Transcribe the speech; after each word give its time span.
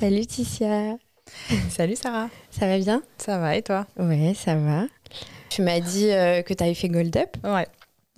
Salut 0.00 0.26
Ticia. 0.26 0.96
Salut 1.68 1.96
Sarah. 1.96 2.28
Ça 2.50 2.66
va 2.66 2.78
bien? 2.78 3.02
Ça 3.18 3.38
va 3.38 3.56
et 3.56 3.62
toi? 3.62 3.86
Ouais, 3.98 4.32
ça 4.34 4.54
va. 4.56 4.84
Tu 5.50 5.62
m'as 5.62 5.80
dit 5.80 6.10
euh, 6.10 6.42
que 6.42 6.54
tu 6.54 6.62
avais 6.64 6.74
fait 6.74 6.88
Gold 6.88 7.16
Up. 7.16 7.36
Ouais. 7.44 7.66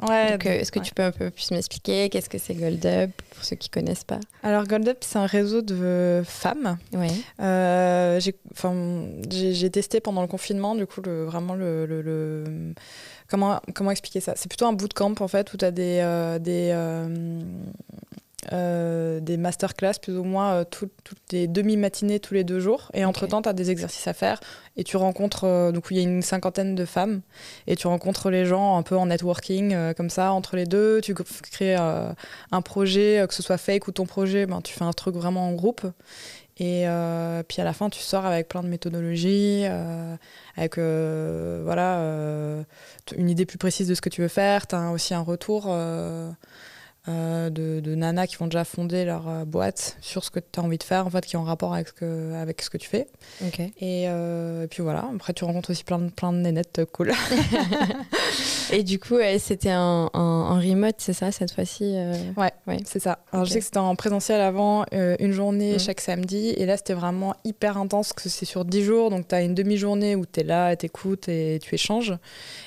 Ouais. 0.08 0.32
Donc, 0.32 0.46
euh, 0.46 0.50
est-ce 0.60 0.72
que 0.72 0.80
tu 0.80 0.94
peux 0.94 1.02
un 1.02 1.12
peu 1.12 1.30
plus 1.30 1.50
m'expliquer? 1.50 2.08
Qu'est-ce 2.08 2.28
que 2.28 2.38
c'est 2.38 2.54
Gold 2.54 2.84
Up 2.86 3.10
pour 3.34 3.44
ceux 3.44 3.56
qui 3.56 3.68
connaissent 3.68 4.04
pas? 4.04 4.20
Alors 4.42 4.64
Gold 4.66 4.88
Up, 4.88 4.98
c'est 5.00 5.18
un 5.18 5.26
réseau 5.26 5.62
de 5.62 6.22
femmes. 6.24 6.78
Ouais. 6.92 7.08
Euh, 7.40 8.18
j'ai, 8.20 8.34
enfin, 8.52 9.04
j'ai, 9.30 9.52
j'ai 9.52 9.70
testé 9.70 10.00
pendant 10.00 10.22
le 10.22 10.28
confinement, 10.28 10.74
du 10.74 10.86
coup, 10.86 11.02
le, 11.02 11.24
vraiment 11.24 11.54
le, 11.54 11.86
le- 11.86 12.02
le- 12.02 12.74
comment 13.28 13.60
comment 13.74 13.90
expliquer 13.90 14.20
ça? 14.20 14.34
C'est 14.36 14.48
plutôt 14.48 14.66
un 14.66 14.72
bootcamp 14.72 15.14
en 15.20 15.28
fait 15.28 15.52
où 15.52 15.56
tu 15.56 15.64
as 15.64 15.70
des 15.70 15.98
euh, 16.02 16.38
des 16.38 16.70
euh, 16.72 17.40
euh, 18.50 19.20
des 19.20 19.36
masterclass 19.36 19.94
plus 20.02 20.18
ou 20.18 20.24
moins 20.24 20.52
euh, 20.52 20.64
tout- 20.64 20.90
toutes 21.04 21.32
les 21.32 21.46
demi-matinées 21.46 22.18
tous 22.18 22.34
les 22.34 22.42
deux 22.42 22.58
jours. 22.58 22.90
Et 22.94 23.04
entre 23.04 23.26
temps 23.26 23.42
tu 23.42 23.48
as 23.48 23.52
des 23.52 23.70
exercices 23.70 24.08
à 24.08 24.14
faire 24.14 24.40
et 24.76 24.82
tu 24.84 24.96
rencontres 24.96 25.44
euh, 25.44 25.70
donc 25.70 25.86
il 25.90 25.96
y 25.96 26.00
a 26.00 26.02
une 26.02 26.22
cinquantaine 26.22 26.74
de 26.74 26.84
femmes 26.84 27.20
et 27.66 27.76
tu 27.76 27.86
rencontres 27.86 28.30
les 28.30 28.44
gens 28.44 28.76
un 28.76 28.82
peu 28.82 28.96
en 28.96 29.06
networking 29.06 29.94
comme 29.94 30.10
ça 30.10 30.32
entre 30.32 30.56
les 30.56 30.66
deux. 30.66 31.00
Tu 31.02 31.14
crées 31.14 31.76
un 31.76 32.62
projet 32.62 33.24
que 33.28 33.34
ce 33.34 33.42
soit 33.42 33.58
fake 33.58 33.86
ou 33.86 33.92
ton 33.92 34.06
projet 34.06 34.46
ben, 34.46 34.60
tu 34.60 34.72
fais 34.72 34.84
un 34.84 34.92
truc 34.92 35.14
vraiment 35.14 35.46
en 35.48 35.52
groupe. 35.52 35.82
Et 36.58 36.86
euh, 36.86 37.42
puis 37.42 37.62
à 37.62 37.64
la 37.64 37.72
fin, 37.72 37.88
tu 37.88 38.00
sors 38.00 38.26
avec 38.26 38.46
plein 38.46 38.62
de 38.62 38.68
méthodologies, 38.68 39.62
euh, 39.64 40.14
avec 40.56 40.76
euh, 40.76 41.62
voilà, 41.64 41.96
une 43.16 43.30
idée 43.30 43.46
plus 43.46 43.56
précise 43.58 43.88
de 43.88 43.94
ce 43.94 44.02
que 44.02 44.10
tu 44.10 44.20
veux 44.20 44.28
faire. 44.28 44.66
Tu 44.66 44.74
as 44.74 44.90
aussi 44.90 45.14
un 45.14 45.22
retour 45.22 45.74
euh, 47.08 47.50
de, 47.50 47.80
de 47.80 47.94
nanas 47.96 48.26
qui 48.28 48.36
vont 48.36 48.46
déjà 48.46 48.64
fonder 48.64 49.04
leur 49.04 49.28
euh, 49.28 49.44
boîte 49.44 49.96
sur 50.00 50.22
ce 50.24 50.30
que 50.30 50.38
tu 50.38 50.60
as 50.60 50.62
envie 50.62 50.78
de 50.78 50.82
faire, 50.84 51.06
en 51.06 51.10
fait, 51.10 51.24
qui 51.26 51.36
en 51.36 51.42
rapport 51.44 51.74
avec 51.74 51.88
ce 51.88 51.92
que, 51.92 52.34
avec 52.34 52.62
ce 52.62 52.70
que 52.70 52.76
tu 52.78 52.88
fais. 52.88 53.08
Et, 53.80 54.04
euh, 54.08 54.64
et 54.64 54.66
puis 54.68 54.82
voilà, 54.82 55.08
après, 55.14 55.32
tu 55.32 55.44
rencontres 55.44 55.70
aussi 55.70 55.82
plein 55.84 55.98
de, 55.98 56.10
plein 56.10 56.32
de 56.32 56.38
nénettes 56.38 56.82
cool. 56.92 57.12
Et 58.72 58.82
du 58.84 58.98
coup, 58.98 59.16
c'était 59.38 59.74
en, 59.74 60.08
en- 60.14 60.18
en 60.20 60.54
remote, 60.58 60.94
c'est 60.98 61.12
ça, 61.12 61.30
cette 61.30 61.52
fois-ci 61.52 61.94
Ouais, 62.36 62.52
Ouais. 62.66 62.78
c'est 62.86 63.00
ça. 63.00 63.18
Alors. 63.32 63.44
Je 63.44 63.50
sais 63.52 63.58
que 63.58 63.64
c'était 63.64 63.78
en 63.78 63.94
présentiel 63.96 64.40
avant, 64.40 64.84
une 64.92 65.32
journée 65.32 65.74
Mm. 65.74 65.78
chaque 65.78 66.00
samedi. 66.00 66.50
Et 66.56 66.64
là, 66.66 66.76
c'était 66.76 66.94
vraiment 66.94 67.34
hyper 67.44 67.76
intense, 67.76 68.12
que 68.12 68.28
c'est 68.28 68.46
sur 68.46 68.64
10 68.64 68.82
jours. 68.84 69.10
Donc, 69.10 69.28
tu 69.28 69.34
as 69.34 69.42
une 69.42 69.54
demi-journée 69.54 70.16
où 70.16 70.24
tu 70.24 70.40
es 70.40 70.42
là, 70.42 70.74
tu 70.76 70.86
écoutes 70.86 71.28
et 71.28 71.58
tu 71.62 71.74
échanges. 71.74 72.14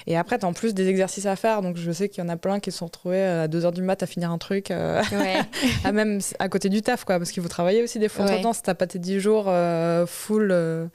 Et 0.08 0.16
après, 0.18 0.38
tu 0.38 0.46
as 0.46 0.48
en 0.50 0.54
plus 0.54 0.74
des 0.76 0.88
exercices 0.90 1.26
à 1.26 1.36
faire. 1.36 1.62
Donc, 1.62 1.78
je 1.78 1.92
sais 1.92 2.08
qu'il 2.10 2.24
y 2.24 2.28
en 2.28 2.30
a 2.30 2.38
plein 2.38 2.60
qui 2.60 2.72
se 2.72 2.78
sont 2.80 2.86
retrouvés 2.86 3.24
à 3.24 3.48
2h 3.48 3.72
du 3.74 3.82
mat 3.82 4.04
à 4.04 4.06
finir 4.06 4.25
un 4.32 4.38
truc, 4.38 4.72
euh, 4.72 5.02
Ouais. 5.12 5.36
à 5.84 5.92
même 5.94 6.20
à 6.40 6.50
côté 6.50 6.70
du 6.70 6.82
taf, 6.82 7.04
quoi. 7.06 7.18
Parce 7.18 7.32
qu'il 7.32 7.42
faut 7.44 7.50
travailler 7.50 7.84
aussi 7.84 8.00
des 8.00 8.10
fois. 8.10 8.26
Ouais. 8.26 8.34
Entre-temps, 8.34 8.54
si 8.54 8.62
t'as 8.64 8.74
pas 8.74 8.88
tes 8.88 9.00
10 9.00 9.20
jours 9.20 9.46
euh, 9.48 10.06
full, 10.06 10.50
euh, 10.52 10.88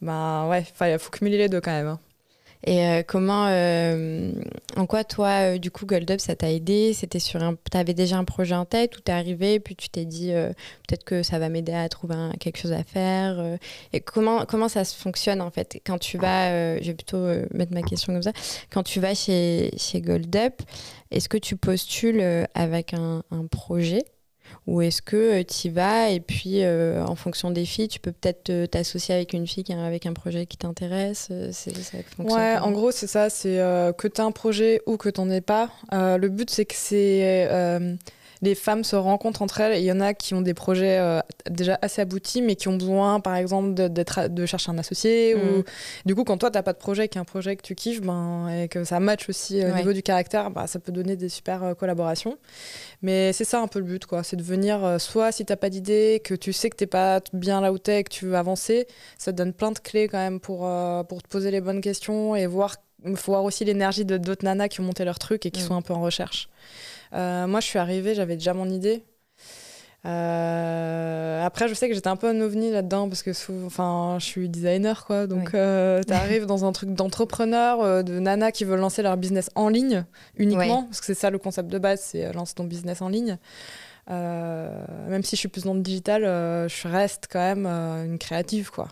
bah 0.00 0.46
ouais, 0.48 0.64
il 0.82 0.98
faut 0.98 1.10
cumuler 1.10 1.38
les 1.38 1.48
deux 1.48 1.60
quand 1.60 1.70
même. 1.72 1.86
hein. 1.88 1.98
Et 2.64 2.84
euh, 2.84 3.02
comment, 3.06 3.46
euh, 3.48 4.32
en 4.76 4.86
quoi 4.86 5.04
toi, 5.04 5.54
euh, 5.54 5.58
du 5.58 5.70
coup, 5.70 5.86
Gold 5.86 6.10
Up, 6.10 6.20
ça 6.20 6.34
t'a 6.34 6.50
aidé? 6.50 6.92
C'était 6.92 7.20
sur 7.20 7.42
un, 7.42 7.56
t'avais 7.70 7.94
déjà 7.94 8.16
un 8.18 8.24
projet 8.24 8.54
en 8.54 8.64
tête 8.64 8.96
ou 8.96 9.00
t'es 9.00 9.12
arrivé 9.12 9.60
puis 9.60 9.76
tu 9.76 9.88
t'es 9.88 10.04
dit 10.04 10.32
peut-être 10.86 11.04
que 11.04 11.22
ça 11.22 11.38
va 11.38 11.48
m'aider 11.48 11.72
à 11.72 11.88
trouver 11.88 12.16
quelque 12.40 12.58
chose 12.58 12.72
à 12.72 12.82
faire. 12.82 13.58
et 13.92 14.00
comment 14.00 14.44
comment 14.46 14.68
ça 14.68 14.84
se 14.84 14.96
fonctionne 14.96 15.40
en 15.40 15.50
fait? 15.50 15.80
Quand 15.86 15.98
tu 15.98 16.18
vas, 16.18 16.78
je 16.80 16.86
vais 16.86 16.94
plutôt 16.94 17.26
mettre 17.52 17.72
ma 17.72 17.82
question 17.82 18.12
comme 18.12 18.22
ça. 18.22 18.32
Quand 18.70 18.82
tu 18.82 19.00
vas 19.00 19.14
chez 19.14 19.70
chez 19.76 20.00
Gold 20.00 20.34
Up, 20.36 20.62
est-ce 21.10 21.28
que 21.28 21.38
tu 21.38 21.56
postules 21.56 22.22
avec 22.54 22.94
un, 22.94 23.22
un 23.30 23.46
projet? 23.46 24.04
Ou 24.70 24.82
est-ce 24.82 25.00
que 25.00 25.40
tu 25.42 25.68
y 25.68 25.70
vas 25.70 26.10
et 26.10 26.20
puis 26.20 26.62
euh, 26.62 27.02
en 27.04 27.14
fonction 27.14 27.50
des 27.50 27.64
filles, 27.64 27.88
tu 27.88 28.00
peux 28.00 28.12
peut-être 28.12 28.50
euh, 28.50 28.66
t'associer 28.66 29.14
avec 29.14 29.32
une 29.32 29.46
fille 29.46 29.64
qui 29.64 29.72
a- 29.72 29.82
avec 29.82 30.04
un 30.04 30.12
projet 30.12 30.44
qui 30.44 30.58
t'intéresse 30.58 31.28
euh, 31.30 31.48
c'est, 31.52 31.74
ça 31.76 31.96
fonctionne 32.16 32.38
Ouais, 32.38 32.58
en 32.58 32.70
gros, 32.70 32.90
c'est 32.90 33.06
ça, 33.06 33.30
c'est 33.30 33.58
euh, 33.60 33.92
que 33.92 34.06
tu 34.08 34.20
as 34.20 34.24
un 34.24 34.30
projet 34.32 34.82
ou 34.86 34.96
que 34.98 35.08
tu 35.08 35.20
n'en 35.20 35.30
aies 35.30 35.40
pas. 35.40 35.70
Euh, 35.94 36.18
le 36.18 36.28
but, 36.28 36.50
c'est 36.50 36.66
que 36.66 36.74
c'est, 36.76 37.48
euh, 37.50 37.94
les 38.42 38.54
femmes 38.54 38.84
se 38.84 38.96
rencontrent 38.96 39.42
entre 39.42 39.60
elles. 39.60 39.78
Il 39.80 39.84
y 39.84 39.92
en 39.92 40.00
a 40.00 40.14
qui 40.14 40.34
ont 40.34 40.40
des 40.42 40.54
projets 40.54 40.98
euh, 40.98 41.20
déjà 41.50 41.78
assez 41.82 42.00
aboutis, 42.00 42.40
mais 42.42 42.54
qui 42.56 42.68
ont 42.68 42.76
besoin, 42.76 43.20
par 43.20 43.34
exemple, 43.36 43.74
de, 43.74 43.88
de 44.28 44.46
chercher 44.46 44.70
un 44.70 44.78
associé. 44.78 45.34
Mm. 45.34 45.38
Ou... 45.40 45.64
Du 46.06 46.14
coup, 46.14 46.24
quand 46.24 46.38
toi, 46.38 46.50
tu 46.50 46.56
n'as 46.58 46.62
pas 46.62 46.72
de 46.72 46.78
projet, 46.78 47.08
qu'un 47.08 47.24
projet 47.24 47.56
que 47.56 47.62
tu 47.62 47.74
kiffes, 47.74 48.00
ben, 48.00 48.48
et 48.48 48.68
que 48.68 48.84
ça 48.84 49.00
match 49.00 49.28
aussi 49.28 49.60
euh, 49.62 49.68
au 49.68 49.72
Ouais. 49.72 49.78
niveau 49.78 49.92
du 49.92 50.02
caractère, 50.02 50.50
bah, 50.50 50.66
ça 50.66 50.78
peut 50.78 50.92
donner 50.92 51.16
des 51.16 51.28
super 51.28 51.62
euh, 51.64 51.74
collaborations. 51.74 52.38
Mais 53.02 53.32
c'est 53.32 53.44
ça 53.44 53.60
un 53.60 53.66
peu 53.68 53.78
le 53.80 53.84
but, 53.84 54.06
quoi. 54.06 54.22
C'est 54.22 54.36
de 54.36 54.42
venir, 54.42 55.00
soit 55.00 55.32
si 55.32 55.44
tu 55.44 55.52
n'as 55.52 55.56
pas 55.56 55.70
d'idée, 55.70 56.20
que 56.24 56.34
tu 56.34 56.52
sais 56.52 56.70
que 56.70 56.76
tu 56.76 56.84
n'es 56.84 56.88
pas 56.88 57.20
bien 57.32 57.60
là 57.60 57.72
où 57.72 57.78
tu 57.78 57.90
es, 57.90 58.02
que 58.04 58.10
tu 58.10 58.26
veux 58.26 58.36
avancer, 58.36 58.86
ça 59.18 59.32
te 59.32 59.36
donne 59.36 59.52
plein 59.52 59.72
de 59.72 59.78
clés 59.78 60.08
quand 60.08 60.18
même 60.18 60.40
pour, 60.40 60.68
pour 61.08 61.22
te 61.22 61.28
poser 61.28 61.50
les 61.50 61.60
bonnes 61.60 61.80
questions 61.80 62.34
et 62.36 62.46
voir, 62.46 62.76
voir 63.04 63.44
aussi 63.44 63.64
l'énergie 63.64 64.04
de 64.04 64.16
d'autres 64.16 64.44
nanas 64.44 64.68
qui 64.68 64.80
ont 64.80 64.84
monté 64.84 65.04
leur 65.04 65.18
truc 65.18 65.46
et 65.46 65.50
qui 65.50 65.62
Mm. 65.62 65.66
sont 65.66 65.74
un 65.76 65.82
peu 65.82 65.92
en 65.94 66.00
recherche. 66.00 66.48
Euh, 67.14 67.46
moi, 67.46 67.60
je 67.60 67.66
suis 67.66 67.78
arrivée, 67.78 68.14
j'avais 68.14 68.34
déjà 68.36 68.54
mon 68.54 68.68
idée. 68.68 69.02
Euh, 70.06 71.44
après, 71.44 71.68
je 71.68 71.74
sais 71.74 71.88
que 71.88 71.94
j'étais 71.94 72.08
un 72.08 72.16
peu 72.16 72.28
un 72.28 72.40
ovni 72.40 72.70
là-dedans 72.70 73.08
parce 73.08 73.22
que 73.22 73.32
sou- 73.32 73.64
enfin, 73.66 74.16
je 74.20 74.24
suis 74.24 74.48
designer, 74.48 75.04
quoi. 75.04 75.26
Donc, 75.26 75.44
Oui. 75.46 75.50
euh, 75.54 76.02
tu 76.06 76.12
arrives 76.12 76.46
dans 76.46 76.64
un 76.64 76.72
truc 76.72 76.90
d'entrepreneur, 76.94 77.80
euh, 77.82 78.02
de 78.02 78.18
nanas 78.18 78.52
qui 78.52 78.64
veulent 78.64 78.78
lancer 78.80 79.02
leur 79.02 79.16
business 79.16 79.50
en 79.54 79.68
ligne 79.68 80.04
uniquement, 80.36 80.84
parce 80.84 81.00
que 81.00 81.06
c'est 81.06 81.14
ça 81.14 81.30
le 81.30 81.38
concept 81.38 81.68
de 81.68 81.78
base, 81.78 82.00
c'est 82.00 82.32
lance 82.32 82.54
ton 82.54 82.64
business 82.64 83.02
en 83.02 83.08
ligne. 83.08 83.38
Même 84.08 85.22
si 85.22 85.36
je 85.36 85.40
suis 85.40 85.48
plus 85.48 85.64
dans 85.64 85.74
le 85.74 85.80
digital, 85.80 86.22
je 86.22 86.88
reste 86.88 87.28
quand 87.30 87.40
même 87.40 87.66
une 87.66 88.18
créative, 88.18 88.70
quoi. 88.70 88.88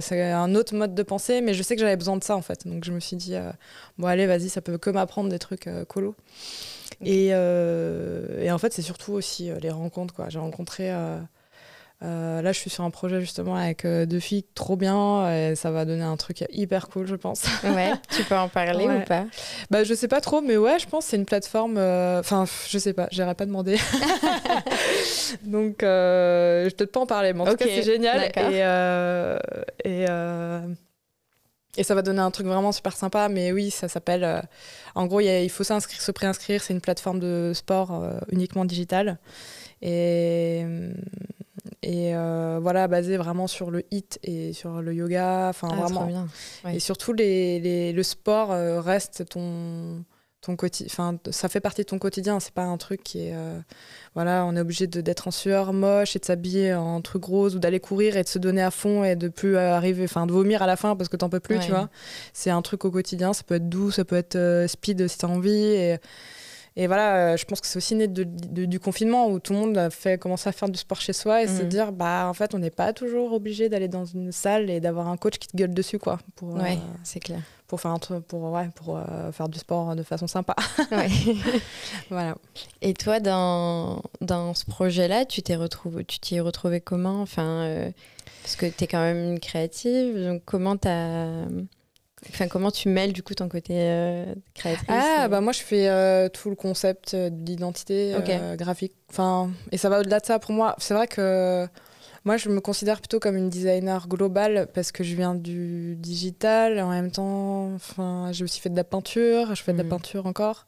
C'est 0.00 0.30
un 0.30 0.54
autre 0.54 0.74
mode 0.74 0.94
de 0.94 1.02
pensée, 1.02 1.40
mais 1.42 1.52
je 1.54 1.62
sais 1.62 1.74
que 1.74 1.80
j'avais 1.82 1.96
besoin 1.96 2.16
de 2.16 2.24
ça, 2.24 2.36
en 2.36 2.42
fait. 2.42 2.66
Donc, 2.66 2.84
je 2.84 2.92
me 2.92 3.00
suis 3.00 3.16
dit, 3.16 3.34
bon, 3.98 4.06
allez, 4.06 4.26
vas-y, 4.26 4.48
ça 4.48 4.62
peut 4.62 4.78
que 4.78 4.88
m'apprendre 4.90 5.28
des 5.28 5.38
trucs 5.38 5.66
euh, 5.66 5.84
Et, 7.04 7.28
euh, 7.32 8.42
et 8.42 8.50
en 8.50 8.58
fait, 8.58 8.72
c'est 8.72 8.82
surtout 8.82 9.12
aussi 9.12 9.50
euh, 9.50 9.58
les 9.60 9.70
rencontres, 9.70 10.14
quoi. 10.14 10.26
J'ai 10.28 10.38
rencontré... 10.38 10.90
euh, 10.92 11.18
euh, 12.02 12.42
là, 12.42 12.52
je 12.52 12.58
suis 12.58 12.68
sur 12.68 12.84
un 12.84 12.90
projet 12.90 13.20
justement 13.22 13.56
avec 13.56 13.86
euh, 13.86 14.04
deux 14.04 14.20
filles 14.20 14.44
trop 14.54 14.76
bien 14.76 15.30
et 15.34 15.54
ça 15.56 15.70
va 15.70 15.86
donner 15.86 16.02
un 16.02 16.18
truc 16.18 16.44
hyper 16.52 16.88
cool, 16.88 17.06
je 17.06 17.14
pense. 17.14 17.44
Ouais, 17.64 17.90
tu 18.14 18.22
peux 18.24 18.36
en 18.36 18.50
parler 18.50 18.86
Ouais. 18.86 19.00
ou 19.00 19.04
pas? 19.06 19.24
Bah, 19.70 19.82
je 19.82 19.94
sais 19.94 20.06
pas 20.06 20.20
trop, 20.20 20.42
mais 20.42 20.58
ouais, 20.58 20.78
je 20.78 20.86
pense 20.86 21.04
que 21.06 21.10
c'est 21.12 21.16
une 21.16 21.24
plateforme. 21.24 21.78
euh, 21.78 22.20
Enfin, 22.20 22.42
pff, 22.44 22.66
je 22.68 22.76
sais 22.78 22.92
pas, 22.92 23.08
j'irai 23.12 23.34
pas 23.34 23.46
demander. 23.46 23.78
Donc, 25.44 25.82
euh, 25.82 26.64
je 26.64 26.68
vais 26.68 26.70
peut-être 26.74 26.92
pas 26.92 27.00
en 27.00 27.06
parler, 27.06 27.32
mais 27.32 27.40
en 27.40 27.46
tout 27.46 27.56
cas, 27.56 27.64
c'est 27.66 27.82
génial. 27.82 28.20
d'accord. 28.20 28.50
Et, 28.52 28.62
euh, 28.62 29.38
et, 29.84 30.06
euh, 30.10 30.60
et 31.76 31.82
ça 31.84 31.94
va 31.94 32.02
donner 32.02 32.20
un 32.20 32.30
truc 32.30 32.46
vraiment 32.46 32.72
super 32.72 32.96
sympa. 32.96 33.28
Mais 33.28 33.52
oui, 33.52 33.70
ça 33.70 33.88
s'appelle. 33.88 34.24
euh, 34.24 34.40
en 34.94 35.06
gros, 35.06 35.20
il 35.20 35.24
y 35.26 35.28
a- 35.28 35.42
il 35.42 35.50
faut 35.50 35.64
s'inscrire, 35.64 36.00
se 36.00 36.10
préinscrire. 36.12 36.62
C'est 36.62 36.72
une 36.74 36.80
plateforme 36.80 37.20
de 37.20 37.52
sport 37.54 37.92
euh, 38.02 38.18
uniquement 38.30 38.64
digitale. 38.64 39.18
Et. 39.82 40.64
Et 41.82 42.16
euh, 42.16 42.58
voilà, 42.60 42.88
basée 42.88 43.16
vraiment 43.16 43.46
sur 43.46 43.70
le 43.70 43.84
hit 43.92 44.18
et 44.24 44.52
sur 44.52 44.82
le 44.82 44.92
yoga. 44.94 45.48
Enfin, 45.50 45.68
Ah, 45.70 45.76
vraiment. 45.76 46.06
bien. 46.06 46.26
Ouais. 46.64 46.76
Et 46.76 46.80
surtout, 46.80 47.12
les, 47.12 47.60
les- 47.60 47.92
le 47.92 48.02
sport 48.02 48.48
reste 48.82 49.28
ton, 49.28 50.02
ton 50.46 50.56
quotidien. 50.56 50.86
Enfin, 50.92 51.18
ça 51.30 51.48
fait 51.48 51.60
partie 51.60 51.82
de 51.82 51.86
ton 51.86 51.98
quotidien. 51.98 52.40
C'est 52.40 52.54
pas 52.54 52.62
un 52.64 52.76
truc 52.78 53.02
qui 53.04 53.26
est. 53.26 53.34
euh, 53.34 53.58
voilà, 54.14 54.44
on 54.46 54.56
est 54.56 54.60
obligé 54.60 54.86
d'être 54.86 55.28
en 55.28 55.30
sueur 55.30 55.72
moche 55.72 56.16
et 56.16 56.18
de 56.18 56.24
s'habiller 56.24 56.72
en 56.74 57.00
truc 57.02 57.24
rose 57.24 57.54
ou 57.54 57.58
d'aller 57.58 57.80
courir 57.80 58.16
et 58.16 58.22
de 58.22 58.28
se 58.28 58.38
donner 58.38 58.62
à 58.62 58.70
fond 58.70 59.04
et 59.04 59.14
de 59.16 59.28
plus 59.28 59.56
arriver. 59.56 60.04
Enfin, 60.04 60.26
de 60.26 60.32
vomir 60.32 60.62
à 60.62 60.66
la 60.66 60.76
fin 60.76 60.96
parce 60.96 61.08
que 61.08 61.16
t'en 61.16 61.28
peux 61.28 61.40
plus, 61.40 61.56
Ouais. 61.58 61.64
tu 61.64 61.70
vois. 61.70 61.90
C'est 62.32 62.50
un 62.50 62.62
truc 62.62 62.84
au 62.84 62.90
quotidien. 62.90 63.32
Ça 63.32 63.42
peut 63.44 63.56
être 63.56 63.68
doux, 63.68 63.90
ça 63.90 64.04
peut 64.04 64.16
être 64.16 64.36
euh, 64.36 64.66
speed 64.66 65.06
si 65.08 65.18
t'as 65.18 65.26
envie. 65.26 65.52
Et, 65.54 65.96
et 66.78 66.86
voilà, 66.88 67.32
euh, 67.32 67.36
je 67.36 67.44
pense 67.46 67.60
que 67.62 67.66
c'est 67.66 67.78
aussi 67.78 67.94
né 67.94 68.06
de- 68.06 68.24
de- 68.24 68.66
du 68.66 68.78
confinement 68.80 69.28
où 69.28 69.38
tout 69.40 69.52
le 69.54 69.58
monde 69.58 69.78
a 69.78 69.88
fait 69.90 70.18
commencer 70.18 70.48
à 70.48 70.52
faire 70.52 70.68
du 70.68 70.78
sport 70.78 71.00
chez 71.00 71.12
soi 71.14 71.42
et 71.42 71.48
se 71.48 71.62
Mhm. 71.62 71.68
dire, 71.68 71.92
bah, 71.92 72.26
en 72.28 72.34
fait, 72.34 72.54
on 72.54 72.58
n'est 72.58 72.70
pas 72.70 72.92
toujours 72.92 73.32
obligé 73.32 73.68
d'aller 73.70 73.88
dans 73.88 74.04
une 74.04 74.30
salle 74.30 74.68
et 74.70 74.78
d'avoir 74.80 75.08
un 75.08 75.16
coach 75.16 75.38
qui 75.38 75.48
te 75.48 75.56
gueule 75.56 75.72
dessus, 75.74 75.98
quoi. 75.98 76.18
Pour, 76.36 76.56
euh, 76.56 76.60
Ouais, 76.62 76.78
c'est 77.02 77.20
clair. 77.20 77.40
Pour 77.66 77.80
faire 77.80 77.90
un 77.90 77.98
truc 77.98 78.26
pour 78.26 78.42
ouais 78.52 78.68
pour 78.74 78.96
euh, 78.96 79.32
faire 79.32 79.48
du 79.48 79.58
sport 79.58 79.96
de 79.96 80.02
façon 80.02 80.26
sympa. 80.26 80.54
Ouais. 80.92 81.08
voilà. 82.10 82.36
Et 82.80 82.94
toi, 82.94 83.20
dans, 83.20 84.02
dans 84.20 84.54
ce 84.54 84.64
projet-là, 84.64 85.24
tu 85.24 85.42
t'es 85.42 85.56
retrouvé, 85.56 86.04
tu 86.04 86.18
t'y 86.20 86.36
es 86.36 86.40
retrouvé 86.40 86.80
comment? 86.80 87.22
Enfin, 87.22 87.62
euh, 87.64 87.90
parce 88.42 88.56
que 88.56 88.66
tu 88.66 88.84
es 88.84 88.86
quand 88.86 89.00
même 89.00 89.32
une 89.32 89.40
créative, 89.40 90.16
donc 90.24 90.42
comment 90.44 90.76
t'as, 90.76 91.46
enfin, 92.30 92.48
comment 92.48 92.70
tu 92.70 92.88
mêles 92.88 93.12
du 93.12 93.22
coup 93.22 93.34
ton 93.34 93.48
côté 93.48 93.74
euh, 93.76 94.34
créatrice? 94.54 94.86
Ah 94.88 95.28
bah 95.28 95.40
moi 95.40 95.52
je 95.52 95.60
fais 95.60 95.88
euh, 95.88 96.28
tout 96.28 96.50
le 96.50 96.56
concept 96.56 97.14
euh, 97.14 97.30
graphique. 98.56 98.94
Enfin 99.10 99.50
et 99.72 99.78
ça 99.78 99.88
va 99.88 100.00
au-delà 100.00 100.20
de 100.20 100.26
ça. 100.26 100.38
Pour 100.38 100.52
moi 100.52 100.74
c'est 100.78 100.94
vrai 100.94 101.06
que 101.06 101.66
moi 102.26 102.36
je 102.36 102.50
me 102.50 102.60
considère 102.60 102.98
plutôt 103.00 103.18
comme 103.20 103.36
une 103.36 103.48
designer 103.48 104.06
globale 104.08 104.68
parce 104.74 104.92
que 104.92 105.02
je 105.02 105.14
viens 105.16 105.34
du 105.34 105.96
digital 105.96 106.78
en 106.80 106.90
même 106.90 107.10
temps 107.10 107.72
enfin 107.74 108.30
j'ai 108.32 108.44
aussi 108.44 108.60
fait 108.60 108.68
de 108.68 108.76
la 108.76 108.84
peinture 108.84 109.54
je 109.54 109.62
fais 109.62 109.72
de 109.72 109.78
la 109.78 109.84
Mhm. 109.84 109.90
peinture 109.90 110.26
encore 110.26 110.66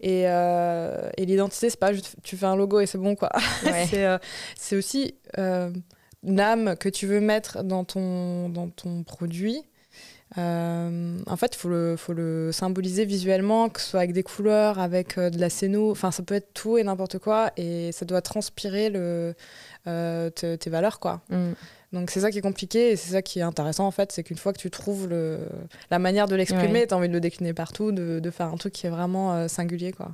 et, 0.00 0.22
euh, 0.26 1.08
et 1.16 1.26
l'identité 1.26 1.70
c'est 1.70 1.78
pas 1.78 1.92
juste 1.92 2.16
tu 2.24 2.36
fais 2.36 2.46
un 2.46 2.56
logo 2.56 2.80
et 2.80 2.86
c'est 2.86 2.98
bon 2.98 3.14
quoi 3.14 3.30
Ouais. 3.64 3.86
c'est 3.88 4.04
euh, 4.06 4.18
aussi 4.78 5.14
euh, 5.38 5.70
l'âme 6.24 6.74
que 6.76 6.88
tu 6.88 7.06
veux 7.06 7.20
mettre 7.20 7.62
dans 7.62 7.84
ton, 7.84 8.48
dans 8.48 8.70
ton 8.70 9.02
produit, 9.04 9.62
euh, 10.36 11.18
en 11.26 11.36
fait, 11.36 11.54
il 11.54 11.58
faut 11.58 11.68
le, 11.68 11.96
faut 11.96 12.12
le 12.12 12.50
symboliser 12.52 13.04
visuellement, 13.04 13.68
que 13.68 13.80
ce 13.80 13.90
soit 13.90 14.00
avec 14.00 14.12
des 14.12 14.22
couleurs, 14.22 14.78
avec 14.78 15.16
euh, 15.16 15.30
de 15.30 15.38
la 15.38 15.48
scéno, 15.48 15.90
enfin 15.90 16.10
ça 16.10 16.22
peut 16.22 16.34
être 16.34 16.52
tout 16.54 16.76
et 16.76 16.82
n'importe 16.82 17.18
quoi, 17.18 17.52
et 17.56 17.92
ça 17.92 18.04
doit 18.04 18.20
transpirer 18.20 18.90
le, 18.90 19.34
euh, 19.86 20.30
tes 20.30 20.70
valeurs, 20.70 20.98
quoi. 20.98 21.20
Mm. 21.30 21.52
Donc 21.92 22.10
c'est 22.10 22.20
ça 22.20 22.32
qui 22.32 22.38
est 22.38 22.42
compliqué 22.42 22.90
et 22.90 22.96
c'est 22.96 23.12
ça 23.12 23.22
qui 23.22 23.38
est 23.38 23.42
intéressant 23.42 23.86
en 23.86 23.92
fait, 23.92 24.10
c'est 24.10 24.24
qu'une 24.24 24.36
fois 24.36 24.52
que 24.52 24.58
tu 24.58 24.68
trouves 24.68 25.06
le, 25.06 25.38
la 25.92 26.00
manière 26.00 26.26
de 26.26 26.34
l'exprimer, 26.34 26.88
tu 26.88 26.94
as 26.94 26.96
envie 26.96 27.08
de 27.08 27.12
le 27.12 27.20
décliner 27.20 27.54
partout, 27.54 27.92
de, 27.92 28.18
de, 28.18 28.30
faire 28.30 28.48
un 28.48 28.56
truc 28.56 28.72
qui 28.72 28.88
est 28.88 28.90
vraiment 28.90 29.46
singulier, 29.46 29.92
quoi. 29.92 30.10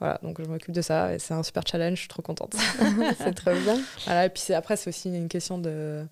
Voilà, 0.00 0.18
donc 0.22 0.42
je 0.42 0.46
m'occupe 0.46 0.74
de 0.74 0.82
ça 0.82 1.14
et 1.14 1.18
c'est 1.18 1.32
un 1.32 1.42
super 1.42 1.62
challenge, 1.66 1.94
je 1.94 2.00
suis 2.00 2.08
trop 2.08 2.20
contente. 2.20 2.56
c'est 3.18 3.32
trop 3.34 3.52
bien. 3.52 3.80
Voilà, 4.04 4.26
et 4.26 4.28
puis 4.28 4.52
après, 4.52 4.76
c'est 4.76 4.88
aussi 4.88 5.08
une 5.08 5.28
question 5.28 5.56
de, 5.56 6.04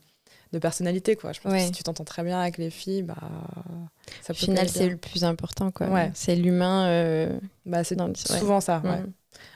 de 0.53 0.59
personnalité, 0.59 1.17
quoi. 1.17 1.33
Je 1.33 1.41
pense 1.41 1.53
que 1.53 1.59
si 1.61 1.73
tu 1.73 1.83
t'entends 1.83 2.05
très 2.05 2.23
bien 2.23 2.41
avec 2.41 2.59
les 2.59 2.71
filles, 2.71 3.03
bah. 3.03 3.17
Ça 4.23 4.33
Au 4.33 4.35
final, 4.35 4.69
c'est 4.69 4.89
le 4.89 4.97
plus 4.97 5.25
important, 5.25 5.71
quoi. 5.71 5.89
Ouais. 5.89 6.11
C'est 6.15 6.35
l'humain. 6.35 6.89
Euh, 6.89 7.39
bah, 7.67 7.85
c'est 7.85 7.97
souvent 8.17 8.61
ça, 8.61 8.83
ouais. 8.85 9.01
Mm. 9.01 9.13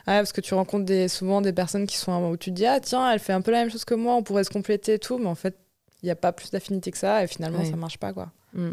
parce 0.07 0.33
que 0.33 0.41
tu 0.41 0.55
rencontres 0.55 0.85
des, 0.85 1.09
souvent 1.09 1.41
des 1.41 1.53
personnes 1.53 1.87
qui 1.87 1.97
sont 1.97 2.31
où 2.31 2.37
tu 2.37 2.51
te 2.51 2.57
dis, 2.57 2.67
ah 2.67 2.81
tiens, 2.81 3.11
elle 3.11 3.19
fait 3.19 3.33
un 3.33 3.41
peu 3.41 3.51
la 3.51 3.59
même 3.59 3.71
chose 3.71 3.85
que 3.85 3.95
moi, 3.95 4.15
on 4.15 4.23
pourrait 4.23 4.45
se 4.45 4.51
compléter 4.51 4.95
et 4.95 4.99
tout, 4.99 5.19
mais 5.19 5.27
en 5.27 5.35
fait, 5.35 5.57
il 6.03 6.07
n'y 6.07 6.13
a 6.13 6.17
pas 6.17 6.33
plus 6.33 6.51
d'affinité 6.51 6.91
que 6.91 6.99
ça, 6.99 7.25
et 7.25 7.27
finalement, 7.27 7.65
ça 7.65 7.77
marche 7.77 7.99
pas, 7.99 8.13
quoi. 8.13 8.31
Mm. 8.53 8.71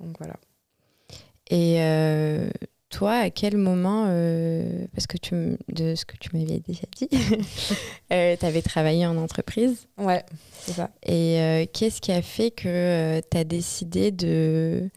Donc 0.00 0.16
voilà. 0.18 0.36
Et 1.50 1.76
euh, 1.80 2.48
toi, 2.94 3.14
à 3.14 3.30
quel 3.30 3.56
moment, 3.56 4.06
euh, 4.08 4.86
parce 4.94 5.08
que 5.08 5.16
tu, 5.16 5.58
de 5.68 5.96
ce 5.96 6.04
que 6.04 6.16
tu 6.16 6.30
m'avais 6.32 6.60
déjà 6.60 6.84
dit, 6.96 7.08
euh, 8.12 8.36
tu 8.38 8.46
avais 8.46 8.62
travaillé 8.62 9.04
en 9.04 9.16
entreprise? 9.16 9.88
Ouais, 9.98 10.24
c'est 10.60 10.74
ça. 10.74 10.90
Et 11.02 11.40
euh, 11.40 11.66
qu'est-ce 11.72 12.00
qui 12.00 12.12
a 12.12 12.22
fait 12.22 12.52
que 12.52 13.20
tu 13.20 13.36
as 13.36 13.42
décidé 13.42 14.12
de, 14.12 14.88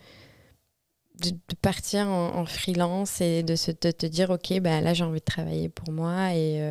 de, 1.22 1.32
partir 1.60 2.08
en, 2.08 2.46
freelance 2.46 3.20
et 3.20 3.42
de, 3.42 3.56
se, 3.56 3.72
te 3.72 4.06
dire, 4.06 4.30
OK, 4.30 4.60
bah, 4.60 4.80
là, 4.80 4.94
j'ai 4.94 5.04
envie 5.04 5.20
de 5.20 5.26
travailler 5.26 5.68
pour 5.68 5.92
moi 5.92 6.36
et, 6.36 6.62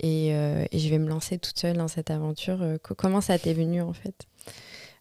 et, 0.00 0.30
et, 0.30 0.78
je 0.78 0.88
vais 0.88 0.98
me 0.98 1.08
lancer 1.08 1.38
toute 1.38 1.60
seule 1.60 1.76
dans 1.76 1.88
cette 1.88 2.10
aventure? 2.10 2.60
Comment 2.82 3.20
ça 3.20 3.38
t'est 3.38 3.54
venu, 3.54 3.82
en 3.82 3.92
fait? 3.92 4.26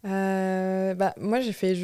Euh, 0.06 0.94
bah, 0.94 1.14
Moi, 1.18 1.42
j'ai 1.42 1.54
fait 1.54 1.76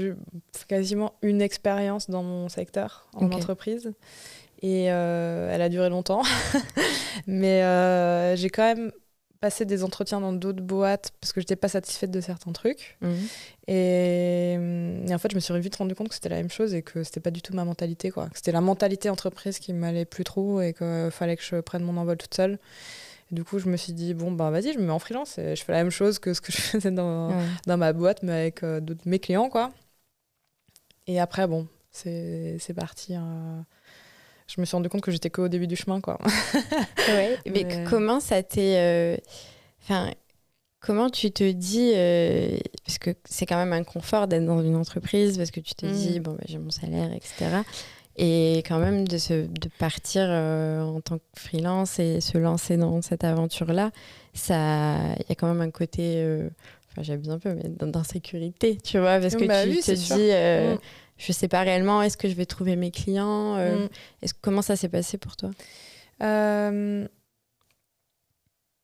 quasiment 0.67 1.13
une 1.21 1.41
expérience 1.41 2.09
dans 2.09 2.23
mon 2.23 2.49
secteur 2.49 3.07
en 3.13 3.31
entreprise. 3.31 3.93
Et 4.61 4.91
euh, 4.91 5.49
elle 5.51 5.61
a 5.61 5.69
duré 5.69 5.89
longtemps. 5.89 6.23
Mais 7.27 7.63
euh, 7.63 8.35
j'ai 8.35 8.49
quand 8.49 8.63
même 8.63 8.91
passé 9.41 9.65
des 9.65 9.83
entretiens 9.83 10.21
dans 10.21 10.33
d'autres 10.33 10.63
boîtes 10.63 11.11
parce 11.19 11.33
que 11.33 11.41
je 11.41 11.43
n'étais 11.43 11.57
pas 11.57 11.67
satisfaite 11.67 12.09
de 12.09 12.21
certains 12.21 12.51
trucs. 12.53 12.97
Mhm. 13.01 13.27
Et, 13.67 14.53
et, 14.53 15.13
en 15.13 15.17
fait, 15.17 15.29
je 15.29 15.35
me 15.35 15.39
suis 15.39 15.59
vite 15.59 15.75
rendu 15.75 15.93
compte 15.93 16.07
que 16.09 16.15
c'était 16.15 16.29
la 16.29 16.37
même 16.37 16.49
chose 16.49 16.73
et 16.73 16.81
que 16.81 17.03
c'était 17.03 17.19
pas 17.19 17.31
du 17.31 17.41
tout 17.41 17.53
ma 17.53 17.65
mentalité. 17.65 18.11
C'était 18.33 18.53
la 18.53 18.61
mentalité 18.61 19.09
entreprise 19.09 19.59
qui 19.59 19.73
m'allait 19.73 20.05
plus 20.05 20.23
trop 20.23 20.61
et 20.61 20.73
qu'il 20.73 21.09
fallait 21.11 21.35
que 21.35 21.43
je 21.43 21.57
prenne 21.57 21.83
mon 21.83 21.97
envol 21.97 22.17
toute 22.17 22.33
seule 22.33 22.59
du 23.31 23.43
coup, 23.43 23.59
je 23.59 23.67
me 23.67 23.77
suis 23.77 23.93
dit, 23.93 24.13
bon, 24.13 24.31
bah 24.31 24.51
vas-y, 24.51 24.73
je 24.73 24.79
me 24.79 24.85
mets 24.85 24.91
en 24.91 24.99
freelance 24.99 25.37
et 25.37 25.55
je 25.55 25.63
fais 25.63 25.71
la 25.71 25.79
même 25.79 25.91
chose 25.91 26.19
que 26.19 26.33
ce 26.33 26.41
que 26.41 26.51
je 26.51 26.57
faisais 26.61 26.91
dans, 26.91 27.31
dans 27.65 27.77
ma 27.77 27.93
boîte, 27.93 28.23
mais 28.23 28.33
avec 28.33 28.63
euh, 28.63 28.81
mes 29.05 29.19
clients, 29.19 29.49
quoi. 29.49 29.71
Et 31.07 31.19
après, 31.19 31.47
bon, 31.47 31.67
c'est 31.91 32.73
parti. 32.75 33.15
Hein. 33.15 33.65
Je 34.47 34.61
me 34.61 34.65
suis 34.65 34.75
rendu 34.75 34.89
compte 34.89 35.01
que 35.01 35.11
j'étais 35.11 35.29
qu'au 35.29 35.47
début 35.47 35.67
du 35.67 35.75
chemin, 35.75 36.01
quoi. 36.01 36.19
ouais, 37.07 37.37
mais, 37.45 37.85
comment 37.89 38.19
ça 38.19 38.43
t'est. 38.43 38.77
Euh, 38.77 39.17
enfin. 39.83 40.11
Comment 40.81 41.09
tu 41.09 41.31
te 41.31 41.51
dis, 41.51 41.93
euh, 41.95 42.59
parce 42.85 42.99
que 42.99 43.09
c'est 43.27 43.47
quand 43.47 43.55
même 43.55 43.73
un 43.73 43.83
confort 43.83 44.27
d'être 44.27 44.45
dans 44.45 44.61
une 44.61 44.75
entreprise, 44.75 45.35
parce 45.35 45.49
que 45.49 45.59
tu 45.59 45.73
te 45.73 45.87
mm. 45.87 45.91
dis, 45.91 46.19
bon, 46.19 46.33
bah, 46.33 46.43
j'ai 46.45 46.59
mon 46.59 46.69
salaire, 46.69 47.11
etc. 47.11 47.61
Et 48.17 48.63
quand 48.67 48.79
même, 48.79 49.07
de, 49.07 49.17
se, 49.17 49.33
de 49.33 49.69
partir 49.77 50.23
euh, 50.25 50.81
en 50.81 51.01
tant 51.01 51.17
que 51.17 51.23
freelance 51.35 51.99
et 51.99 52.21
se 52.21 52.37
lancer 52.37 52.77
dans 52.77 53.01
cette 53.01 53.25
aventure-là, 53.25 53.91
il 54.33 54.49
y 54.49 54.53
a 54.53 55.35
quand 55.37 55.47
même 55.47 55.61
un 55.61 55.71
côté, 55.71 56.15
euh, 56.17 56.47
enfin 56.89 57.03
j'abuse 57.03 57.29
un 57.29 57.39
peu, 57.39 57.53
mais 57.53 57.69
d'insécurité, 57.69 58.77
tu 58.77 58.99
vois, 58.99 59.19
parce 59.19 59.35
que 59.35 59.45
bah 59.45 59.63
tu 59.63 59.79
te 59.79 59.91
dis, 59.91 60.31
euh, 60.31 60.75
mm. 60.75 60.79
je 61.17 61.31
sais 61.33 61.49
pas 61.49 61.61
réellement, 61.61 62.01
est-ce 62.01 62.15
que 62.15 62.29
je 62.29 62.35
vais 62.35 62.45
trouver 62.45 62.77
mes 62.77 62.91
clients 62.91 63.57
mm. 63.57 63.89
Comment 64.41 64.61
ça 64.61 64.77
s'est 64.77 64.89
passé 64.89 65.17
pour 65.17 65.35
toi? 65.35 65.51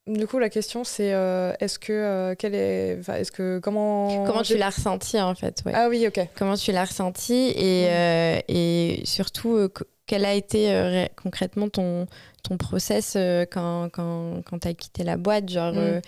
Du 0.07 0.25
coup, 0.25 0.39
la 0.39 0.49
question 0.49 0.83
c'est 0.83 1.13
euh, 1.13 1.53
est-ce 1.59 1.77
que 1.77 1.93
euh, 1.93 2.35
quelle 2.35 2.55
est, 2.55 2.99
est-ce 3.07 3.31
que 3.31 3.59
comment 3.59 4.25
comment 4.25 4.41
tu 4.41 4.57
l'as 4.57 4.71
ressenti 4.71 5.19
en 5.21 5.35
fait 5.35 5.63
Ah 5.73 5.89
oui, 5.89 6.07
ok. 6.07 6.19
Comment 6.35 6.55
tu 6.55 6.71
l'as 6.71 6.85
ressenti 6.85 7.53
et, 7.55 7.85
mm. 7.85 7.89
euh, 7.91 8.39
et 8.47 9.01
surtout 9.05 9.69
quel 10.07 10.25
a 10.25 10.33
été 10.33 11.07
concrètement 11.21 11.69
ton 11.69 12.07
ton 12.43 12.57
process 12.57 13.15
quand 13.51 13.89
quand 13.93 14.41
quand 14.43 14.65
as 14.65 14.73
quitté 14.73 15.03
la 15.03 15.17
boîte, 15.17 15.49
genre 15.49 15.73
mm. 15.73 16.01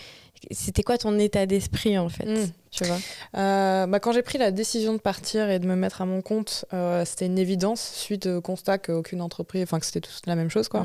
c'était 0.49 0.81
quoi 0.81 0.97
ton 0.97 1.19
état 1.19 1.45
d'esprit 1.45 1.95
en 1.99 2.09
fait, 2.09 2.25
mm. 2.25 2.51
tu 2.71 2.85
vois? 2.85 2.97
Bah, 3.33 3.99
quand 3.99 4.11
j'ai 4.11 4.23
pris 4.23 4.39
la 4.39 4.49
décision 4.49 4.93
de 4.93 4.99
partir 4.99 5.51
et 5.51 5.59
de 5.59 5.67
me 5.67 5.75
mettre 5.75 6.01
à 6.01 6.07
mon 6.07 6.23
compte, 6.23 6.65
c'était 7.05 7.27
une 7.27 7.37
évidence 7.37 7.91
suite 7.93 8.25
au 8.25 8.41
constat 8.41 8.79
qu'aucune 8.79 9.21
entreprise, 9.21 9.61
enfin 9.61 9.79
que 9.79 9.85
c'était 9.85 10.01
tous 10.01 10.21
la 10.25 10.35
même 10.35 10.49
chose 10.49 10.67
quoi. 10.67 10.83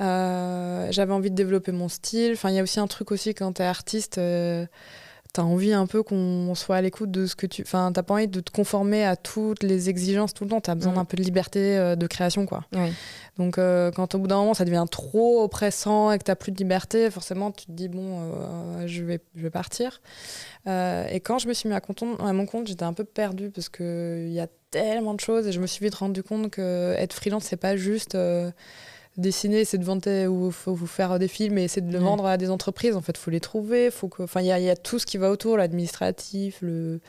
Euh, 0.00 0.88
j'avais 0.90 1.12
envie 1.12 1.30
de 1.30 1.36
développer 1.36 1.72
mon 1.72 1.88
style. 1.88 2.32
Enfin, 2.32 2.50
il 2.50 2.56
y 2.56 2.58
a 2.58 2.62
aussi 2.62 2.80
un 2.80 2.86
truc 2.86 3.12
aussi 3.12 3.34
quand 3.34 3.54
tu 3.54 3.62
es 3.62 3.64
artiste, 3.64 4.18
euh, 4.18 4.66
tu 5.32 5.40
as 5.40 5.44
envie 5.44 5.72
un 5.72 5.86
peu 5.86 6.02
qu'on 6.02 6.54
soit 6.54 6.76
à 6.76 6.80
l'écoute 6.80 7.10
de 7.10 7.26
ce 7.26 7.36
que 7.36 7.46
tu. 7.46 7.62
Enfin, 7.62 7.92
t'as 7.92 8.02
pas 8.02 8.14
envie 8.14 8.28
de 8.28 8.40
te 8.40 8.50
conformer 8.50 9.04
à 9.04 9.16
toutes 9.16 9.62
les 9.62 9.88
exigences 9.88 10.34
tout 10.34 10.44
le 10.44 10.50
temps. 10.50 10.60
Tu 10.60 10.70
as 10.70 10.74
besoin 10.74 10.92
mm. 10.92 10.96
d'un 10.96 11.04
peu 11.04 11.16
de 11.16 11.22
liberté 11.22 11.76
euh, 11.76 11.96
de 11.96 12.06
création, 12.06 12.46
quoi. 12.46 12.64
Donc, 13.36 13.56
quand 13.56 14.14
au 14.14 14.18
bout 14.18 14.28
d'un 14.28 14.36
moment 14.36 14.54
ça 14.54 14.64
devient 14.64 14.84
trop 14.88 15.42
oppressant 15.42 16.12
et 16.12 16.18
que 16.18 16.24
tu 16.24 16.34
plus 16.36 16.52
de 16.52 16.58
liberté, 16.58 17.10
forcément 17.10 17.50
tu 17.50 17.66
te 17.66 17.72
dis 17.72 17.88
bon, 17.88 18.32
je, 18.86 19.02
vais, 19.02 19.20
je 19.34 19.42
vais 19.42 19.50
partir. 19.50 20.00
et 20.66 21.20
quand 21.20 21.38
je 21.40 21.48
me 21.48 21.52
suis 21.52 21.68
mis 21.68 21.74
à, 21.74 21.80
à 22.20 22.32
mon 22.32 22.46
compte, 22.46 22.68
j'étais 22.68 22.84
un 22.84 22.92
peu 22.92 23.02
perdue 23.02 23.50
parce 23.50 23.68
qu'il 23.68 24.30
y 24.30 24.38
a 24.38 24.46
tellement 24.70 25.14
de 25.14 25.20
choses 25.20 25.48
et 25.48 25.52
je 25.52 25.60
me 25.60 25.66
suis 25.66 25.84
vite 25.84 25.96
rendu 25.96 26.22
compte 26.22 26.50
que 26.50 26.94
être 26.96 27.12
freelance, 27.12 27.42
c'est 27.42 27.56
pas 27.56 27.76
juste 27.76 28.16
dessiner, 29.16 29.64
c'est 29.64 29.78
de 29.78 29.84
vendre 29.84 30.26
ou 30.26 30.50
faut 30.50 30.74
vous 30.74 30.86
faire 30.86 31.18
des 31.18 31.28
films 31.28 31.58
et 31.58 31.68
c'est 31.68 31.80
de 31.80 31.92
le 31.92 31.98
vendre 31.98 32.26
à 32.26 32.36
des 32.36 32.50
entreprises. 32.50 32.96
En 32.96 33.00
fait, 33.00 33.16
faut 33.16 33.30
les 33.30 33.40
trouver. 33.40 33.90
Faut 33.90 34.08
que, 34.08 34.22
enfin, 34.22 34.40
il 34.40 34.46
y, 34.46 34.62
y, 34.62 34.70
a 34.70 34.76
tout 34.76 34.98
ce 34.98 35.06
qui 35.06 35.18
va 35.18 35.30
autour, 35.30 35.56
l'administratif, 35.56 36.58
le, 36.60 37.00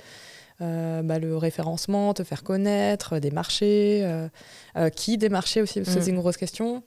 euh, 0.62 1.02
bah, 1.02 1.20
le 1.20 1.36
référencement, 1.36 2.14
te 2.14 2.24
faire 2.24 2.44
connaître, 2.44 3.20
des 3.20 3.32
marchés, 3.32 4.02
euh, 4.04 4.30
euh, 4.78 4.90
qui 4.90 5.18
des 5.18 5.28
marchés 5.28 5.62
aussi, 5.62 5.82
parce 5.82 5.94
que 5.94 6.02
c'est 6.02 6.12
mm. 6.12 6.16
une 6.16 6.20
grosse 6.22 6.38
question. 6.38 6.84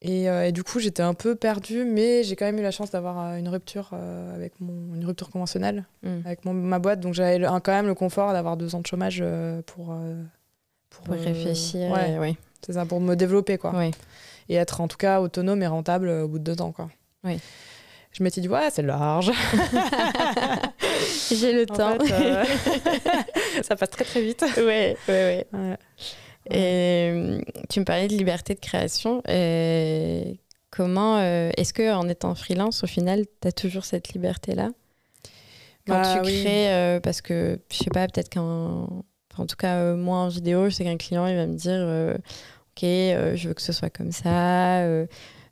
Et, 0.00 0.24
et, 0.24 0.52
du 0.52 0.62
coup, 0.62 0.80
j'étais 0.80 1.02
un 1.02 1.14
peu 1.14 1.34
perdue, 1.34 1.84
mais 1.84 2.24
j'ai 2.24 2.36
quand 2.36 2.44
même 2.44 2.58
eu 2.58 2.62
la 2.62 2.70
chance 2.70 2.90
d'avoir 2.90 3.36
une 3.36 3.48
rupture 3.48 3.94
avec 4.34 4.52
mon, 4.60 4.94
une 4.94 5.04
rupture 5.04 5.30
conventionnelle 5.30 5.86
mm. 6.02 6.18
avec 6.26 6.44
mon, 6.44 6.52
ma 6.52 6.78
boîte. 6.78 7.00
Donc 7.00 7.14
j'avais 7.14 7.40
quand 7.40 7.72
même 7.72 7.86
le 7.86 7.94
confort 7.94 8.32
d'avoir 8.32 8.58
deux 8.58 8.74
ans 8.74 8.80
de 8.80 8.86
chômage 8.86 9.24
pour 9.66 9.96
pour, 10.90 11.14
réfléchir. 11.14 11.90
Ouais. 11.90 12.36
C'est 12.64 12.72
ça, 12.72 12.86
pour 12.86 13.00
me 13.00 13.14
développer, 13.14 13.58
quoi. 13.58 13.74
Et 14.48 14.56
être 14.56 14.80
en 14.80 14.88
tout 14.88 14.96
cas 14.96 15.20
autonome 15.20 15.62
et 15.62 15.66
rentable 15.66 16.08
au 16.08 16.28
bout 16.28 16.38
de 16.38 16.44
deux 16.44 16.62
ans, 16.62 16.72
quoi. 16.72 16.88
Oui. 17.24 17.38
Je 18.16 18.22
m'étais 18.22 18.40
dit, 18.40 18.48
ouais, 18.48 18.68
c'est 18.70 18.82
large. 18.82 19.32
J'ai 21.32 21.52
le 21.52 21.66
temps. 21.66 21.98
Euh, 22.00 22.44
ça 23.62 23.74
passe 23.74 23.90
très 23.90 24.04
très 24.04 24.22
vite. 24.22 24.44
Ouais, 24.56 24.96
ouais, 25.08 25.46
ouais. 25.52 25.76
Et 26.48 27.10
euh, 27.10 27.40
tu 27.68 27.80
me 27.80 27.84
parlais 27.84 28.06
de 28.06 28.14
liberté 28.14 28.54
de 28.54 28.60
création. 28.60 29.20
Et 29.28 30.38
comment 30.70 31.18
euh, 31.18 31.50
est-ce 31.56 31.72
que 31.72 31.92
en 31.92 32.08
étant 32.08 32.36
freelance, 32.36 32.84
au 32.84 32.86
final, 32.86 33.24
tu 33.42 33.48
as 33.48 33.52
toujours 33.52 33.84
cette 33.84 34.10
liberté-là? 34.10 34.70
Quand 35.88 36.00
bah 36.00 36.14
tu 36.14 36.22
crées 36.22 37.00
Parce 37.02 37.20
que 37.20 37.58
je 37.72 37.76
sais 37.76 37.90
pas, 37.90 38.06
peut-être 38.06 38.32
qu'en 38.32 39.02
en 39.36 39.46
tout 39.46 39.56
cas, 39.56 39.94
moi 39.94 40.18
en 40.18 40.28
vidéo, 40.28 40.66
je 40.66 40.76
sais 40.76 40.84
qu'un 40.84 40.96
client 40.96 41.26
il 41.26 41.34
va 41.34 41.46
me 41.46 41.56
dire 41.56 42.16
ok, 42.74 42.84
euh, 42.84 43.36
je 43.36 43.48
veux 43.48 43.54
que 43.54 43.62
ce 43.62 43.72
soit 43.72 43.90
comme 43.90 44.12
ça. 44.12 44.80
Euh, 44.80 45.06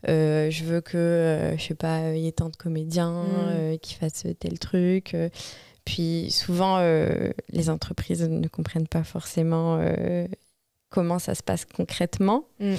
euh, 0.09 0.51
je 0.51 0.65
veux 0.65 0.81
que, 0.81 1.55
je 1.57 1.63
sais 1.63 1.75
pas, 1.75 2.13
il 2.13 2.23
y 2.23 2.27
ait 2.27 2.33
tant 2.33 2.49
de 2.49 2.57
comédiens 2.57 3.23
mm. 3.23 3.79
qui 3.79 3.95
fassent 3.95 4.27
tel 4.41 4.59
truc. 4.59 5.17
Puis 5.85 6.31
souvent, 6.31 6.81
les 7.51 7.71
entreprises 7.71 8.23
ne 8.23 8.49
comprennent 8.49 8.89
pas 8.89 9.05
forcément 9.05 9.81
comment 10.91 11.19
ça 11.19 11.35
se 11.35 11.43
passe 11.43 11.65
concrètement. 11.65 12.45
Mm. 12.59 12.75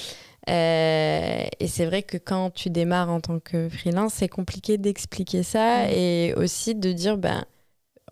et 0.49 1.67
c'est 1.67 1.85
vrai 1.85 2.03
que 2.03 2.17
quand 2.17 2.49
tu 2.49 2.69
démarres 2.69 3.09
en 3.09 3.21
tant 3.21 3.39
que 3.39 3.69
freelance, 3.69 4.15
c'est 4.15 4.27
compliqué 4.27 4.77
d'expliquer 4.77 5.43
ça 5.43 5.85
mm. 5.85 5.91
et 5.91 6.33
aussi 6.35 6.75
de 6.75 6.91
dire, 6.91 7.17
ben, 7.17 7.45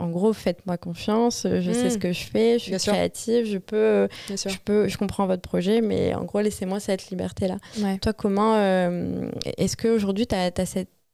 en 0.01 0.10
gros, 0.10 0.34
faites-moi 0.34 0.77
confiance, 0.77 1.46
je 1.46 1.72
sais 1.72 1.91
ce 1.91 1.98
hmm. 1.98 2.00
que 2.00 2.12
je 2.12 2.24
fais, 2.24 2.60
je 2.60 2.75
suis 2.77 2.91
créative, 2.91 3.46
je 3.46 3.60
peux, 3.60 4.08
je 4.29 4.58
peux, 4.65 4.88
je 4.88 4.98
comprends 4.98 5.27
votre 5.27 5.43
projet, 5.43 5.81
mais 5.81 6.15
en 6.15 6.24
gros, 6.24 6.41
laissez-moi 6.41 6.79
cette 6.79 7.10
liberté-là. 7.10 7.58
Toi, 8.01 8.13
comment, 8.13 8.55
euh, 8.55 9.29
est-ce 9.58 9.77
qu'aujourd'hui, 9.77 10.27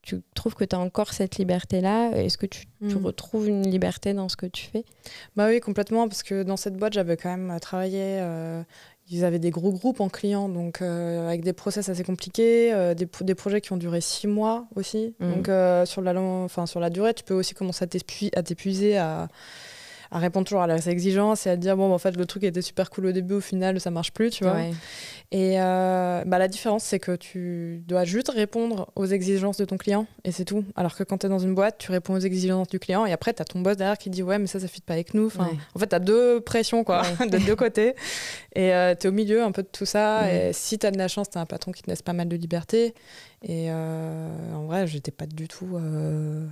tu 0.01 0.21
trouves 0.35 0.55
que 0.55 0.63
tu 0.63 0.73
as 0.73 0.79
encore 0.79 1.11
cette 1.11 1.37
liberté-là? 1.37 2.11
Est-ce 2.11 2.37
que 2.37 2.45
tu, 2.45 2.65
tu, 2.87 2.95
Mm. 2.95 3.05
retrouves 3.05 3.49
une 3.49 3.69
liberté 3.69 4.13
dans 4.13 4.29
ce 4.29 4.37
que 4.37 4.45
tu 4.45 4.65
fais? 4.65 4.85
Bah 5.35 5.47
oui, 5.49 5.59
complètement, 5.59 6.07
parce 6.07 6.23
que 6.23 6.43
dans 6.43 6.55
cette 6.57 6.77
boîte, 6.77 6.93
j'avais 6.93 7.17
quand 7.17 7.35
même 7.35 7.59
travaillé. 7.59 8.19
euh, 8.21 8.63
ils 9.09 9.23
avaient 9.23 9.39
des 9.39 9.51
gros 9.51 9.71
groupes 9.71 10.01
en 10.01 10.09
clients, 10.09 10.49
donc 10.49 10.81
euh, 10.81 11.27
avec 11.27 11.43
des 11.43 11.53
process 11.53 11.87
assez 11.89 12.03
compliqués, 12.03 12.73
euh, 12.73 12.93
des, 12.93 13.07
des 13.21 13.35
projets 13.35 13.61
qui 13.61 13.71
ont 13.71 13.77
duré 13.77 14.01
six 14.01 14.27
mois 14.27 14.67
aussi. 14.75 15.15
Mm. 15.19 15.33
Donc 15.33 15.49
euh, 15.49 15.85
sur, 15.85 16.01
la, 16.01 16.13
long- 16.13 16.43
enfin, 16.43 16.65
sur 16.65 16.79
la 16.79 16.89
durée, 16.89 17.13
tu 17.13 17.23
peux 17.23 17.33
aussi 17.33 17.53
commencer 17.53 17.85
à 17.85 18.43
t'épuiser, 18.43 18.97
à, 18.97 19.29
à 20.11 20.19
répondre 20.19 20.45
toujours 20.45 20.61
à 20.61 20.67
leurs 20.67 20.87
exigences 20.87 21.45
et 21.47 21.49
à 21.49 21.55
te 21.55 21.61
dire 21.61 21.75
bon, 21.77 21.89
bah, 21.89 21.95
en 21.95 21.97
fait, 21.97 22.15
le 22.15 22.25
truc 22.25 22.43
était 22.43 22.61
super 22.61 22.89
cool 22.89 23.07
au 23.07 23.11
début, 23.11 23.35
au 23.35 23.41
final, 23.41 23.79
ça 23.79 23.91
marche 23.91 24.11
plus, 24.11 24.29
tu 24.29 24.43
vois. 24.43 24.53
Ouais. 24.53 24.71
Et 25.31 25.59
euh, 25.59 26.23
bah, 26.25 26.37
la 26.37 26.47
différence, 26.47 26.83
c'est 26.85 26.99
que 26.99 27.15
tu 27.15 27.83
dois 27.87 28.05
juste 28.05 28.29
répondre 28.29 28.89
aux 28.95 29.05
exigences 29.05 29.57
de 29.57 29.65
ton 29.65 29.75
client 29.77 30.05
et 30.23 30.31
c'est 30.31 30.45
tout. 30.45 30.63
Alors 30.77 30.95
que 30.95 31.03
quand 31.03 31.17
tu 31.17 31.25
es 31.25 31.29
dans 31.29 31.39
une 31.39 31.53
boîte, 31.53 31.77
tu 31.79 31.91
réponds 31.91 32.13
aux 32.15 32.19
exigences 32.19 32.67
du 32.69 32.79
client 32.79 33.05
et 33.05 33.11
après, 33.11 33.33
tu 33.33 33.41
as 33.41 33.45
ton 33.45 33.59
boss 33.59 33.75
derrière 33.75 33.97
qui 33.97 34.09
dit 34.09 34.23
Ouais, 34.23 34.39
mais 34.39 34.47
ça, 34.47 34.59
ça 34.61 34.67
fit 34.67 34.79
pas 34.81 34.93
avec 34.93 35.13
nous. 35.13 35.25
Enfin, 35.27 35.45
Ouais. 35.47 35.57
En 35.75 35.79
fait, 35.79 35.87
tu 35.87 35.95
as 35.95 35.99
deux 35.99 36.39
pressions 36.39 36.83
quoi, 36.85 37.01
Ouais. 37.19 37.27
de 37.29 37.37
deux 37.39 37.55
côtés. 37.57 37.95
Et 38.55 38.71
tu 38.99 39.05
es 39.05 39.07
au 39.07 39.11
milieu 39.11 39.43
un 39.43 39.51
peu 39.51 39.63
de 39.63 39.67
tout 39.67 39.85
ça. 39.85 40.31
Et 40.33 40.53
si 40.53 40.79
tu 40.79 40.85
as 40.87 40.91
de 40.91 40.97
la 40.97 41.07
chance, 41.09 41.29
tu 41.29 41.37
as 41.37 41.41
un 41.41 41.45
patron 41.45 41.71
qui 41.73 41.83
te 41.83 41.89
laisse 41.89 42.01
pas 42.01 42.13
mal 42.13 42.27
de 42.29 42.35
liberté. 42.37 42.93
Et 43.43 43.67
euh, 43.69 44.29
en 44.55 44.65
vrai, 44.65 44.87
j'étais 44.87 45.11
pas 45.11 45.25
du 45.25 45.47
tout. 45.47 45.75
euh, 45.75 46.45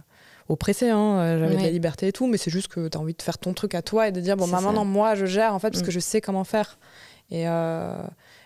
oppressée, 0.49 0.89
hein. 0.89 1.17
Euh, 1.19 1.39
j'avais 1.39 1.55
de 1.57 1.61
la 1.61 1.69
liberté 1.71 2.07
et 2.07 2.11
tout, 2.11 2.27
mais 2.27 2.37
c'est 2.37 2.51
juste 2.51 2.67
que 2.67 2.87
tu 2.87 2.97
as 2.97 3.01
envie 3.01 3.13
de 3.13 3.21
faire 3.21 3.37
ton 3.37 3.53
truc 3.53 3.73
à 3.75 3.81
toi 3.81 4.07
et 4.07 4.11
de 4.11 4.19
dire 4.21 4.37
bon, 4.37 4.47
bah, 4.47 4.61
maintenant, 4.61 4.85
moi, 4.85 5.15
je 5.15 5.25
gère 5.25 5.53
en 5.53 5.59
fait 5.59 5.71
parce 5.71 5.81
Mm. 5.81 5.85
que 5.85 5.91
je 5.91 5.99
sais 5.99 6.21
comment 6.21 6.43
faire. 6.43 6.77
Et, 7.31 7.47
euh, 7.47 7.95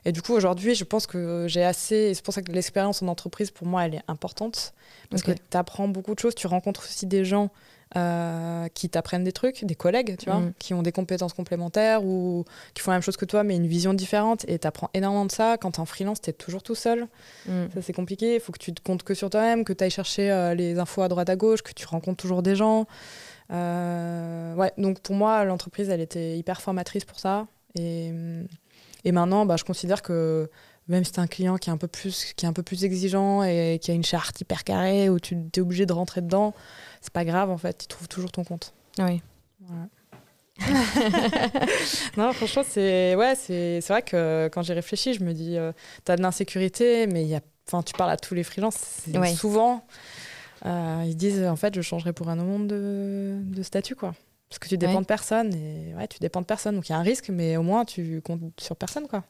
et 0.06 0.12
du 0.14 0.22
coup, 0.22 0.34
aujourd'hui, 0.34 0.74
je 0.76 0.86
pense 0.86 1.06
que 1.08 1.46
j'ai 1.50 1.64
assez. 1.64 1.96
Et 1.96 2.14
c'est 2.14 2.24
pour 2.24 2.34
ça 2.34 2.42
que 2.42 2.52
l'expérience 2.52 3.02
en 3.02 3.08
entreprise, 3.10 3.52
pour 3.52 3.68
moi, 3.68 3.86
elle 3.86 3.96
est 3.96 4.04
importante. 4.08 4.74
Parce 5.10 5.24
que 5.24 5.32
tu 5.32 5.58
apprends 5.58 5.88
beaucoup 5.88 6.14
de 6.16 6.20
choses. 6.20 6.36
Tu 6.36 6.48
rencontres 6.48 6.84
aussi 6.86 7.06
des 7.06 7.26
gens 7.26 7.50
euh, 7.98 8.68
qui 8.76 8.88
t'apprennent 8.88 9.24
des 9.24 9.32
trucs, 9.32 9.66
des 9.66 9.74
collègues, 9.74 10.16
tu 10.18 10.30
vois, 10.30 10.42
Mm. 10.42 10.54
qui 10.60 10.74
ont 10.76 10.84
des 10.84 10.92
compétences 10.92 11.34
complémentaires 11.34 12.04
ou 12.04 12.46
qui 12.76 12.84
font 12.84 12.92
la 12.92 12.98
même 12.98 13.02
chose 13.02 13.18
que 13.18 13.26
toi, 13.26 13.44
mais 13.44 13.56
une 13.56 13.66
vision 13.66 13.96
différente. 13.96 14.46
Et 14.48 14.60
tu 14.60 14.68
apprends 14.68 14.92
énormément 14.94 15.26
de 15.26 15.32
ça. 15.32 15.58
Quand 15.58 15.72
tu 15.72 15.78
es 15.78 15.80
en 15.80 15.86
freelance, 15.86 16.22
tu 16.22 16.30
es 16.30 16.34
toujours 16.34 16.62
tout 16.62 16.76
seul. 16.76 17.08
Mm. 17.48 17.66
Ça, 17.74 17.82
c'est 17.82 17.94
compliqué. 17.94 18.36
Il 18.36 18.42
faut 18.42 18.52
que 18.52 18.60
tu 18.60 18.74
te 18.74 18.82
comptes 18.84 19.02
que 19.02 19.16
sur 19.16 19.32
toi-même, 19.32 19.64
que 19.64 19.74
tu 19.74 19.84
ailles 19.84 19.90
chercher 19.90 20.30
euh, 20.30 20.54
les 20.54 20.78
infos 20.78 21.02
à 21.02 21.08
droite 21.08 21.30
à 21.30 21.36
gauche, 21.36 21.64
que 21.64 21.74
tu 21.74 21.88
rencontres 21.88 22.22
toujours 22.22 22.44
des 22.44 22.56
gens. 22.56 22.86
Euh, 23.52 24.54
ouais, 24.54 24.72
donc 24.78 25.00
pour 25.00 25.16
moi, 25.16 25.44
l'entreprise, 25.44 25.90
elle 25.90 26.02
était 26.02 26.38
hyper 26.38 26.62
formatrice 26.62 27.06
pour 27.06 27.20
ça. 27.20 27.48
Et, 27.76 28.12
et 29.04 29.12
maintenant, 29.12 29.46
bah, 29.46 29.56
je 29.58 29.64
considère 29.64 30.04
que 30.04 30.50
même 30.90 31.04
si 31.04 31.12
tu 31.12 31.20
un 31.20 31.28
client 31.28 31.58
qui 31.58 31.70
est, 31.70 31.74
un 31.74 31.78
peu 31.78 31.88
plus, 31.88 32.34
qui 32.36 32.46
est 32.46 32.50
un 32.50 32.54
peu 32.54 32.64
plus 32.64 32.84
exigeant 32.84 33.44
et 33.44 33.80
qui 33.82 33.92
a 33.92 33.94
une 33.94 34.04
charte 34.04 34.42
hyper 34.42 34.64
carrée 34.64 35.08
où 35.08 35.20
tu 35.20 35.38
es 35.56 35.60
obligé 35.62 35.86
de 35.86 35.94
rentrer 35.94 36.22
dedans, 36.22 36.54
c'est 37.02 37.14
pas 37.14 37.26
grave 37.26 37.50
en 37.50 37.58
fait, 37.58 37.78
tu 37.80 37.88
trouves 37.88 38.08
toujours 38.08 38.32
ton 38.32 38.44
compte. 38.44 38.74
Oui. 39.00 39.22
Voilà. 39.62 39.88
non, 42.18 42.34
franchement, 42.34 42.64
c'est 42.68 43.16
ouais, 43.16 43.34
c'est 43.36 43.80
vrai 43.88 44.02
que 44.02 44.50
quand 44.52 44.62
j'ai 44.62 44.74
réfléchi, 44.74 45.14
je 45.14 45.24
me 45.24 45.34
dis, 45.34 45.58
euh, 45.58 45.72
t'as 46.04 46.16
de 46.18 46.22
l'insécurité, 46.22 47.08
mais 47.08 47.24
il 47.24 47.30
y 47.30 47.36
a, 47.36 47.42
enfin, 47.68 47.82
tu 47.84 47.94
parles 47.94 48.12
à 48.12 48.18
tous 48.18 48.34
les 48.34 48.44
freelances, 48.44 49.04
Ouais. 49.14 49.34
souvent, 49.34 49.86
euh, 50.66 51.04
ils 51.06 51.16
disent, 51.16 51.44
en 51.46 51.56
fait, 51.56 51.74
je 51.76 51.82
changerai 51.82 52.12
pour 52.14 52.28
un 52.30 52.36
monde 52.36 52.68
de, 52.68 53.38
de 53.42 53.64
statut, 53.64 53.96
quoi. 53.96 54.14
Parce 54.50 54.60
que 54.60 54.68
tu 54.68 54.78
dépends 54.78 54.96
Ouais. 54.96 55.02
de 55.02 55.06
personne, 55.06 55.54
et 55.54 55.94
ouais, 55.96 56.08
tu 56.08 56.20
dépends 56.20 56.42
de 56.42 56.46
personne, 56.46 56.76
donc 56.76 56.90
il 56.90 56.92
y 56.92 56.96
a 56.96 56.98
un 56.98 57.04
risque, 57.04 57.30
mais 57.30 57.56
au 57.56 57.62
moins 57.64 57.86
tu 57.86 58.20
comptes 58.22 58.42
sur 58.60 58.76
personne, 58.76 59.08
quoi. 59.08 59.24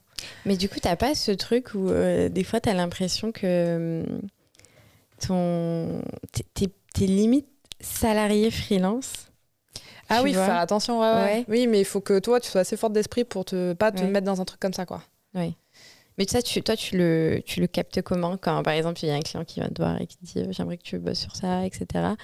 Mais 0.46 0.58
du 0.58 0.68
coup, 0.70 0.80
t'as 0.82 0.96
pas 0.96 1.14
ce 1.14 1.32
truc 1.32 1.76
où 1.76 1.90
euh, 1.90 2.30
des 2.30 2.44
fois, 2.44 2.60
t'as 2.60 2.74
l'impression 2.74 3.32
que 3.32 4.02
hum, 4.10 4.22
ton... 5.26 6.02
t'es- 6.32 6.46
t'es 6.54 6.70
t'es 6.94 7.06
limite 7.06 7.48
salarié 7.82 8.52
freelance 8.52 9.28
Ah 10.10 10.22
oui, 10.24 10.34
faut 10.34 10.40
faire 10.46 10.56
attention, 10.58 11.00
ouais, 11.00 11.08
ouais. 11.14 11.16
Ouais. 11.22 11.46
Oui, 11.48 11.68
mais 11.68 11.80
il 11.80 11.86
faut 11.86 12.02
que 12.02 12.20
toi, 12.20 12.40
tu 12.40 12.50
sois 12.50 12.62
assez 12.62 12.78
forte 12.78 12.94
d'esprit 12.94 13.24
pour 13.24 13.46
te 13.46 13.74
pas 13.74 13.92
te 13.92 14.04
mettre 14.04 14.26
dans 14.26 14.42
un 14.42 14.46
truc 14.46 14.60
comme 14.60 14.74
ça, 14.74 14.86
quoi. 14.86 15.04
Mais 16.18 16.28
ça, 16.28 16.42
tu, 16.42 16.62
toi, 16.62 16.76
tu 16.76 16.98
le, 16.98 17.42
tu 17.46 17.62
le 17.62 17.68
captes 17.68 18.02
comment 18.02 18.36
Quand, 18.38 18.62
par 18.62 18.74
exemple, 18.74 19.00
il 19.04 19.08
y 19.08 19.12
a 19.12 19.16
un 19.16 19.22
client 19.22 19.46
qui 19.46 19.62
va 19.62 19.70
te 19.70 19.82
voir 19.82 20.02
et 20.02 20.06
qui 20.08 20.18
te 20.18 20.26
dit 20.26 20.40
euh, 20.40 20.52
J'aimerais 20.52 20.78
que 20.78 20.84
tu 20.84 20.98
bosses 21.00 21.20
sur 21.20 21.36
ça, 21.36 21.66
etc. 21.66 22.16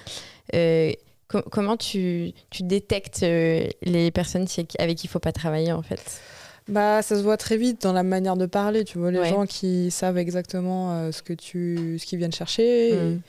Euh, 0.54 0.92
co- 1.28 1.42
comment 1.50 1.78
tu, 1.78 2.32
tu 2.50 2.62
détectes 2.62 3.22
euh, 3.22 3.66
les 3.82 4.10
personnes 4.10 4.46
avec 4.78 4.98
qui 4.98 5.06
il 5.06 5.08
faut 5.10 5.18
pas 5.18 5.32
travailler, 5.32 5.72
en 5.72 5.82
fait? 5.82 6.20
Bah, 6.68 7.00
ça 7.02 7.14
se 7.16 7.22
voit 7.22 7.36
très 7.36 7.56
vite 7.56 7.82
dans 7.82 7.92
la 7.92 8.02
manière 8.02 8.36
de 8.36 8.46
parler. 8.46 8.84
Tu 8.84 8.98
vois, 8.98 9.10
les 9.12 9.20
Ouais. 9.20 9.28
gens 9.28 9.46
qui 9.46 9.90
savent 9.92 10.18
exactement 10.18 10.92
euh, 10.92 11.12
ce 11.12 11.22
que 11.22 11.32
tu, 11.32 11.96
ce 12.00 12.06
qu'ils 12.06 12.18
viennent 12.18 12.32
chercher. 12.32 12.92
Mm. 12.92 13.20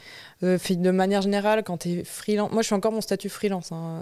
Et, 0.44 0.46
euh, 0.46 0.58
de 0.70 0.92
manière 0.92 1.22
générale, 1.22 1.64
quand 1.64 1.78
tu 1.78 1.90
es 2.00 2.04
freelance, 2.04 2.52
moi 2.52 2.62
je 2.64 2.66
suis 2.68 2.76
encore 2.76 2.92
mon 2.92 3.02
statut 3.02 3.30
freelance. 3.30 3.72
hein. 3.72 4.02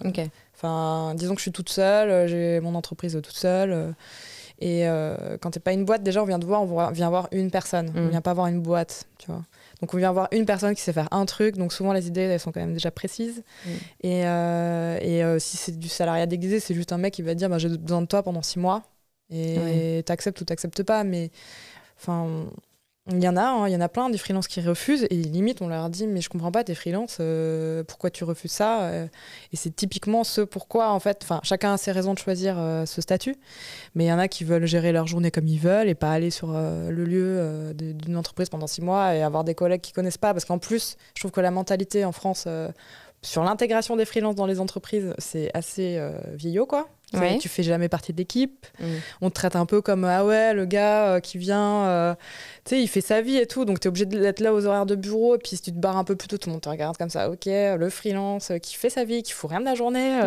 Enfin, 0.56 1.13
disons 1.15 1.34
que 1.34 1.39
je 1.39 1.44
suis 1.44 1.51
toute 1.51 1.70
seule, 1.70 2.10
euh, 2.10 2.27
j'ai 2.27 2.60
mon 2.62 2.75
entreprise 2.75 3.13
toute 3.22 3.36
seule. 3.36 3.94
et 4.62 4.88
euh, 4.88 5.38
quand 5.42 5.51
t'es 5.51 5.60
pas 5.60 5.74
une 5.74 5.84
boîte, 5.84 6.01
déjà 6.01 6.22
on 6.24 6.25
vient 6.25 6.39
te 6.39 6.46
voir, 6.46 6.62
on 6.63 6.92
vient 6.92 7.10
voir 7.10 7.27
une 7.34 7.51
personne. 7.51 7.88
Mm. 7.88 7.98
On 7.98 8.08
vient 8.08 8.22
pas 8.22 8.34
voir 8.34 8.48
une 8.48 8.62
boîte, 8.62 9.06
tu 9.18 9.27
vois. 9.27 9.44
Donc 9.82 9.94
on 9.94 9.98
vient 9.98 10.13
voir 10.13 10.30
une 10.32 10.46
personne 10.46 10.74
qui 10.74 10.82
sait 10.82 10.94
faire 10.94 11.10
un 11.12 11.25
truc. 11.25 11.58
Donc 11.58 11.74
souvent 11.74 11.92
les 11.92 12.08
idées 12.08 12.22
elles 12.22 12.39
sont 12.39 12.54
quand 12.54 12.62
même 12.62 12.74
déjà 12.74 12.89
précises. 12.89 13.44
Mm. 13.65 13.70
Et, 14.04 14.25
euh, 14.25 14.98
et 15.01 15.24
euh, 15.25 15.39
si 15.39 15.58
c'est 15.58 15.77
du 15.77 15.89
salariat 15.89 16.25
déguisé, 16.25 16.62
c'est 16.62 16.74
juste 16.74 16.94
un 16.94 16.98
mec 16.98 17.13
qui 17.13 17.22
va 17.22 17.34
dire 17.36 17.50
bah, 17.50 17.58
j'ai 17.58 17.68
besoin 17.68 18.01
de 18.01 18.08
toi 18.08 18.24
pendant 18.24 18.42
six 18.42 18.60
mois. 18.60 18.84
Et 19.32 19.58
Ouais. 19.60 20.03
t'acceptes 20.03 20.39
ou 20.41 20.46
t'acceptes 20.46 20.84
pas. 20.84 21.03
Mais 21.03 21.32
enfin, 21.98 22.46
il 23.12 23.24
y 23.24 23.27
en 23.27 23.38
a, 23.38 23.44
hein, 23.44 23.67
il 23.67 23.72
y 23.72 23.75
en 23.75 23.82
a 23.82 23.88
plein 23.88 24.10
des 24.10 24.17
freelances 24.17 24.48
qui 24.48 24.62
refusent 24.62 25.05
et 25.12 25.15
limite 25.15 25.62
on 25.62 25.67
leur 25.67 25.91
dit 25.91 26.08
mais 26.08 26.22
je 26.22 26.29
comprends 26.29 26.51
pas 26.51 26.63
t'es 26.63 26.74
freelance, 26.74 27.17
euh, 27.20 27.84
pourquoi 27.84 28.10
tu 28.10 28.24
refuses 28.24 28.51
ça 28.51 28.82
euh 28.86 29.08
Et 29.53 29.58
c'est 29.58 29.70
typiquement 29.75 30.24
ce 30.24 30.41
pourquoi 30.41 30.89
en 30.89 31.00
fait, 31.00 31.20
enfin 31.22 31.39
chacun 31.44 31.74
a 31.74 31.77
ses 31.77 31.91
raisons 31.91 32.15
de 32.15 32.17
choisir 32.17 32.55
euh, 32.58 32.88
ce 32.88 33.01
statut, 33.01 33.36
mais 33.94 34.05
il 34.05 34.08
y 34.08 34.12
en 34.12 34.17
a 34.17 34.27
qui 34.27 34.44
veulent 34.44 34.65
gérer 34.65 34.91
leur 34.91 35.05
journée 35.05 35.29
comme 35.29 35.48
ils 35.48 35.60
veulent 35.60 35.88
et 35.88 35.94
pas 35.94 36.12
aller 36.13 36.32
sur 36.32 36.53
euh, 36.55 36.89
le 36.89 37.03
lieu 37.05 37.74
d'une 37.75 38.17
entreprise 38.17 38.50
pendant 38.50 38.65
six 38.65 38.82
mois 38.82 39.13
et 39.13 39.22
avoir 39.22 39.44
des 39.44 39.53
collègues 39.53 39.82
qui 39.82 39.91
connaissent 39.94 40.17
pas 40.17 40.34
parce 40.34 40.46
qu'en 40.46 40.58
plus 40.58 40.98
je 41.13 41.22
trouve 41.22 41.32
que 41.32 41.41
la 41.41 41.51
mentalité 41.51 42.05
en 42.05 42.12
France 42.12 42.48
sur 43.22 43.44
l'intégration 43.44 43.96
des 43.98 44.05
freelances 44.05 44.36
dans 44.36 44.48
les 44.48 44.60
entreprises 44.60 45.13
c'est 45.20 45.51
assez 45.53 46.03
vieillot 46.34 46.65
quoi. 46.65 46.89
Ouais. 47.19 47.38
Tu 47.38 47.50
fais 47.50 47.63
jamais 47.63 47.89
partie 47.89 48.12
de 48.13 48.17
l'équipe 48.17 48.65
Mm. 48.79 48.86
on 49.22 49.29
te 49.29 49.36
traite 49.36 49.55
un 49.55 49.65
peu 49.65 49.81
comme 49.81 50.03
ah 50.05 50.25
ouais 50.25 50.53
le 50.53 50.65
gars 50.65 51.07
euh, 51.07 51.19
qui 51.19 51.38
vient 51.38 51.86
euh, 51.86 52.15
tu 52.65 52.75
sais 52.75 52.81
il 52.81 52.88
fait 52.88 53.00
sa 53.01 53.22
vie 53.22 53.38
et 53.38 53.45
tout 53.45 53.63
donc 53.63 53.79
tu 53.79 53.88
es 53.88 53.89
obligé 53.89 54.05
d'être 54.05 54.39
là 54.41 54.53
aux 54.53 54.65
horaires 54.65 54.86
de 54.86 54.95
bureau 54.95 55.36
et 55.36 55.38
puis 55.38 55.51
si 55.51 55.62
tu 55.62 55.72
te 55.72 55.77
barres 55.77 55.98
un 55.98 56.03
peu 56.03 56.15
plus 56.15 56.27
tôt 56.27 56.38
tout 56.38 56.50
le 56.50 56.53
monde 56.53 56.62
te 56.62 56.67
regarde 56.69 56.98
comme 56.98 57.10
ça 57.10 57.29
ok 57.29 57.45
le 57.45 57.88
freelance 57.89 58.51
euh, 58.51 58.57
qui 58.57 58.75
fait 58.75 58.89
sa 58.89 59.05
vie 59.05 59.24
qui 59.24 59.31
fout 59.34 59.50
rien 59.50 59.60
de 59.60 59.65
la 59.65 59.75
journée 59.75 60.19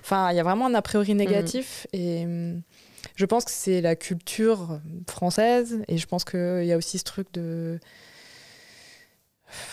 enfin 0.00 0.30
il 0.30 0.36
y 0.36 0.40
a 0.40 0.42
vraiment 0.42 0.66
un 0.66 0.74
a 0.74 0.82
priori 0.82 1.14
négatif 1.14 1.86
et 1.92 2.24
hum, 2.24 2.62
je 3.16 3.26
pense 3.26 3.44
que 3.44 3.50
c'est 3.50 3.80
la 3.80 3.96
culture 3.96 4.80
française 5.08 5.82
et 5.88 5.98
je 5.98 6.06
pense 6.06 6.24
qu'il 6.24 6.64
y 6.64 6.72
a 6.72 6.76
aussi 6.76 6.98
ce 6.98 7.04
truc 7.04 7.28
de 7.34 7.78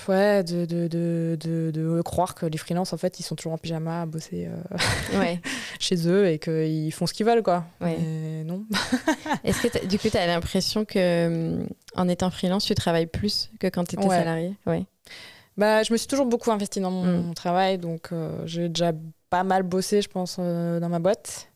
ouais 0.08 0.44
de, 0.44 0.66
de, 0.66 0.88
de, 0.88 1.72
de, 1.72 2.02
croire 2.02 2.36
que 2.36 2.46
les 2.46 2.58
freelances 2.58 2.94
en 2.94 2.98
fait 2.98 3.20
ils 3.20 3.24
sont 3.24 3.36
toujours 3.36 3.54
en 3.54 3.58
pyjama 3.58 4.02
à 4.02 4.06
bosser 4.06 4.48
euh, 4.48 5.20
Ouais. 5.20 5.40
chez 5.80 6.08
eux 6.08 6.28
et 6.28 6.40
qu'ils 6.40 6.92
font 6.94 7.06
ce 7.08 7.14
qu'ils 7.14 7.26
veulent 7.26 7.44
quoi 7.44 7.66
Ouais. 7.82 7.98
Mais 8.00 8.44
non 8.44 8.64
Est-ce 9.44 9.62
que 9.68 9.86
du 9.86 9.98
coup, 10.00 10.10
tu 10.10 10.18
as 10.18 10.28
l'impression 10.28 10.86
que 10.86 11.28
hum, 11.62 11.68
en 11.96 12.08
étant 12.08 12.30
freelance, 12.32 12.66
tu 12.66 12.76
travailles 12.76 13.08
plus 13.08 13.50
que 13.60 13.68
quand 13.68 13.84
tu 13.86 13.96
étais 13.96 14.06
Ouais. 14.08 14.18
salarié? 14.18 14.56
Ouais. 14.66 14.86
Bah, 15.58 15.84
je 15.84 15.92
me 15.92 15.98
suis 15.98 16.08
toujours 16.08 16.26
beaucoup 16.26 16.52
investie 16.52 16.80
dans 16.80 16.92
mon, 16.92 17.06
Mm. 17.06 17.22
mon 17.28 17.34
travail, 17.34 17.78
donc 17.78 18.10
euh, 18.12 18.42
j'ai 18.46 18.70
déjà 18.70 18.94
pas 19.30 19.44
mal 19.44 19.64
bossé, 19.64 20.02
je 20.02 20.08
pense, 20.10 20.38
euh, 20.40 20.80
dans 20.80 20.90
ma 20.90 21.00
boîte. 21.00 21.48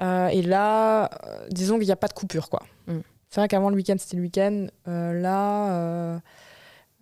Euh, 0.00 0.28
et 0.28 0.42
là, 0.42 1.04
euh, 1.26 1.46
disons 1.50 1.76
qu'il 1.78 1.86
n'y 1.86 1.92
a 1.92 1.96
pas 1.96 2.08
de 2.08 2.14
coupure, 2.14 2.48
quoi. 2.48 2.62
Mm. 2.86 2.98
C'est 3.30 3.40
vrai 3.40 3.48
qu'avant 3.48 3.70
le 3.70 3.76
week-end, 3.76 3.96
c'était 3.98 4.16
le 4.16 4.22
week-end. 4.22 4.66
Euh, 4.88 5.12
là, 5.20 6.20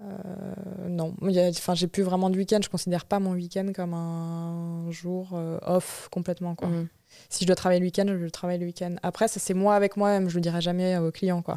euh, 0.03 0.89
non. 0.89 1.15
Enfin, 1.23 1.75
j'ai 1.75 1.87
plus 1.87 2.03
vraiment 2.03 2.31
de 2.31 2.37
week-end. 2.37 2.61
Je 2.63 2.69
considère 2.69 3.05
pas 3.05 3.19
mon 3.19 3.33
week-end 3.33 3.71
comme 3.75 3.95
un 3.95 4.91
jour 4.91 5.31
euh, 5.35 5.59
off 5.63 6.09
complètement, 6.11 6.55
quoi. 6.55 6.69
Mm. 6.69 6.89
Si 7.29 7.45
je 7.45 7.47
dois 7.47 7.57
travailler 7.57 7.81
le 7.81 7.87
week-end, 7.87 8.07
je 8.09 8.27
travaille 8.29 8.59
le 8.59 8.67
week-end. 8.67 8.97
Après, 9.03 9.29
ça 9.29 9.41
c'est 9.41 9.55
moi 9.55 9.75
avec 9.75 9.97
moi-même. 9.97 10.29
Je 10.29 10.37
le 10.37 10.41
dirai 10.41 10.61
jamais 10.61 10.97
aux 10.97 11.11
clients, 11.11 11.43
quoi. 11.43 11.57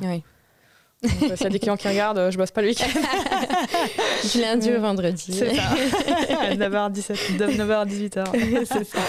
Donc, 1.04 1.32
euh, 1.32 1.36
S'il 1.36 1.44
y 1.44 1.48
a 1.48 1.50
des 1.50 1.60
clients 1.60 1.78
qui 1.78 1.88
regardent, 1.88 2.18
euh, 2.18 2.32
je 2.32 2.38
bosse 2.38 2.52
pas 2.52 2.62
le 2.62 2.70
week-end. 2.70 2.88
Du 4.34 4.40
lundi 4.42 4.72
au 4.74 4.80
vendredi. 4.80 5.34
C'est 5.34 5.54
ça. 5.56 5.62
9h17, 6.56 7.38
9h18h. 7.38 8.66
C'est 8.66 8.84
ça. 8.86 9.00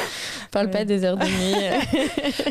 Parle 0.50 0.70
pas 0.70 0.84
des 0.84 1.04
heures 1.04 1.16
de 1.16 1.24
nuit. 1.24 1.54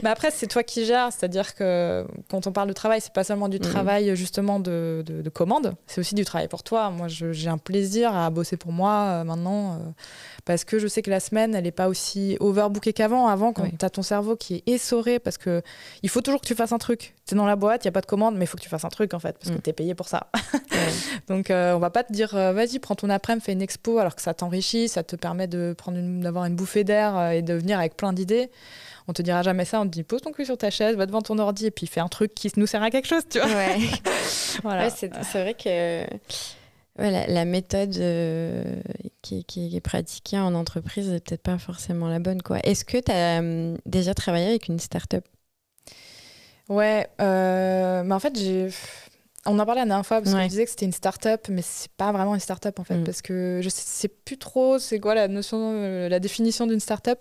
Mais 0.04 0.10
après, 0.10 0.30
c'est 0.32 0.48
toi 0.48 0.64
qui 0.64 0.86
gères. 0.86 1.10
C'est-à-dire 1.12 1.56
que 1.56 2.06
quand 2.30 2.48
on 2.48 2.52
parle 2.52 2.68
de 2.70 2.74
travail, 2.74 3.02
c'est 3.02 3.14
pas 3.14 3.24
seulement 3.24 3.50
du 3.50 3.58
Mhm. 3.58 3.64
travail 3.64 4.16
justement 4.16 4.60
de, 4.60 5.04
de, 5.06 5.22
de 5.22 5.30
commande, 5.30 5.76
c'est 5.88 6.00
aussi 6.02 6.16
du 6.16 6.26
travail 6.26 6.48
pour 6.48 6.64
toi. 6.64 6.90
Moi, 6.90 7.08
je- 7.08 7.32
j'ai 7.34 7.50
un 7.50 7.58
plaisir 7.58 8.16
à 8.16 8.30
bosser 8.30 8.58
pour 8.58 8.72
moi 8.72 8.92
euh, 8.92 9.24
maintenant 9.24 9.74
euh, 9.74 9.78
parce 10.46 10.64
que 10.66 10.80
je 10.80 10.88
sais 10.88 11.02
que 11.02 11.10
la 11.10 11.20
semaine, 11.20 11.56
elle 11.56 11.68
est 11.68 11.72
pas 11.72 11.88
aussi 11.88 12.38
overbookée 12.40 12.94
qu'avant. 12.94 13.28
Avant, 13.28 13.54
quand 13.54 13.64
Oui. 13.64 13.72
tu 13.78 13.86
as 13.86 13.90
ton 13.90 14.04
cerveau 14.04 14.36
qui 14.36 14.56
est 14.56 14.68
essoré 14.70 15.20
parce 15.20 15.38
que 15.38 15.62
il 16.02 16.10
faut 16.10 16.22
toujours 16.22 16.42
que 16.42 16.48
tu 16.48 16.56
fasses 16.56 16.72
un 16.74 16.78
truc. 16.78 17.14
Tu 17.26 17.36
es 17.36 17.38
dans 17.38 17.46
la 17.46 17.56
boîte, 17.56 17.86
il 17.86 17.88
y 17.88 17.90
a 17.90 17.92
pas 17.92 18.02
de 18.02 18.06
commande, 18.06 18.36
mais 18.36 18.44
il 18.46 18.48
faut 18.48 18.58
que 18.58 18.64
tu 18.64 18.70
fasses 18.70 18.84
un 18.84 18.90
truc 18.90 19.14
en 19.14 19.20
fait 19.20 19.38
parce 19.38 19.50
que 19.50 19.56
Mhm. 19.56 19.62
tu 19.62 19.70
es 19.70 19.74
payé 19.74 19.96
pour 19.96 20.08
ça. 20.10 20.30
Donc, 21.30 21.48
on 21.50 21.80
va 21.80 21.90
pas 21.90 22.04
te 22.04 22.12
dire, 22.12 22.34
vas-y, 22.34 22.80
prends 22.80 22.96
ton 22.96 23.10
après-midi, 23.10 23.46
fais 23.46 23.54
une 23.54 23.62
expo, 23.62 23.98
alors 24.00 24.16
que 24.16 24.22
ça 24.22 24.34
t'enrichit, 24.34 24.90
ça 24.90 25.04
te 25.04 25.16
permet 25.16 25.48
de 25.48 25.74
prendre 25.78 25.98
d'avoir 26.22 26.46
une 26.46 26.56
bouffée 26.56 26.84
d'air 26.84 27.32
et 27.32 27.42
de 27.42 27.54
venir 27.54 27.80
avec 27.80 27.96
plein 27.96 28.12
d'idées. 28.12 28.50
On 29.08 29.14
te 29.14 29.22
dira 29.22 29.42
jamais 29.42 29.66
ça, 29.66 29.80
on 29.82 29.84
te 29.86 29.90
dit 29.90 30.04
pose 30.04 30.22
ton 30.22 30.32
cul 30.32 30.46
sur 30.46 30.58
ta 30.58 30.70
chaise, 30.70 30.96
va 30.96 31.06
devant 31.06 31.22
ton 31.22 31.38
ordi 31.40 31.66
et 31.66 31.72
puis 31.72 31.88
fais 31.88 32.00
un 32.00 32.08
truc 32.08 32.34
qui 32.34 32.52
nous 32.58 32.68
sert 32.68 32.82
à 32.84 32.90
quelque 32.90 33.08
chose, 33.08 33.24
tu 33.30 33.40
vois. 33.40 33.48
Ouais. 33.48 33.78
voilà. 34.64 34.90
c'est 34.90 35.10
vrai 35.10 35.54
que 35.54 36.06
la, 36.98 37.46
méthode 37.46 37.96
euh, 37.98 38.82
qui, 39.22 39.46
est 39.76 39.82
pratiquée 39.82 40.40
en 40.40 40.54
entreprise 40.54 41.10
n'est 41.10 41.20
peut-être 41.20 41.42
pas 41.42 41.58
forcément 41.58 42.08
la 42.08 42.20
bonne. 42.20 42.42
quoi. 42.42 42.60
Est-ce 42.64 42.86
que 42.86 42.98
tu 42.98 43.12
as 43.12 43.40
hum, 43.40 43.78
déjà 43.86 44.14
travaillé 44.14 44.48
avec 44.48 44.68
une 44.68 44.80
start-up? 44.80 45.26
Ouais, 46.70 47.08
euh, 47.22 48.04
mais 48.04 48.16
en 48.16 48.20
fait, 48.20 48.38
j'ai 48.38 48.70
on 49.46 49.60
en 49.60 49.66
parlait 49.66 49.82
la 49.82 49.88
dernière 49.88 50.06
fois 50.06 50.22
parce 50.22 50.34
qu'on 50.34 50.48
disait 50.48 50.64
que 50.64 50.70
c'était 50.70 50.86
une 50.86 50.94
start-up, 50.94 51.48
mais 51.50 51.62
c'est 51.62 51.92
pas 51.92 52.14
vraiment 52.14 52.34
une 52.34 52.40
start-up 52.40 52.80
en 52.80 52.86
fait, 52.86 52.96
mm. 52.96 53.04
parce 53.04 53.22
que 53.22 53.60
je 53.62 53.68
sais, 53.68 54.08
plus 54.08 54.38
trop 54.38 54.80
c'est 54.80 55.00
quoi 55.00 55.16
la 55.16 55.28
notion, 55.28 55.58
euh, 55.60 56.08
la 56.08 56.22
définition 56.22 56.66
d'une 56.66 56.80
start-up, 56.80 57.20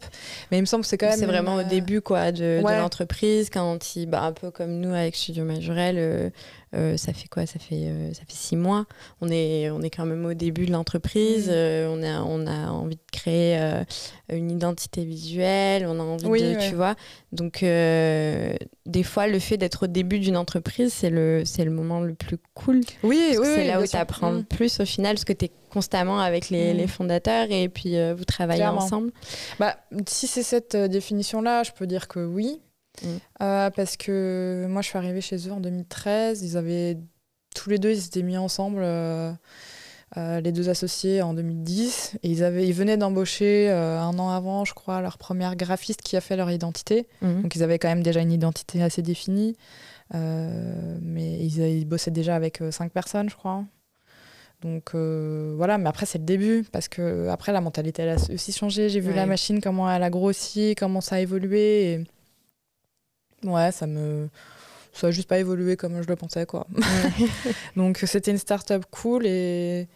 mais 0.50 0.58
il 0.58 0.61
me 0.61 0.66
semble 0.66 0.82
que 0.82 0.88
c'est 0.88 0.99
quand 0.99 1.08
même. 1.08 1.18
C'est 1.18 1.26
vraiment 1.26 1.56
au 1.56 1.64
début 1.64 2.00
quoi 2.00 2.30
de, 2.30 2.61
l'entreprise, 2.62 3.50
quand 3.50 3.96
il, 3.96 4.06
bah, 4.06 4.22
un 4.22 4.32
peu 4.32 4.52
comme 4.52 4.78
nous 4.78 4.94
avec 4.94 5.16
Studio 5.16 5.44
Majorel, 5.44 6.32
euh, 6.74 6.96
ça 6.96 7.12
fait 7.12 7.28
quoi? 7.28 7.44
Ça 7.44 7.58
fait, 7.58 7.84
euh, 7.86 8.14
ça 8.14 8.22
fait 8.26 8.34
six 8.34 8.56
mois. 8.56 8.86
On 9.20 9.28
est, 9.28 9.70
on 9.70 9.82
est 9.82 9.90
quand 9.90 10.06
même 10.06 10.24
au 10.24 10.34
début 10.34 10.66
de 10.66 10.72
l'entreprise. 10.72 11.48
Mm. 11.48 11.52
Euh, 11.52 11.88
on, 11.90 12.02
a, 12.02 12.22
on 12.22 12.46
a 12.46 12.70
envie 12.70 12.96
de 12.96 13.10
créer 13.10 13.60
une 14.30 14.50
identité 14.50 15.04
visuelle. 15.04 15.86
On 15.86 15.98
a 16.00 16.02
envie 16.02 16.42
de, 16.42 16.68
tu 16.68 16.74
vois. 16.74 16.94
Donc, 17.32 17.60
des 17.60 19.02
fois, 19.02 19.26
le 19.26 19.38
fait 19.38 19.56
d'être 19.56 19.84
au 19.84 19.86
début 19.86 20.18
d'une 20.18 20.36
entreprise, 20.36 20.92
c'est 20.92 21.10
le, 21.10 21.42
c'est 21.44 21.64
le 21.64 21.70
moment 21.70 22.00
le 22.00 22.14
plus 22.14 22.38
cool. 22.54 22.80
Oui, 23.02 23.36
oui. 23.38 23.46
C'est 23.54 23.66
là 23.66 23.80
où 23.80 23.86
tu 23.86 23.96
apprends 23.96 24.30
le 24.30 24.38
mm. 24.38 24.44
plus 24.44 24.80
au 24.80 24.84
final, 24.84 25.14
parce 25.14 25.24
que 25.24 25.32
tu 25.32 25.46
es 25.46 25.50
constamment 25.70 26.20
avec 26.20 26.48
les, 26.48 26.72
mm. 26.72 26.76
les, 26.76 26.86
fondateurs 26.86 27.46
et 27.50 27.68
puis 27.68 27.96
vous 28.14 28.24
travaillez 28.24 28.66
ensemble. 28.66 29.12
Bah, 29.58 29.76
si 30.06 30.26
c'est 30.26 30.42
cette 30.42 30.76
définition-là, 30.76 31.64
je 31.64 31.72
peux 31.72 31.86
dire 31.86 32.08
que 32.08 32.20
oui. 32.20 32.60
Mm. 33.00 33.06
Euh, 33.42 33.70
parce 33.70 33.96
que 33.96 34.66
moi, 34.68 34.82
je 34.82 34.88
suis 34.88 34.99
arrivée 34.99 35.20
chez 35.20 35.49
eux 35.49 35.52
en 35.52 35.61
2013. 35.61 36.42
Ils 36.42 36.56
avaient 36.56 36.99
tous 37.54 37.70
les 37.70 37.78
deux, 37.78 37.90
ils 37.90 38.00
s'étaient 38.00 38.22
mis 38.22 38.37
ensemble, 38.37 38.80
euh, 38.82 39.32
euh, 40.16 40.40
les 40.40 40.52
deux 40.52 40.68
associés, 40.68 41.22
en 41.22 41.34
2010. 41.34 42.18
Et 42.22 42.30
ils, 42.30 42.44
avaient, 42.44 42.66
ils 42.66 42.75
venaient 42.75 42.96
d'embaucher 42.96 43.70
un 43.70 44.18
an 44.18 44.30
avant, 44.30 44.64
je 44.64 44.75
crois, 44.75 45.00
leur 45.00 45.18
première 45.18 45.56
graphiste 45.56 46.02
qui 46.02 46.16
a 46.16 46.20
fait 46.20 46.37
leur 46.37 46.50
identité. 46.50 47.06
Mm. 47.22 47.42
Donc, 47.42 47.56
ils 47.56 47.62
avaient 47.62 47.78
quand 47.78 47.88
même 47.88 48.02
déjà 48.02 48.20
une 48.20 48.32
identité 48.32 48.82
assez 48.82 49.02
définie. 49.02 49.56
mais 50.12 51.38
ils, 51.40 51.58
ils, 51.58 51.87
bossaient 51.87 52.11
déjà 52.11 52.37
avec 52.37 52.62
cinq 52.70 52.92
personnes, 52.92 53.30
je 53.30 53.37
crois. 53.37 53.64
Donc 54.61 54.94
voilà, 54.94 55.76
mais 55.76 55.88
après 55.88 56.06
c'est 56.06 56.18
le 56.18 56.25
début 56.25 56.64
parce 56.70 56.87
que 56.87 57.26
après 57.30 57.50
la 57.50 57.61
mentalité 57.61 58.02
elle 58.02 58.11
a 58.11 58.32
aussi 58.32 58.52
changé. 58.52 58.88
J'ai 58.88 59.00
vu 59.00 59.12
la 59.12 59.26
machine 59.26 59.61
comment 59.61 59.90
elle 59.90 60.04
a 60.04 60.11
grossi, 60.11 60.76
comment 60.78 61.00
ça 61.00 61.16
a 61.16 61.18
évolué. 61.18 61.94
Et 61.94 62.04
Ouais, 63.44 63.72
ça 63.72 63.87
me. 63.87 64.28
Ça 64.92 65.06
n'a 65.06 65.11
juste 65.11 65.28
pas 65.28 65.38
évolué 65.38 65.76
comme 65.76 66.02
je 66.02 66.08
le 66.08 66.16
pensais, 66.16 66.44
quoi. 66.44 66.66
Donc 67.76 67.99
c'était 68.06 68.30
une 68.30 68.38
start-up 68.38 68.84
cool 68.90 69.26
et. 69.26 69.88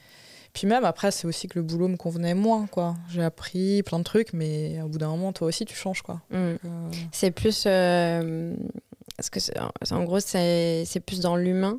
Puis 0.53 0.67
même 0.67 0.87
après, 0.87 1.11
c'est 1.11 1.27
aussi 1.27 1.49
que 1.49 1.59
le 1.59 1.63
boulot 1.63 1.87
me 1.87 1.99
convenait 1.99 2.33
moins, 2.33 2.67
quoi. 2.67 2.97
J'ai 3.11 3.23
appris 3.23 3.83
plein 3.83 3.99
de 3.99 4.05
trucs, 4.05 4.33
mais 4.33 4.81
au 4.81 4.89
bout 4.89 4.97
d'un 4.97 5.09
moment, 5.09 5.31
toi 5.35 5.49
aussi, 5.49 5.67
tu 5.67 5.77
changes, 5.77 6.01
quoi. 6.01 6.23
Mm. 6.31 6.35
Euh, 6.35 6.57
c'est 7.13 7.31
plus. 7.31 7.65
Euh... 7.67 8.55
Parce 9.19 9.29
que 9.29 9.39
en 9.93 10.05
gros, 10.05 10.21
c'est 10.21 11.03
plus 11.05 11.21
dans 11.21 11.37
l'humain 11.37 11.79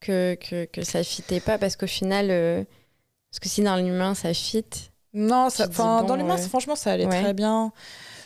que, 0.00 0.34
que, 0.34 0.64
que, 0.66 0.82
ça 0.82 1.02
fitait 1.02 1.40
pas, 1.40 1.58
parce 1.58 1.76
qu'au 1.76 1.86
final, 1.86 2.28
euh, 2.30 2.64
parce 3.30 3.40
que 3.40 3.48
si 3.48 3.62
dans 3.62 3.76
l'humain 3.76 4.14
ça 4.14 4.34
fit. 4.34 4.64
Non, 5.12 5.50
ça, 5.50 5.66
dans 5.68 6.16
l'humain, 6.16 6.36
franchement, 6.36 6.76
ça 6.76 6.92
allait 6.92 7.06
très 7.06 7.34
bien. 7.34 7.72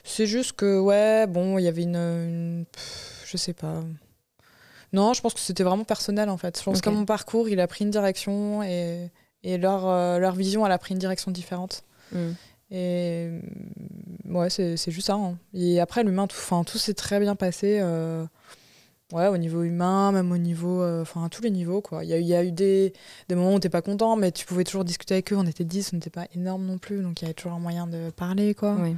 C'est 0.08 0.26
juste 0.26 0.52
que, 0.52 0.80
ouais, 0.80 1.26
bon, 1.26 1.58
il 1.58 1.64
y 1.64 1.68
avait 1.68 1.82
une, 1.82 2.64
je 3.26 3.36
sais 3.36 3.52
pas. 3.52 3.82
Non, 4.92 5.12
je 5.12 5.20
pense 5.20 5.34
que 5.34 5.40
c'était 5.40 5.62
vraiment 5.62 5.84
personnel, 5.84 6.30
en 6.30 6.38
fait. 6.38 6.58
Je 6.58 6.64
pense 6.64 6.80
que 6.80 6.88
mon 6.88 7.04
parcours, 7.04 7.48
il 7.48 7.60
a 7.60 7.66
pris 7.66 7.84
une 7.84 7.90
direction 7.90 8.62
et, 8.62 9.10
et 9.42 9.58
leur, 9.58 9.86
euh, 9.86 10.18
leur 10.18 10.34
vision, 10.34 10.64
elle 10.64 10.72
a 10.72 10.78
pris 10.78 10.94
une 10.94 10.98
direction 10.98 11.30
différente. 11.30 11.84
Hmm. 12.12 12.32
Et 12.70 13.28
mm, 14.24 14.36
ouais, 14.36 14.50
c'est 14.50 14.90
juste 14.90 15.08
ça. 15.08 15.14
Hein. 15.14 15.36
Et 15.52 15.78
après, 15.78 16.02
l'humain, 16.04 16.26
tout, 16.26 16.36
tout 16.64 16.78
s'est 16.78 16.94
très 16.94 17.20
bien 17.20 17.36
passé. 17.36 17.78
Euh, 17.80 18.24
ouais, 19.12 19.28
au 19.28 19.36
niveau 19.36 19.62
humain, 19.62 20.10
même 20.12 20.32
au 20.32 20.38
niveau. 20.38 20.80
Euh, 20.80 21.02
enfin, 21.02 21.24
à 21.24 21.28
tous 21.28 21.42
les 21.42 21.50
niveaux, 21.50 21.82
quoi. 21.82 22.02
Il 22.02 22.08
y 22.08 22.14
a, 22.14 22.18
y 22.18 22.34
a, 22.34 22.42
eu 22.42 22.52
des, 22.52 22.94
des 23.28 23.34
moments 23.34 23.54
où 23.54 23.58
t'es 23.58 23.68
pas 23.68 23.82
content, 23.82 24.16
mais 24.16 24.32
tu 24.32 24.46
pouvais 24.46 24.64
toujours 24.64 24.84
discuter 24.84 25.14
avec 25.14 25.32
eux. 25.34 25.36
On 25.36 25.46
était 25.46 25.64
10, 25.64 25.90
on 25.92 25.96
n'était 25.96 26.08
pas 26.08 26.26
énorme 26.34 26.64
non 26.64 26.78
plus, 26.78 27.02
donc 27.02 27.20
il 27.20 27.24
y 27.24 27.26
avait 27.26 27.34
toujours 27.34 27.52
un 27.52 27.60
moyen 27.60 27.86
de 27.86 28.10
parler, 28.10 28.54
quoi. 28.54 28.74
Oui. 28.80 28.96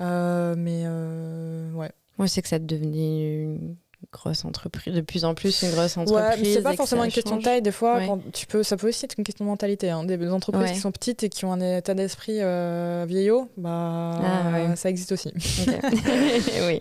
Euh, 0.00 0.54
mais 0.56 0.82
euh, 0.84 1.70
ouais. 1.72 1.90
Moi, 2.18 2.28
c'est 2.28 2.42
que 2.42 2.48
ça 2.48 2.58
devenait 2.58 3.42
une 3.42 3.76
grosse 4.12 4.44
entreprise, 4.44 4.94
de 4.94 5.02
plus 5.02 5.24
en 5.24 5.34
plus 5.34 5.62
une 5.62 5.70
grosse 5.70 5.96
entreprise. 5.96 6.42
Ouais, 6.42 6.54
c'est 6.54 6.62
pas 6.62 6.74
forcément 6.74 7.04
une 7.04 7.12
question 7.12 7.36
de 7.36 7.42
taille, 7.42 7.62
des 7.62 7.70
fois, 7.70 8.00
quand 8.06 8.18
tu 8.32 8.46
peux, 8.46 8.62
ça 8.62 8.76
peut 8.76 8.88
aussi 8.88 9.04
être 9.04 9.16
une 9.18 9.24
question 9.24 9.44
de 9.44 9.50
mentalité. 9.50 9.90
Hein. 9.90 10.04
Des 10.04 10.30
entreprises 10.30 10.72
qui 10.72 10.78
sont 10.78 10.90
petites 10.90 11.22
et 11.22 11.28
qui 11.28 11.44
ont 11.44 11.52
un 11.52 11.78
état 11.78 11.94
d'esprit 11.94 12.38
euh, 12.40 13.04
vieillot, 13.06 13.48
bah, 13.56 14.20
ah, 14.22 14.76
ça 14.76 14.88
existe 14.88 15.12
aussi. 15.12 15.32
oui. 16.66 16.80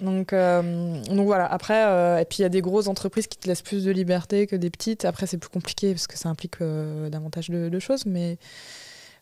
Donc, 0.00 0.34
donc 0.34 1.26
voilà, 1.26 1.46
après, 1.46 2.20
et 2.20 2.24
puis 2.24 2.38
il 2.38 2.42
y 2.42 2.46
a 2.46 2.50
des 2.50 2.62
grosses 2.62 2.88
entreprises 2.88 3.26
qui 3.26 3.38
te 3.38 3.46
laissent 3.46 3.62
plus 3.62 3.84
de 3.84 3.90
liberté 3.90 4.46
que 4.46 4.56
des 4.56 4.70
petites. 4.70 5.04
Après, 5.04 5.26
c'est 5.26 5.38
plus 5.38 5.50
compliqué 5.50 5.92
parce 5.92 6.06
que 6.06 6.18
ça 6.18 6.28
implique 6.28 6.60
davantage 6.60 7.50
de, 7.50 7.68
de, 7.68 7.78
choses, 7.78 8.06
mais 8.06 8.38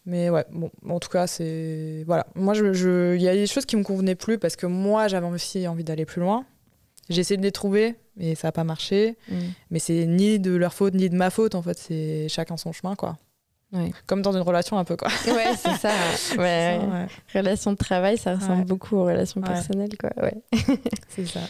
mais 0.04 0.30
ouais, 0.30 0.44
bon, 0.50 0.70
en 0.88 0.98
tout 0.98 1.08
cas, 1.08 1.26
c'est. 1.26 2.04
Voilà. 2.06 2.26
Moi, 2.34 2.54
il 2.56 2.72
je, 2.72 3.14
il 3.14 3.22
y 3.22 3.28
a 3.28 3.34
des 3.34 3.46
choses 3.46 3.66
qui 3.66 3.76
me 3.76 3.84
convenaient 3.84 4.14
plus 4.14 4.38
parce 4.38 4.56
que 4.56 4.66
moi, 4.66 5.08
j'avais 5.08 5.26
aussi 5.26 5.66
envie 5.68 5.84
d'aller 5.84 6.04
plus 6.04 6.20
loin. 6.20 6.44
J'ai 7.08 7.20
essayé 7.20 7.36
de 7.36 7.42
les 7.42 7.52
trouver, 7.52 7.96
mais 8.16 8.34
ça 8.34 8.48
n'a 8.48 8.52
pas 8.52 8.64
marché. 8.64 9.16
Mm. 9.28 9.34
Mais 9.70 9.78
c'est 9.78 10.06
ni 10.06 10.38
de 10.38 10.54
leur 10.54 10.72
faute, 10.74 10.94
ni 10.94 11.08
de 11.08 11.16
ma 11.16 11.30
faute, 11.30 11.54
en 11.54 11.62
fait. 11.62 11.78
C'est 11.78 12.28
chacun 12.28 12.56
son 12.56 12.72
chemin, 12.72 12.94
quoi. 12.94 13.18
Comme 14.06 14.20
dans 14.22 14.32
une 14.32 14.42
relation 14.42 14.76
un 14.78 14.84
peu 14.84 14.96
quoi. 14.96 15.08
Ouais, 15.26 15.54
c'est 15.56 15.76
ça. 15.76 15.92
Ouais, 16.38 16.78
Relation 17.34 17.72
de 17.72 17.76
travail, 17.76 18.18
ça 18.18 18.34
ressemble 18.34 18.64
beaucoup 18.64 18.96
aux 18.96 19.04
relations 19.04 19.40
personnelles 19.40 19.96
quoi. 19.98 20.10
Ouais. 20.22 20.34
c'est 21.08 21.26
ça. 21.26 21.40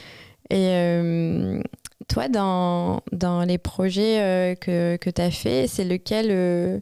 Et 0.50 0.68
euh, 0.68 1.60
toi, 2.08 2.28
dans, 2.28 3.00
dans 3.10 3.42
les 3.42 3.58
projets 3.58 4.20
euh, 4.20 4.54
que, 4.54 4.96
que 4.96 5.10
tu 5.10 5.20
as 5.20 5.30
fait, 5.30 5.66
c'est 5.66 5.84
lequel 5.84 6.26
euh, 6.30 6.78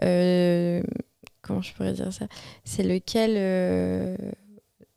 comment 0.00 1.62
je 1.62 1.72
pourrais 1.74 1.92
dire 1.92 2.12
ça? 2.12 2.26
C'est 2.64 2.82
lequel 2.82 3.34
euh, 3.36 4.16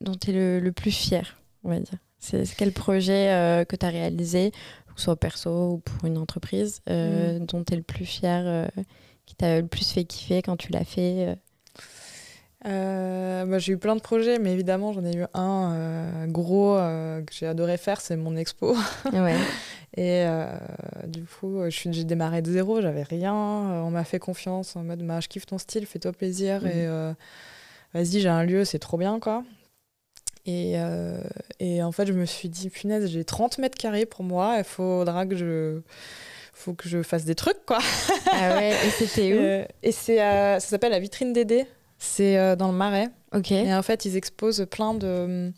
dont 0.02 0.16
tu 0.16 0.32
es 0.32 0.60
le, 0.60 0.72
plus 0.72 0.92
fier, 0.92 1.40
on 1.64 1.70
va 1.70 1.80
dire? 1.80 2.00
C'est 2.20 2.44
quel 2.58 2.74
projet 2.74 3.32
euh, 3.32 3.64
que 3.64 3.76
tu 3.76 3.86
as 3.86 3.90
réalisé, 3.90 4.52
que 4.52 4.94
ce 4.98 5.04
soit 5.04 5.16
perso 5.16 5.74
ou 5.74 5.78
pour 5.78 6.06
une 6.06 6.18
entreprise, 6.18 6.82
mm. 6.88 7.46
dont 7.46 7.64
tu 7.64 7.74
es 7.74 7.78
le 7.78 7.84
plus 7.84 8.06
fier, 8.06 8.70
qui 9.26 9.36
t'a 9.36 9.62
le 9.62 9.68
plus 9.68 9.92
fait 9.92 10.04
kiffer 10.04 10.42
quand 10.42 10.58
tu 10.58 10.72
l'as 10.72 10.84
fait 10.84 11.38
bah, 12.64 13.60
j'ai 13.60 13.74
eu 13.74 13.78
plein 13.78 13.96
de 13.96 14.02
projets, 14.02 14.40
mais 14.40 14.54
évidemment, 14.54 14.94
j'en 14.94 15.06
ai 15.06 15.16
eu 15.16 15.26
un 15.34 16.28
gros 16.28 16.76
que 16.76 17.34
j'ai 17.34 17.48
adoré 17.48 17.78
faire, 17.78 18.02
c'est 18.02 18.16
mon 18.16 18.36
expo. 18.36 18.76
Ouais. 19.14 19.36
Et 19.98 20.24
euh, 20.26 20.46
du 21.08 21.24
coup, 21.24 21.62
j'ai 21.70 22.04
démarré 22.04 22.42
de 22.42 22.52
zéro, 22.52 22.82
j'avais 22.82 23.04
rien. 23.04 23.34
Euh, 23.34 23.82
on 23.82 23.92
m'a 23.92 24.04
fait 24.04 24.20
confiance 24.20 24.76
en 24.76 24.84
mode 24.84 25.06
bah, 25.06 25.20
je 25.20 25.28
kiffe 25.28 25.46
ton 25.46 25.58
style, 25.58 25.86
fais-toi 25.86 26.12
plaisir. 26.12 26.66
Et 26.66 26.86
mhm. 26.86 26.90
euh, 26.90 27.14
vas-y, 27.94 28.20
j'ai 28.22 28.30
un 28.30 28.44
lieu, 28.44 28.66
c'est 28.66 28.80
trop 28.80 28.98
bien, 28.98 29.20
quoi. 29.20 29.44
Et, 30.46 30.78
et, 31.60 31.84
en 31.84 31.92
fait, 31.92 32.08
je 32.08 32.14
me 32.14 32.26
suis 32.26 32.50
dit, 32.50 32.72
punaise, 32.72 33.08
j'ai 33.08 33.24
30 33.24 33.60
mètres 33.60 33.78
carrés 33.78 34.08
pour 34.08 34.24
moi, 34.24 34.56
il 34.58 34.64
faudra 34.64 35.28
que 35.28 35.36
je 35.36 35.82
faut 36.54 36.74
que 36.74 36.90
je 36.90 37.04
fasse 37.04 37.24
des 37.24 37.36
trucs 37.36 37.64
quoi. 37.66 37.78
Ah 38.32 38.56
ouais, 38.56 38.72
et 38.72 38.90
c'était 38.90 39.34
où? 39.68 39.78
Et 39.84 39.92
c'est 39.92 40.18
ça 40.18 40.60
s'appelle 40.60 40.92
la 40.92 41.00
vitrine 41.00 41.34
Dédé. 41.34 41.68
C'est 42.00 42.56
dans 42.56 42.72
le 42.72 42.78
Marais. 42.78 43.10
OK. 43.36 43.52
Et 43.52 43.74
en 43.74 43.84
fait, 43.84 44.06
ils 44.06 44.16
exposent 44.16 44.66
plein 44.72 44.94
de 44.94 45.52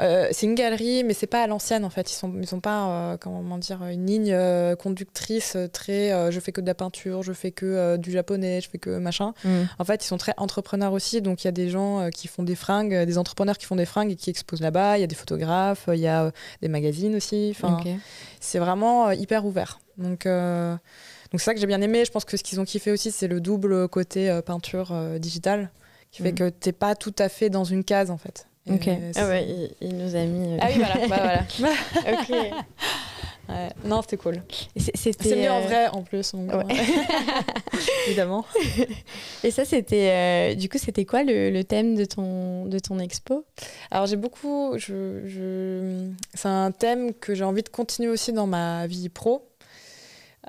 euh, 0.00 0.28
c'est 0.30 0.46
une 0.46 0.54
galerie, 0.54 1.02
mais 1.02 1.12
c'est 1.12 1.26
pas 1.26 1.42
à 1.42 1.46
l'ancienne 1.46 1.84
en 1.84 1.90
fait. 1.90 2.10
Ils 2.10 2.14
sont, 2.14 2.32
ils 2.40 2.46
sont 2.46 2.60
pas, 2.60 2.88
euh, 2.88 3.16
comment 3.16 3.58
dire, 3.58 3.84
une 3.84 4.06
ligne 4.06 4.32
euh, 4.32 4.76
conductrice 4.76 5.56
très. 5.72 6.30
je 6.30 6.40
fais 6.40 6.52
que 6.52 6.60
de 6.60 6.66
la 6.66 6.74
peinture, 6.74 7.22
je 7.22 7.32
fais 7.32 7.50
que 7.50 7.96
du 7.96 8.12
japonais, 8.12 8.60
je 8.60 8.68
fais 8.68 8.78
que 8.78 8.98
machin. 8.98 9.34
Mm. 9.44 9.62
En 9.78 9.84
fait, 9.84 10.04
ils 10.04 10.06
sont 10.06 10.18
très 10.18 10.34
entrepreneurs 10.36 10.92
aussi. 10.92 11.20
Donc 11.20 11.42
il 11.42 11.46
y 11.46 11.48
a 11.48 11.52
des 11.52 11.68
gens 11.68 12.10
qui 12.10 12.28
font 12.28 12.42
des 12.42 12.54
fringues, 12.54 12.94
des 12.94 13.18
entrepreneurs 13.18 13.58
qui 13.58 13.66
font 13.66 13.76
des 13.76 13.86
fringues 13.86 14.12
et 14.12 14.16
qui 14.16 14.30
exposent 14.30 14.60
là-bas. 14.60 14.98
Il 14.98 15.00
y 15.00 15.04
a 15.04 15.08
des 15.08 15.16
photographes, 15.16 15.88
il 15.92 16.00
y 16.00 16.08
a 16.08 16.30
des 16.62 16.68
magazines 16.68 17.16
aussi. 17.16 17.48
Enfin, 17.50 17.80
c'est 18.40 18.58
vraiment 18.58 19.10
hyper 19.10 19.44
ouvert. 19.44 19.80
Donc 19.96 20.26
donc 20.26 21.40
c'est 21.40 21.44
ça 21.44 21.54
que 21.54 21.60
j'ai 21.60 21.66
bien 21.66 21.82
aimé. 21.82 22.04
Je 22.04 22.12
pense 22.12 22.24
que 22.24 22.36
ce 22.36 22.42
qu'ils 22.42 22.60
ont 22.60 22.64
kiffé 22.64 22.92
aussi, 22.92 23.10
c'est 23.10 23.28
le 23.28 23.40
double 23.40 23.88
côté 23.88 24.40
peinture 24.46 24.94
digitale 25.18 25.70
qui 26.10 26.22
fait 26.22 26.32
mm. 26.32 26.36
que 26.36 26.48
t'es 26.48 26.72
pas 26.72 26.94
tout 26.94 27.14
à 27.18 27.28
fait 27.28 27.50
dans 27.50 27.64
une 27.64 27.82
case 27.82 28.10
en 28.10 28.16
fait. 28.16 28.47
Ok. 28.70 28.88
Ah 29.16 29.26
ouais, 29.28 29.70
il, 29.80 29.96
nous 29.96 30.14
a 30.16 30.24
mis. 30.24 30.54
Euh, 30.54 30.58
ah 30.60 30.66
oui, 30.68 30.74
voilà. 30.78 30.94
bah, 31.08 31.44
voilà. 31.60 32.20
ok. 32.20 32.54
Ouais. 33.48 33.68
Non, 33.84 34.02
c'était 34.02 34.18
cool. 34.18 34.42
C'était, 34.76 35.34
mieux 35.36 35.50
en 35.50 35.56
euh, 35.62 35.66
vrai 35.66 35.88
en 35.88 36.02
plus. 36.02 36.32
donc, 36.32 36.52
Ouais. 36.52 36.64
Évidemment. 38.06 38.44
Et 39.44 39.50
ça, 39.50 39.64
c'était. 39.64 40.10
euh, 40.10 40.54
du 40.54 40.68
coup, 40.68 40.76
c'était 40.76 41.06
quoi 41.06 41.22
le, 41.24 41.48
le 41.50 41.64
thème 41.64 41.94
de 41.94 42.04
ton, 42.04 42.66
de 42.66 42.78
ton 42.78 42.98
expo? 42.98 43.46
Alors 43.90 44.06
j'ai 44.06 44.16
beaucoup, 44.16 44.74
je, 44.76 45.22
je- 45.26 46.10
c'est 46.34 46.48
un 46.48 46.72
thème 46.72 47.14
que 47.14 47.34
j'ai 47.34 47.44
envie 47.44 47.62
de 47.62 47.70
continuer 47.70 48.10
aussi 48.10 48.32
dans 48.34 48.46
ma 48.46 48.86
vie 48.86 49.08
pro. 49.08 49.48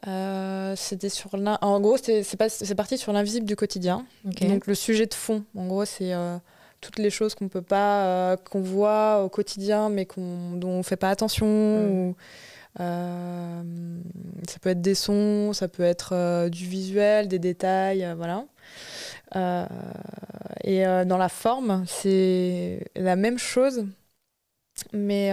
Euh, 0.07 0.75
c'était 0.77 1.09
sur 1.09 1.35
l'in- 1.35 1.57
en 1.61 1.79
gros 1.81 1.97
c'est 1.97 2.75
parti 2.75 2.97
sur 2.97 3.11
l'invisible 3.11 3.45
du 3.45 3.55
quotidien. 3.55 4.05
Ok. 4.27 4.45
Donc 4.47 4.67
le 4.67 4.75
sujet 4.75 5.05
de 5.07 5.13
fond, 5.13 5.43
en 5.57 5.67
gros 5.67 5.83
c'est 5.83 6.13
euh, 6.13 6.37
toutes 6.81 6.99
les 6.99 7.09
choses 7.09 7.35
qu'on 7.35 7.49
peut 7.49 7.61
pas, 7.61 8.05
euh, 8.05 8.37
qu'on 8.37 8.61
voit 8.61 9.23
au 9.23 9.29
quotidien 9.29 9.89
mais 9.89 10.05
qu'on 10.05 10.51
dont 10.53 10.71
on 10.71 10.83
fait 10.83 10.97
pas 10.97 11.09
attention. 11.09 11.47
Mm. 11.47 11.91
ou, 11.91 12.15
euh, 12.79 13.63
ça 14.47 14.59
peut 14.59 14.69
être 14.69 14.81
des 14.81 14.95
sons, 14.95 15.53
ça 15.53 15.67
peut 15.67 15.83
être 15.83 16.13
euh, 16.13 16.49
du 16.49 16.65
visuel, 16.65 17.27
des 17.27 17.39
détails, 17.39 18.07
voilà. 18.15 18.45
Et 20.63 20.83
dans 21.05 21.17
la 21.17 21.29
forme, 21.29 21.83
c'est 21.87 22.83
la 22.95 23.15
même 23.15 23.37
chose, 23.37 23.85
mais 24.93 25.31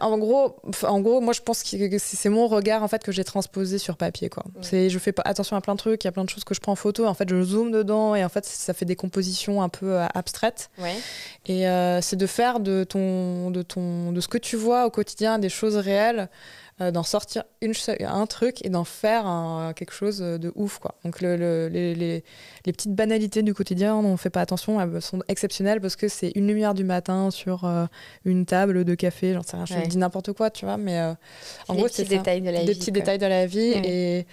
en 0.00 0.16
gros, 0.16 0.56
en 0.84 1.00
gros, 1.00 1.20
moi 1.20 1.32
je 1.32 1.40
pense 1.40 1.62
que 1.62 1.98
c'est 1.98 2.28
mon 2.28 2.46
regard 2.46 2.82
en 2.82 2.88
fait 2.88 3.02
que 3.02 3.10
j'ai 3.10 3.24
transposé 3.24 3.78
sur 3.78 3.96
papier 3.96 4.28
quoi. 4.28 4.44
Ouais. 4.54 4.62
C'est, 4.62 4.90
je 4.90 4.98
fais 4.98 5.12
pas 5.12 5.22
attention 5.24 5.56
à 5.56 5.60
plein 5.60 5.74
de 5.74 5.78
trucs, 5.78 6.04
il 6.04 6.06
y 6.06 6.08
a 6.08 6.12
plein 6.12 6.24
de 6.24 6.30
choses 6.30 6.44
que 6.44 6.54
je 6.54 6.60
prends 6.60 6.72
en 6.72 6.76
photo, 6.76 7.06
en 7.06 7.14
fait 7.14 7.28
je 7.28 7.42
zoome 7.42 7.72
dedans 7.72 8.14
et 8.14 8.24
en 8.24 8.28
fait 8.28 8.46
ça 8.46 8.74
fait 8.74 8.84
des 8.84 8.96
compositions 8.96 9.60
un 9.60 9.68
peu 9.68 9.94
euh, 9.94 10.06
abstraites. 10.14 10.70
Ouais. 10.78 10.94
Et 11.46 11.68
euh, 11.68 12.00
c'est 12.00 12.16
de 12.16 12.26
faire 12.26 12.60
de 12.60 12.84
ton, 12.84 13.50
de 13.50 13.62
ton, 13.62 14.12
de 14.12 14.20
ce 14.20 14.28
que 14.28 14.38
tu 14.38 14.56
vois 14.56 14.86
au 14.86 14.90
quotidien 14.90 15.38
des 15.38 15.48
choses 15.48 15.76
réelles, 15.76 16.28
d'en 16.90 17.02
sortir 17.02 17.44
une, 17.60 17.72
un 18.00 18.26
truc 18.26 18.64
et 18.64 18.68
d'en 18.70 18.84
faire 18.84 19.26
un- 19.26 19.72
quelque 19.74 19.92
chose 19.92 20.18
de 20.18 20.52
ouf 20.56 20.78
quoi. 20.78 20.94
Donc 21.04 21.20
le, 21.20 21.36
le- 21.36 21.68
les, 21.68 21.94
les, 21.94 22.24
les 22.66 22.72
petites 22.72 22.94
banalités 22.94 23.42
du 23.42 23.54
quotidien, 23.54 23.94
on 23.96 24.16
fait 24.16 24.30
pas 24.30 24.40
attention, 24.40 24.80
elles 24.80 25.00
sont 25.02 25.20
exceptionnelles 25.28 25.80
parce 25.80 25.96
que 25.96 26.08
c'est 26.08 26.32
une 26.34 26.46
lumière 26.48 26.74
du 26.74 26.84
matin 26.84 27.30
sur 27.30 27.64
euh, 27.64 27.84
une 28.24 28.46
table 28.46 28.84
de 28.84 28.94
café, 28.94 29.34
j'en 29.34 29.42
sais 29.42 29.56
rien, 29.56 29.66
je 29.66 29.74
Ouais. 29.74 29.86
dis 29.86 29.98
n'importe 29.98 30.32
quoi, 30.32 30.50
tu 30.50 30.64
vois, 30.64 30.76
mais 30.76 30.98
euh, 30.98 31.12
en 31.68 31.74
Les 31.74 31.78
gros 31.78 31.88
c'est 31.88 32.02
des 32.04 32.16
vie. 32.72 32.78
petits 32.80 32.90
quoi. 32.90 33.00
détails 33.00 33.18
de 33.18 33.26
la 33.26 33.46
vie 33.46 33.72
Ouais. 33.74 33.82
et 33.84 34.26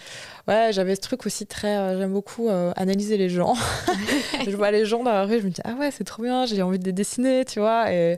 ouais 0.48 0.70
j'avais 0.72 0.96
ce 0.96 1.02
truc 1.02 1.26
aussi 1.26 1.46
très 1.46 1.78
euh, 1.78 2.00
j'aime 2.00 2.14
beaucoup 2.14 2.50
euh, 2.50 2.72
analyser 2.76 3.18
les 3.18 3.30
gens 3.30 3.54
je 4.48 4.56
vois 4.56 4.72
les 4.72 4.86
gens 4.86 5.04
dans 5.04 5.12
la 5.12 5.26
rue 5.26 5.40
je 5.40 5.46
me 5.46 5.52
dis 5.52 5.62
ah 5.66 5.74
ouais 5.80 5.92
c'est 5.92 6.04
trop 6.06 6.24
bien 6.24 6.46
j'ai 6.46 6.62
envie 6.62 6.80
de 6.80 6.86
les 6.86 6.94
dessiner 6.94 7.46
tu 7.46 7.60
vois 7.60 7.92
et 7.92 8.18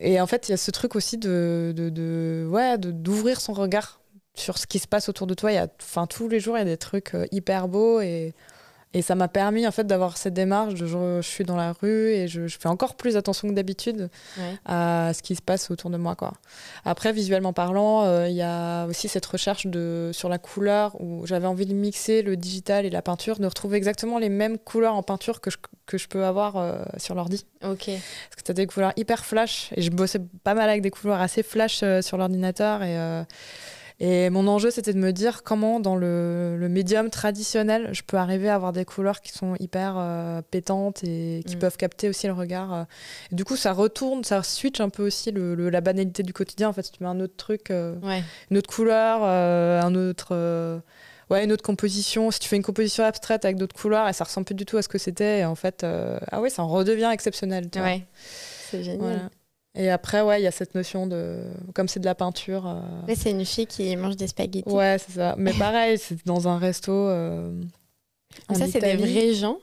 et 0.00 0.20
en 0.20 0.26
fait 0.26 0.48
il 0.48 0.52
y 0.52 0.54
a 0.54 0.56
ce 0.56 0.70
truc 0.70 0.96
aussi 0.96 1.18
de, 1.18 1.72
de, 1.76 1.88
de- 1.90 2.90
d'ouvrir 2.90 3.40
son 3.40 3.52
regard 3.52 4.00
sur 4.34 4.58
ce 4.58 4.66
qui 4.66 4.78
se 4.78 4.86
passe 4.86 5.08
autour 5.08 5.26
de 5.26 5.34
toi. 5.34 5.50
Il 5.52 5.56
y 5.56 5.58
a 5.58 5.68
enfin 5.80 6.06
tous 6.06 6.28
les 6.28 6.40
jours 6.40 6.56
il 6.56 6.60
y 6.60 6.62
a 6.62 6.64
des 6.64 6.76
trucs 6.76 7.14
euh, 7.14 7.26
hyper 7.32 7.68
beaux 7.68 8.00
et 8.00 8.32
et 8.92 9.02
ça 9.02 9.14
m'a 9.14 9.28
permis 9.28 9.66
en 9.66 9.70
fait 9.70 9.86
d'avoir 9.86 10.16
cette 10.16 10.34
démarche 10.34 10.74
de 10.74 10.84
je, 10.86 11.20
je 11.22 11.28
suis 11.28 11.44
dans 11.44 11.56
la 11.56 11.72
rue 11.72 12.08
et 12.10 12.26
je, 12.28 12.46
je 12.48 12.58
fais 12.58 12.68
encore 12.68 12.96
plus 12.96 13.16
attention 13.16 13.48
que 13.48 13.54
d'habitude 13.54 14.10
Ouais. 14.38 14.54
à 14.64 15.12
ce 15.14 15.22
qui 15.22 15.36
se 15.36 15.42
passe 15.42 15.70
autour 15.70 15.90
de 15.90 15.96
moi. 15.96 16.16
Quoi. 16.16 16.32
Après, 16.84 17.12
visuellement 17.12 17.52
parlant, 17.52 18.04
euh, 18.04 18.28
il 18.28 18.34
y 18.34 18.42
a 18.42 18.86
aussi 18.86 19.08
cette 19.08 19.26
recherche 19.26 19.66
de, 19.66 20.10
sur 20.12 20.28
la 20.28 20.38
couleur 20.38 21.00
où 21.00 21.26
j'avais 21.26 21.46
envie 21.46 21.66
de 21.66 21.74
mixer 21.74 22.22
le 22.22 22.36
digital 22.36 22.84
et 22.84 22.90
la 22.90 23.02
peinture, 23.02 23.38
de 23.38 23.46
retrouver 23.46 23.76
exactement 23.76 24.18
les 24.18 24.28
mêmes 24.28 24.58
couleurs 24.58 24.94
en 24.94 25.02
peinture 25.02 25.40
que 25.40 25.50
je, 25.50 25.56
que 25.86 25.96
je 25.98 26.08
peux 26.08 26.24
avoir 26.24 26.56
euh, 26.56 26.82
sur 26.96 27.14
l'ordi. 27.14 27.46
Ok. 27.64 27.86
Parce 27.86 28.36
que 28.36 28.42
tu 28.44 28.50
as 28.50 28.54
des 28.54 28.66
couleurs 28.66 28.92
hyper 28.96 29.24
flash 29.24 29.70
et 29.76 29.82
je 29.82 29.90
bossais 29.90 30.20
pas 30.42 30.54
mal 30.54 30.68
avec 30.68 30.82
des 30.82 30.90
couleurs 30.90 31.20
assez 31.20 31.42
flash 31.42 31.80
euh, 31.82 32.02
sur 32.02 32.16
l'ordinateur 32.16 32.82
et. 32.82 33.24
Et 34.02 34.30
mon 34.30 34.46
enjeu, 34.48 34.70
c'était 34.70 34.94
de 34.94 34.98
me 34.98 35.12
dire 35.12 35.42
comment, 35.42 35.78
dans 35.78 35.94
le, 35.94 36.56
le 36.58 36.68
médium 36.70 37.10
traditionnel, 37.10 37.90
je 37.92 38.00
peux 38.02 38.16
arriver 38.16 38.48
à 38.48 38.54
avoir 38.54 38.72
des 38.72 38.84
couleurs 38.86 39.20
qui 39.20 39.30
sont 39.32 39.54
hyper 39.60 39.94
euh, 39.98 40.40
pétantes 40.50 41.04
et 41.04 41.42
qui 41.46 41.56
Mm. 41.56 41.58
peuvent 41.58 41.76
capter 41.76 42.08
aussi 42.08 42.26
le 42.26 42.32
regard. 42.32 42.72
euh. 42.74 42.82
Et 43.30 43.34
du 43.34 43.44
coup, 43.44 43.56
ça 43.56 43.72
retourne, 43.72 44.24
ça 44.24 44.42
switch 44.42 44.80
un 44.80 44.88
peu 44.88 45.06
aussi 45.06 45.30
le, 45.32 45.54
le- 45.54 45.68
la 45.68 45.80
banalité 45.82 46.22
du 46.22 46.32
quotidien. 46.32 46.70
En 46.70 46.72
fait, 46.72 46.82
si 46.82 46.92
tu 46.92 47.02
mets 47.02 47.08
un 47.10 47.20
autre 47.20 47.36
truc, 47.36 47.70
euh, 47.70 47.94
Ouais. 48.02 48.22
une 48.50 48.56
autre 48.56 48.70
couleur, 48.74 49.20
euh, 49.22 49.80
un 49.82 49.94
autre, 49.94 50.34
ouais, 51.28 51.44
une 51.44 51.52
autre 51.52 51.62
composition. 51.62 52.30
Si 52.30 52.40
tu 52.40 52.48
fais 52.48 52.56
une 52.56 52.62
composition 52.62 53.04
abstraite 53.04 53.44
avec 53.44 53.56
d'autres 53.58 53.76
couleurs 53.76 54.08
et 54.08 54.12
ça 54.14 54.24
ressemble 54.24 54.46
plus 54.46 54.54
du 54.54 54.64
tout 54.64 54.78
à 54.78 54.82
ce 54.82 54.88
que 54.88 54.98
c'était, 54.98 55.44
en 55.44 55.54
fait, 55.54 55.84
ah 56.30 56.40
ouais, 56.40 56.48
ça 56.50 56.62
en 56.62 56.68
redevient 56.68 57.10
exceptionnel. 57.12 57.68
tu. 57.70 57.80
Ouais. 57.80 58.06
C'est 58.70 58.82
génial. 58.82 58.98
Voilà. 59.00 59.30
Et 59.76 59.88
après, 59.88 60.20
ouais, 60.22 60.40
il 60.40 60.44
y 60.44 60.48
a 60.48 60.50
cette 60.50 60.74
notion 60.74 61.06
de. 61.06 61.42
Comme 61.74 61.86
c'est 61.88 62.00
de 62.00 62.04
la 62.04 62.14
peinture. 62.16 62.66
euh, 62.66 63.14
c'est 63.16 63.30
une 63.30 63.44
fille 63.44 63.66
qui 63.66 63.94
mange 63.96 64.16
des 64.16 64.26
spaghettis. 64.26 64.64
Ouais, 64.68 64.96
c'est 64.98 65.12
ça. 65.14 65.34
Mais 65.38 65.52
pareil, 65.52 65.96
c'est 65.98 66.24
dans 66.26 66.48
un 66.48 66.58
resto. 66.58 66.92
euh, 66.92 67.52
en 68.48 68.54
ça, 68.54 68.66
c'est 68.66 68.80
des 68.80 68.96
vrais 68.96 69.32
gens? 69.34 69.58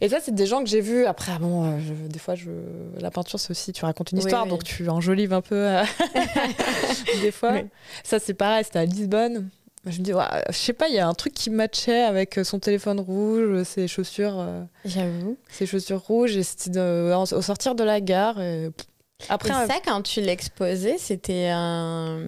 Et 0.00 0.08
ça, 0.08 0.18
c'est 0.20 0.34
des 0.34 0.46
gens 0.46 0.62
que 0.62 0.68
j'ai 0.70 0.80
vus. 0.80 1.04
Après, 1.06 1.38
bon, 1.38 1.64
euh, 1.64 1.78
je- 1.80 2.08
des 2.10 2.18
fois, 2.18 2.34
je... 2.34 2.50
la 2.98 3.10
peinture, 3.10 3.38
c'est 3.40 3.50
aussi, 3.50 3.72
tu 3.72 3.84
racontes 3.84 4.12
une 4.12 4.18
histoire, 4.18 4.44
oui. 4.44 4.50
donc 4.50 4.64
tu 4.64 4.88
enjolives 4.88 5.32
un 5.34 5.42
peu 5.42 5.54
euh, 5.56 5.82
des 7.22 7.30
fois. 7.30 7.52
Oui. 7.52 7.64
Ça, 8.04 8.18
c'est 8.18 8.34
pareil, 8.34 8.64
c'était 8.64 8.78
à 8.78 8.84
Lisbonne. 8.84 9.48
Je 9.86 9.98
me 9.98 10.04
dis, 10.04 10.12
ouais, 10.12 10.22
je 10.50 10.54
sais 10.56 10.72
pas, 10.74 10.88
il 10.88 10.94
y 10.94 10.98
a 10.98 11.08
un 11.08 11.14
truc 11.14 11.32
qui 11.32 11.48
matchait 11.48 12.02
avec 12.02 12.38
son 12.44 12.58
téléphone 12.58 13.00
rouge, 13.00 13.62
ses 13.62 13.88
chaussures, 13.88 14.44
J'avoue. 14.84 15.38
ses 15.48 15.64
chaussures 15.64 16.00
rouges, 16.02 16.36
et 16.36 16.42
c'était 16.42 16.78
au 16.80 17.40
sortir 17.42 17.74
de 17.74 17.82
la 17.84 18.00
gare. 18.02 18.40
et, 18.42 18.70
pff, 18.76 18.86
Après, 19.28 19.50
Et 19.50 19.52
ça, 19.68 19.74
quand 19.84 20.02
tu 20.02 20.20
l'exposais, 20.20 20.98
c'était 20.98 21.48
un. 21.52 22.20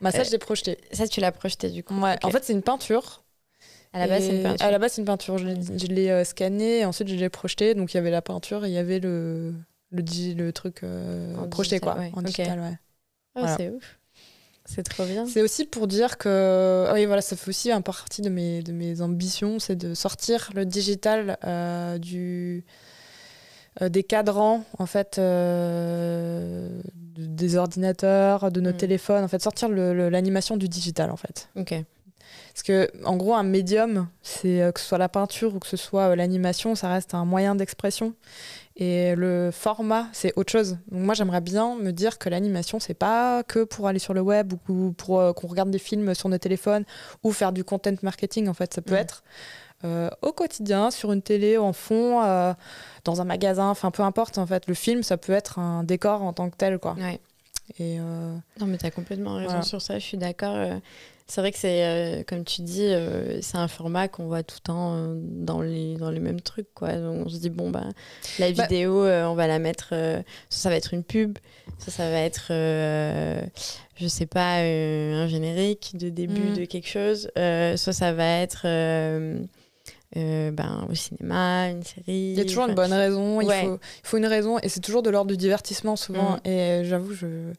massage, 0.00 0.26
euh, 0.26 0.30
j'ai 0.32 0.38
projeté. 0.38 0.78
Ça, 0.92 1.06
tu 1.08 1.20
l'as 1.20 1.32
projeté 1.32 1.70
du 1.70 1.82
coup. 1.84 1.94
Ouais. 2.00 2.16
En 2.22 2.30
fait, 2.30 2.44
c'est 2.44 2.52
une 2.52 2.62
peinture. 2.62 3.22
à 3.92 3.98
la 4.00 4.08
base, 4.08 4.24
c'est 4.24 4.36
une 4.36 4.42
peinture. 4.42 4.66
À 4.66 4.70
la 4.70 4.78
base, 4.78 4.92
c'est 4.92 5.00
une 5.00 5.06
peinture. 5.06 5.38
Je 5.38 5.46
l'ai, 5.46 5.78
je 5.78 5.86
l'ai, 5.86 6.10
euh, 6.10 6.24
scanné 6.24 6.80
et 6.80 6.84
ensuite 6.84 7.08
je 7.08 7.14
l'ai 7.14 7.28
projeté. 7.28 7.74
Donc 7.74 7.94
il 7.94 7.96
y 7.96 8.00
avait 8.00 8.10
la 8.10 8.22
peinture 8.22 8.64
et 8.64 8.68
il 8.68 8.74
y 8.74 8.78
avait 8.78 8.98
le, 9.00 9.54
le, 9.90 10.02
digi- 10.02 10.34
le 10.34 10.52
truc 10.52 10.82
euh, 10.82 11.34
projeté, 11.48 11.76
digital, 11.76 11.94
quoi. 11.94 12.02
ouais. 12.02 12.10
En 12.14 12.22
digital, 12.22 12.58
ouais. 12.60 12.78
Oh, 13.36 13.40
voilà. 13.40 13.56
C'est 13.56 13.70
ouf. 13.70 13.98
C'est 14.66 14.82
trop 14.82 15.04
bien. 15.04 15.26
C'est 15.26 15.42
aussi 15.42 15.66
pour 15.66 15.86
dire 15.86 16.16
que. 16.16 16.90
Oui, 16.94 17.04
voilà, 17.04 17.20
ça 17.20 17.36
fait 17.36 17.48
aussi 17.50 17.70
un 17.70 17.82
partie 17.82 18.22
de 18.22 18.30
mes, 18.30 18.62
de 18.62 18.72
mes 18.72 19.02
ambitions 19.02 19.58
c'est 19.58 19.76
de 19.76 19.92
sortir 19.94 20.50
le 20.54 20.64
digital 20.64 21.36
euh, 21.44 21.98
du. 21.98 22.64
Euh, 23.82 23.88
des 23.88 24.02
cadrans 24.04 24.64
en 24.78 24.86
fait 24.86 25.18
euh, 25.18 26.68
de- 27.16 27.26
des 27.26 27.56
ordinateurs 27.56 28.50
de 28.50 28.60
nos 28.60 28.70
Mm. 28.70 28.76
téléphones 28.76 29.24
en 29.24 29.28
fait 29.28 29.42
sortir 29.42 29.68
l'animation 29.68 30.56
du 30.56 30.68
digital 30.68 31.10
en 31.10 31.16
fait 31.16 31.48
Ok. 31.56 31.74
Parce 32.52 32.62
que, 32.62 32.88
en 33.04 33.16
gros, 33.16 33.34
un 33.34 33.42
médium, 33.42 34.06
c'est 34.22 34.62
euh, 34.62 34.70
que 34.70 34.78
ce 34.78 34.86
soit 34.86 34.98
la 34.98 35.08
peinture 35.08 35.56
ou 35.56 35.58
que 35.58 35.66
ce 35.66 35.76
soit 35.76 36.10
euh, 36.10 36.14
l'animation, 36.16 36.76
ça 36.76 36.88
reste 36.88 37.12
un 37.12 37.24
moyen 37.24 37.56
d'expression. 37.56 38.14
Et 38.76 39.16
le 39.16 39.50
format, 39.52 40.06
c'est 40.12 40.32
autre 40.36 40.52
chose. 40.52 40.78
Donc 40.88 41.00
moi, 41.02 41.14
j'aimerais 41.14 41.40
bien 41.40 41.74
me 41.74 41.90
dire 41.90 42.16
que 42.16 42.28
l'animation, 42.28 42.78
c'est 42.78 42.94
pas 42.94 43.42
que 43.42 43.64
pour 43.64 43.88
aller 43.88 43.98
sur 43.98 44.14
le 44.14 44.20
web 44.20 44.52
ou 44.52 44.72
ou 44.72 44.92
pour 44.92 45.18
euh, 45.18 45.32
qu'on 45.32 45.48
regarde 45.48 45.70
des 45.72 45.80
films 45.80 46.14
sur 46.14 46.28
nos 46.28 46.38
téléphones 46.38 46.84
ou 47.24 47.32
faire 47.32 47.50
du 47.52 47.64
content 47.64 47.94
marketing. 48.02 48.46
En 48.46 48.54
fait, 48.54 48.72
ça 48.72 48.82
peut 48.82 48.94
Mhm. 48.94 49.00
être 49.00 49.24
euh, 49.84 50.08
au 50.22 50.32
quotidien, 50.32 50.90
sur 50.90 51.12
une 51.12 51.22
télé, 51.22 51.58
en 51.58 51.72
fond, 51.72 52.22
euh, 52.24 52.52
dans 53.04 53.20
un 53.20 53.24
magasin, 53.24 53.68
enfin 53.68 53.90
peu 53.90 54.02
importe. 54.02 54.38
En 54.38 54.46
fait, 54.46 54.66
le 54.66 54.74
film, 54.74 55.02
ça 55.02 55.16
peut 55.16 55.32
être 55.32 55.58
un 55.58 55.84
décor 55.84 56.22
en 56.22 56.32
tant 56.32 56.48
que 56.50 56.56
tel, 56.56 56.78
quoi. 56.78 56.94
Ouais. 56.98 57.20
Et 57.78 57.98
euh, 58.00 58.34
Non, 58.60 58.66
mais 58.66 58.76
tu 58.78 58.86
as 58.86 58.90
complètement 58.90 59.34
raison 59.34 59.46
Voilà. 59.48 59.62
sur 59.62 59.80
ça, 59.82 59.98
je 59.98 60.04
suis 60.04 60.16
d'accord. 60.18 60.56
C'est 61.26 61.40
vrai 61.40 61.52
que 61.52 61.58
c'est, 61.58 62.22
comme 62.28 62.44
tu 62.44 62.60
dis, 62.60 62.92
c'est 63.40 63.56
un 63.56 63.66
format 63.68 64.08
qu'on 64.08 64.26
voit 64.26 64.42
tout 64.42 64.56
le 64.60 64.66
temps 64.66 65.06
dans, 65.16 65.62
les, 65.62 65.94
dans 65.96 66.10
les 66.10 66.20
mêmes 66.20 66.42
trucs. 66.42 66.72
Quoi. 66.74 66.92
Donc, 66.98 67.24
on 67.24 67.28
se 67.30 67.38
dit, 67.38 67.48
bon, 67.48 67.70
bah, 67.70 67.84
la 68.38 68.52
Bah- 68.52 68.62
vidéo, 68.64 69.06
on 69.06 69.34
va 69.34 69.46
la 69.46 69.58
mettre. 69.58 69.88
ça, 69.90 70.22
ça 70.50 70.68
va 70.68 70.76
être 70.76 70.92
une 70.92 71.02
pub. 71.02 71.38
Ça, 71.78 71.90
ça 71.90 72.10
va 72.10 72.18
être, 72.20 72.48
euh, 72.50 73.40
je 73.96 74.06
sais 74.06 74.26
pas, 74.26 74.56
un 74.58 75.26
générique 75.26 75.92
de 75.96 76.10
début 76.10 76.50
Mhm. 76.50 76.56
de 76.58 76.64
quelque 76.66 76.88
chose. 76.88 77.30
Soit 77.80 77.94
ça 77.94 78.12
va 78.12 78.40
être 78.40 78.62
euh, 78.66 79.38
euh, 80.16 80.50
ben, 80.50 80.86
au 80.90 80.94
cinéma, 80.94 81.70
une 81.70 81.82
série. 81.82 82.02
Il 82.06 82.38
y 82.38 82.40
a 82.40 82.44
toujours 82.44 82.66
une 82.68 82.74
bonne 82.74 82.92
raison, 82.92 83.40
il, 83.40 83.50
faut, 83.50 83.78
il 84.02 84.08
faut 84.08 84.16
une 84.16 84.26
raison, 84.26 84.58
et 84.62 84.68
c'est 84.68 84.80
toujours 84.80 85.02
de 85.02 85.10
l'ordre 85.10 85.30
du 85.30 85.36
divertissement 85.36 85.96
souvent. 85.96 86.36
Mm. 86.36 86.48
Et 86.48 86.60
euh, 86.60 86.84
j'avoue, 86.84 87.12
je 87.12 87.52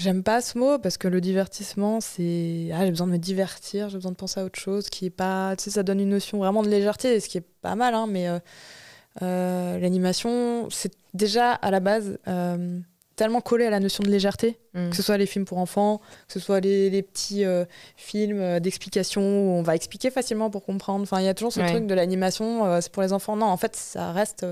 j'aime 0.00 0.22
pas 0.22 0.40
ce 0.40 0.58
mot 0.58 0.78
parce 0.78 0.98
que 0.98 1.08
le 1.08 1.20
divertissement, 1.20 2.00
c'est 2.00 2.70
ah, 2.72 2.84
j'ai 2.84 2.90
besoin 2.90 3.06
de 3.06 3.12
me 3.12 3.18
divertir, 3.18 3.88
j'ai 3.88 3.96
besoin 3.96 4.12
de 4.12 4.16
penser 4.16 4.40
à 4.40 4.44
autre 4.44 4.58
chose 4.58 4.88
qui 4.88 5.06
est 5.06 5.10
pas, 5.10 5.54
tu 5.56 5.64
sais, 5.64 5.70
ça 5.70 5.82
donne 5.82 6.00
une 6.00 6.08
notion 6.08 6.38
vraiment 6.38 6.62
de 6.62 6.68
légèreté, 6.68 7.20
ce 7.20 7.28
qui 7.28 7.38
est 7.38 7.46
pas 7.62 7.76
mal, 7.76 7.94
hein, 7.94 8.06
mais 8.08 8.28
euh, 8.28 8.38
euh, 9.22 9.78
l'animation, 9.78 10.68
c'est 10.70 10.92
déjà 11.14 11.52
à 11.52 11.70
la 11.70 11.80
base 11.80 12.18
euh, 12.28 12.78
tellement 13.20 13.40
collé 13.40 13.64
à 13.66 13.70
la 13.70 13.80
notion 13.80 14.02
de 14.02 14.08
légèreté 14.10 14.58
mm. 14.74 14.90
que 14.90 14.96
ce 14.96 15.02
soit 15.02 15.16
les 15.16 15.26
films 15.26 15.44
pour 15.44 15.58
enfants, 15.58 16.00
que 16.26 16.32
ce 16.32 16.40
soit 16.40 16.60
les, 16.60 16.90
les 16.90 17.02
petits 17.02 17.44
euh, 17.44 17.64
films 17.96 18.40
euh, 18.40 18.60
d'explication 18.60 19.20
où 19.22 19.50
on 19.58 19.62
va 19.62 19.74
expliquer 19.76 20.10
facilement 20.10 20.50
pour 20.50 20.64
comprendre. 20.64 21.02
Enfin, 21.02 21.20
il 21.20 21.24
y 21.26 21.28
a 21.28 21.34
toujours 21.34 21.52
ce 21.52 21.60
Ouais. 21.60 21.68
truc 21.70 21.86
de 21.86 21.94
l'animation, 21.94 22.66
euh, 22.66 22.80
c'est 22.80 22.90
pour 22.92 23.02
les 23.02 23.12
enfants. 23.12 23.36
Non, 23.36 23.46
en 23.46 23.56
fait, 23.56 23.76
ça 23.76 24.12
reste 24.12 24.44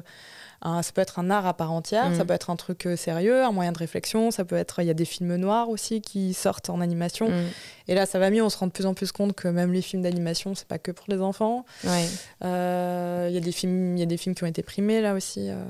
un- 0.61 0.83
ça 0.83 0.91
peut 0.93 1.01
être 1.01 1.21
un 1.21 1.31
art 1.31 1.47
à 1.47 1.55
part 1.55 1.71
entière, 1.73 2.11
Mm. 2.11 2.17
ça 2.17 2.25
peut 2.25 2.35
être 2.35 2.51
un 2.51 2.57
truc 2.57 2.87
euh, 2.87 2.97
sérieux, 2.97 3.45
un 3.45 3.53
moyen 3.53 3.71
de 3.73 3.79
réflexion, 3.79 4.31
ça 4.33 4.45
peut 4.45 4.57
être, 4.57 4.81
il 4.83 4.87
y 4.87 4.91
a 4.91 4.95
des 4.95 5.05
films 5.05 5.37
noirs 5.37 5.69
aussi 5.71 6.01
qui 6.01 6.35
sortent 6.35 6.69
en 6.69 6.81
animation. 6.81 7.29
Mm. 7.31 7.45
Et 7.87 7.95
là, 7.95 8.07
ça 8.07 8.19
va 8.19 8.29
mieux, 8.31 8.43
on 8.43 8.51
se 8.51 8.59
rend 8.59 8.67
de 8.67 8.73
plus 8.73 8.85
en 8.87 8.93
plus 8.95 9.13
compte 9.13 9.35
que 9.35 9.47
même 9.49 9.73
les 9.73 9.83
films 9.83 10.03
d'animation, 10.03 10.55
c'est 10.57 10.67
pas 10.67 10.79
que 10.79 10.91
pour 10.91 11.07
les 11.09 11.21
enfants. 11.21 11.65
Ouais. 11.85 12.07
Euh, 12.45 13.27
Il 13.31 13.35
y 13.35 13.39
a 13.39 13.41
des 13.41 13.53
films, 13.53 13.97
il 13.97 14.01
y 14.01 14.03
a 14.03 14.07
des 14.07 14.17
films 14.17 14.35
qui 14.35 14.43
ont 14.45 14.49
été 14.49 14.63
primés 14.63 15.01
là 15.01 15.15
aussi. 15.15 15.49
euh, 15.49 15.63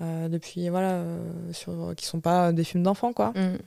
euh, 0.00 0.28
depuis 0.28 0.68
voilà 0.70 0.92
euh, 0.92 1.52
sur 1.52 1.94
qui 1.96 2.06
sont 2.06 2.20
pas 2.20 2.52
des 2.52 2.64
films 2.64 2.82
d'enfants 2.82 3.12
quoi 3.12 3.32
Mm. 3.34 3.58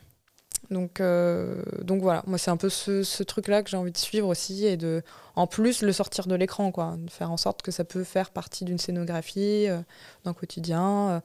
donc 0.71 0.99
euh, 0.99 1.61
donc 1.83 2.01
voilà 2.01 2.23
moi 2.25 2.37
c'est 2.39 2.49
un 2.49 2.57
peu 2.57 2.69
ce, 2.69 3.03
ce 3.03 3.21
truc 3.21 3.47
là 3.47 3.61
que 3.61 3.69
j'ai 3.69 3.77
envie 3.77 3.91
de 3.91 3.97
suivre 3.97 4.27
aussi 4.27 4.65
et 4.65 4.77
de 4.77 5.03
en 5.35 5.45
plus 5.45 5.83
le 5.83 5.91
sortir 5.91 6.25
de 6.25 6.33
l'écran 6.35 6.71
quoi 6.71 6.95
de 6.97 7.09
faire 7.11 7.29
en 7.31 7.37
sorte 7.37 7.61
que 7.61 7.71
ça 7.71 7.83
peut 7.83 8.03
faire 8.03 8.31
partie 8.31 8.65
d'une 8.65 8.79
scénographie 8.79 9.67
euh, 9.69 9.79
d'un 10.23 10.33
quotidien 10.33 11.21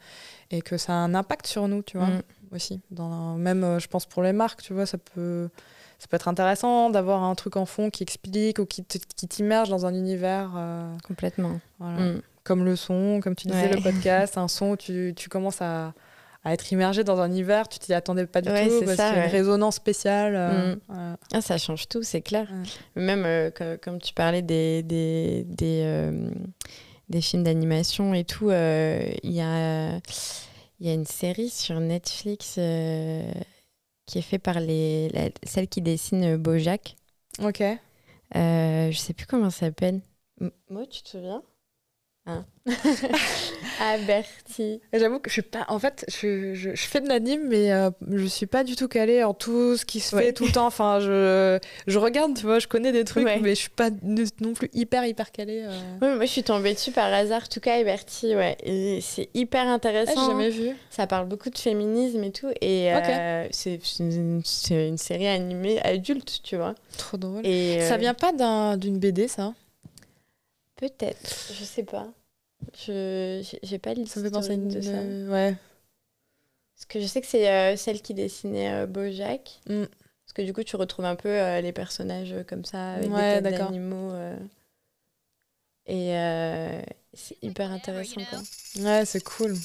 et 0.50 0.60
que 0.60 0.76
ça 0.76 0.92
a 0.92 0.96
un 0.96 1.14
impact 1.14 1.46
sur 1.46 1.66
nous 1.68 1.82
tu 1.82 1.96
vois 1.96 2.08
Mm. 2.08 2.22
aussi 2.54 2.80
dans 2.90 3.36
même 3.36 3.78
je 3.80 3.86
pense 3.88 4.04
pour 4.06 4.22
les 4.22 4.32
marques 4.34 4.60
tu 4.62 4.74
vois 4.74 4.84
ça 4.84 4.98
peut 4.98 5.48
ça 5.98 6.06
peut 6.08 6.16
être 6.16 6.28
intéressant 6.28 6.88
d'avoir 6.90 7.22
un 7.22 7.34
truc 7.34 7.56
en 7.56 7.66
fond 7.66 7.90
qui 7.90 8.02
explique 8.02 8.58
ou 8.58 8.64
qui 8.66 8.82
t'immerge 8.84 9.68
dans 9.68 9.84
un 9.86 9.94
univers 9.94 10.50
euh, 10.56 10.96
Complètement. 11.06 11.60
voilà. 11.78 11.98
Mm. 12.00 12.22
Comme 12.44 12.64
le 12.64 12.76
son 12.76 13.20
comme 13.22 13.34
tu 13.36 13.46
disais 13.48 13.68
Ouais. 13.68 13.76
le 13.76 13.82
podcast 13.82 14.36
un 14.38 14.48
son 14.48 14.70
où 14.70 14.76
tu, 14.76 15.12
tu 15.16 15.28
commences 15.28 15.60
à, 15.62 15.92
à 16.44 16.52
être 16.54 16.72
immergé 16.72 17.04
dans 17.04 17.20
un 17.20 17.26
univers 17.28 17.68
tu 17.68 17.78
t'y 17.78 17.92
attendais 17.94 18.26
pas 18.26 18.40
du 18.40 18.48
Ouais, 18.50 18.66
tout 18.68 18.78
c'est 18.80 18.84
parce 18.86 18.96
ça, 18.96 19.08
qu'il 19.10 19.18
y 19.18 19.20
a 19.20 19.24
une 19.26 19.30
résonance 19.32 19.76
spéciale 19.76 20.34
euh, 20.36 20.74
Mm. 20.76 21.16
Ah, 21.34 21.40
ça 21.40 21.58
change 21.58 21.88
tout, 21.88 22.02
c'est 22.02 22.22
clair. 22.22 22.48
Ouais. 22.50 23.02
Même 23.02 23.24
euh, 23.26 23.50
co- 23.50 23.78
comme 23.82 24.00
tu 24.00 24.12
parlais 24.14 24.42
des, 24.42 24.82
des, 24.82 25.44
des, 25.48 25.82
euh, 25.84 26.30
des 27.08 27.20
films 27.20 27.42
d'animation 27.44 28.14
et 28.14 28.24
tout, 28.24 28.50
il 28.50 29.30
y, 29.32 29.40
a, 29.40 29.96
il 30.80 30.86
y 30.86 30.88
a 30.90 30.92
une 30.94 31.06
série 31.06 31.50
sur 31.50 31.78
Netflix 31.80 32.54
qui 34.06 34.18
est 34.18 34.22
faite 34.22 34.42
par 34.42 34.60
les, 34.60 35.08
la- 35.10 35.28
celle 35.44 35.68
qui 35.68 35.82
dessine 35.82 36.36
Bojack. 36.36 36.96
ok 37.42 37.62
je 38.34 38.96
sais 38.96 39.12
plus 39.12 39.26
comment 39.26 39.50
ça 39.50 39.66
s'appelle. 39.66 40.00
Moi, 40.70 40.86
tu 40.86 41.02
te 41.02 41.08
souviens? 41.10 41.42
Hein 42.30 42.44
Bertie. 44.06 44.80
Et 44.92 44.98
J'avoue 44.98 45.18
que 45.18 45.30
je 45.30 45.32
suis 45.34 45.42
pas. 45.42 45.64
En 45.68 45.78
fait, 45.78 46.04
je, 46.08 46.54
je, 46.54 46.74
je 46.74 46.82
fais 46.82 47.00
de 47.00 47.08
l'anime, 47.08 47.48
mais 47.48 47.72
euh, 47.72 47.90
je 48.10 48.26
suis 48.26 48.46
pas 48.46 48.62
du 48.64 48.76
tout 48.76 48.88
calée 48.88 49.24
en 49.24 49.32
tout 49.34 49.76
ce 49.76 49.84
qui 49.86 50.00
se 50.00 50.14
Ouais. 50.14 50.24
fait 50.26 50.32
tout 50.32 50.44
le 50.44 50.52
temps. 50.52 50.66
Enfin, 50.66 51.00
je, 51.00 51.58
je 51.86 51.98
regarde, 51.98 52.34
tu 52.36 52.44
vois, 52.44 52.58
je 52.58 52.68
connais 52.68 52.92
des 52.92 53.04
trucs, 53.04 53.24
Ouais. 53.24 53.38
mais 53.40 53.50
je 53.54 53.60
suis 53.60 53.70
pas 53.70 53.88
non 54.40 54.52
plus 54.52 54.68
hyper, 54.74 55.04
hyper 55.06 55.32
calée. 55.32 55.62
euh. 55.64 55.70
Ouais, 56.02 56.14
moi, 56.16 56.24
je 56.26 56.30
suis 56.30 56.42
tombée 56.42 56.74
dessus 56.74 56.92
par 56.92 57.12
hasard, 57.12 57.42
en 57.44 57.48
tout 57.52 57.60
cas, 57.60 57.78
et 57.78 57.84
Bertie, 57.84 58.36
ouais. 58.36 58.56
Et 58.62 59.00
c'est 59.00 59.30
hyper 59.34 59.64
Ah, 59.66 59.72
intéressant. 59.72 60.12
j'ai 60.26 60.30
jamais 60.30 60.50
vu. 60.50 60.76
Ça 60.90 61.06
parle 61.06 61.26
beaucoup 61.26 61.50
de 61.50 61.58
féminisme 61.58 62.22
et 62.22 62.32
tout. 62.32 62.50
Et 62.60 62.92
euh, 62.92 63.46
c'est 63.50 63.80
c'est 63.82 64.04
une, 64.04 64.42
série 64.96 65.26
animée 65.28 65.80
adulte, 65.82 66.40
tu 66.42 66.56
vois. 66.56 66.74
Trop 66.98 67.16
drôle. 67.16 67.46
Et 67.46 67.80
Ça 67.80 67.94
euh, 67.94 67.96
vient 67.96 68.14
pas 68.14 68.32
d'un- 68.32 68.76
d'une 68.76 68.98
BD, 68.98 69.26
ça? 69.26 69.54
Peut-être, 70.76 71.52
je 71.58 71.64
sais 71.64 71.82
pas. 71.82 72.06
Je 72.86 73.42
j'ai- 73.62 73.78
pas 73.78 73.90
Ça 73.90 73.96
me 73.96 74.00
l'histoire 74.02 74.24
fait 74.24 74.30
penser 74.30 74.50
à 74.50 74.54
une. 74.54 74.68
de 74.68 74.80
ça. 74.80 74.90
euh, 74.90 75.28
Ouais. 75.30 75.56
Parce 76.76 76.86
que 76.86 77.00
je 77.00 77.06
sais 77.06 77.20
que 77.20 77.26
c'est 77.26 77.48
euh, 77.50 77.76
celle 77.76 78.00
qui 78.00 78.14
dessinait 78.14 78.72
euh, 78.72 78.86
Bojack. 78.86 79.60
Mm. 79.68 79.84
Parce 79.84 80.32
que 80.34 80.42
du 80.42 80.52
coup, 80.52 80.62
tu 80.62 80.76
retrouves 80.76 81.04
un 81.04 81.16
peu 81.16 81.28
euh, 81.28 81.60
les 81.60 81.72
personnages 81.72 82.32
euh, 82.32 82.44
comme 82.44 82.64
ça, 82.64 82.92
avec 82.94 83.10
Ouais, 83.10 83.36
des 83.36 83.42
têtes 83.42 83.52
d'accord. 83.52 83.66
d'animaux. 83.70 84.12
euh. 84.12 84.36
Et 85.86 86.16
euh, 86.16 86.80
c'est 87.12 87.36
hyper 87.42 87.70
intéressant, 87.72 88.20
quoi. 88.30 88.38
Ouais, 88.82 89.04
c'est 89.04 89.22
cool. 89.24 89.56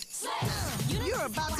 You're 0.89 1.21
about 1.21 1.55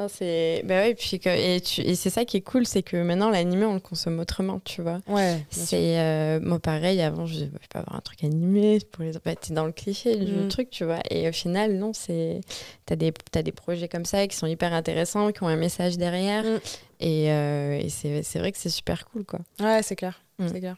Ah, 0.00 0.06
c'est 0.08 0.62
bah 0.64 0.82
ouais 0.82 0.94
puis 0.94 1.18
que- 1.18 1.28
et, 1.56 1.60
tu- 1.60 1.80
et 1.80 1.96
c'est 1.96 2.08
ça 2.10 2.24
qui 2.24 2.36
est 2.36 2.40
cool 2.40 2.66
c'est 2.68 2.84
que 2.84 2.96
maintenant 3.02 3.30
l'animé 3.30 3.64
on 3.64 3.74
le 3.74 3.80
consomme 3.80 4.20
autrement 4.20 4.60
tu 4.64 4.80
vois 4.80 5.00
Ouais. 5.08 5.44
c'est 5.50 5.98
euh, 5.98 6.38
moi 6.40 6.60
pareil 6.60 7.00
avant 7.02 7.26
je, 7.26 7.34
je 7.34 7.44
vais 7.46 7.50
pas 7.68 7.80
avoir 7.80 7.96
un 7.96 8.00
truc 8.00 8.22
animé 8.22 8.78
pour 8.92 9.02
les 9.02 9.10
bah, 9.24 9.34
t'es 9.34 9.52
dans 9.54 9.66
le 9.66 9.72
cliché 9.72 10.14
le 10.14 10.44
Mm. 10.44 10.48
truc 10.50 10.70
tu 10.70 10.84
vois 10.84 11.00
et 11.10 11.28
au 11.28 11.32
final 11.32 11.74
non 11.78 11.92
c'est 11.92 12.42
t'as 12.86 12.94
des 12.94 13.12
t'as 13.32 13.42
des 13.42 13.50
projets 13.50 13.88
comme 13.88 14.04
ça 14.04 14.24
qui 14.28 14.36
sont 14.36 14.46
hyper 14.46 14.72
intéressants 14.72 15.32
qui 15.32 15.42
ont 15.42 15.48
un 15.48 15.56
message 15.56 15.98
derrière 15.98 16.44
Mm. 16.44 16.60
et, 17.00 17.32
euh, 17.32 17.80
et 17.80 17.88
c'est 17.88 18.38
vrai 18.38 18.52
que 18.52 18.58
c'est 18.58 18.68
super 18.68 19.04
cool 19.08 19.24
quoi 19.24 19.40
Ouais, 19.58 19.80
c'est 19.82 19.96
clair. 19.96 20.20
Mm. 20.38 20.46
C'est 20.52 20.60
clair. 20.60 20.76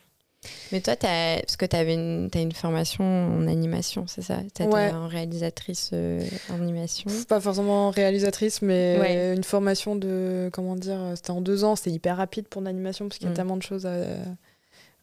Mais 0.72 0.80
toi 0.80 0.96
parce 0.96 1.56
que 1.56 1.66
t'avais 1.66 1.94
une 1.94 2.28
t'as 2.32 2.40
une 2.40 2.52
formation 2.52 3.04
en 3.04 3.46
animation 3.46 4.06
c'est 4.06 4.22
ça? 4.22 4.38
T'as 4.54 4.64
Ouais. 4.66 4.90
en 4.92 5.06
réalisatrice 5.08 5.90
euh, 5.92 6.20
en 6.50 6.54
animation? 6.54 7.10
Pas 7.28 7.40
forcément 7.40 7.90
réalisatrice, 7.90 8.62
mais 8.62 8.96
Ouais. 8.98 9.34
une 9.34 9.44
formation 9.44 9.96
de. 9.96 10.48
Comment 10.52 10.76
dire 10.76 10.98
C'était 11.14 11.30
en 11.32 11.40
deux 11.42 11.64
ans, 11.64 11.76
c'était 11.76 11.90
hyper 11.90 12.16
rapide 12.16 12.48
pour 12.48 12.62
l'animation 12.62 13.06
parce 13.08 13.18
qu'il 13.18 13.26
y 13.26 13.28
a 13.28 13.32
Mm. 13.32 13.36
tellement 13.36 13.56
de 13.58 13.62
choses 13.62 13.84
à, 13.86 13.92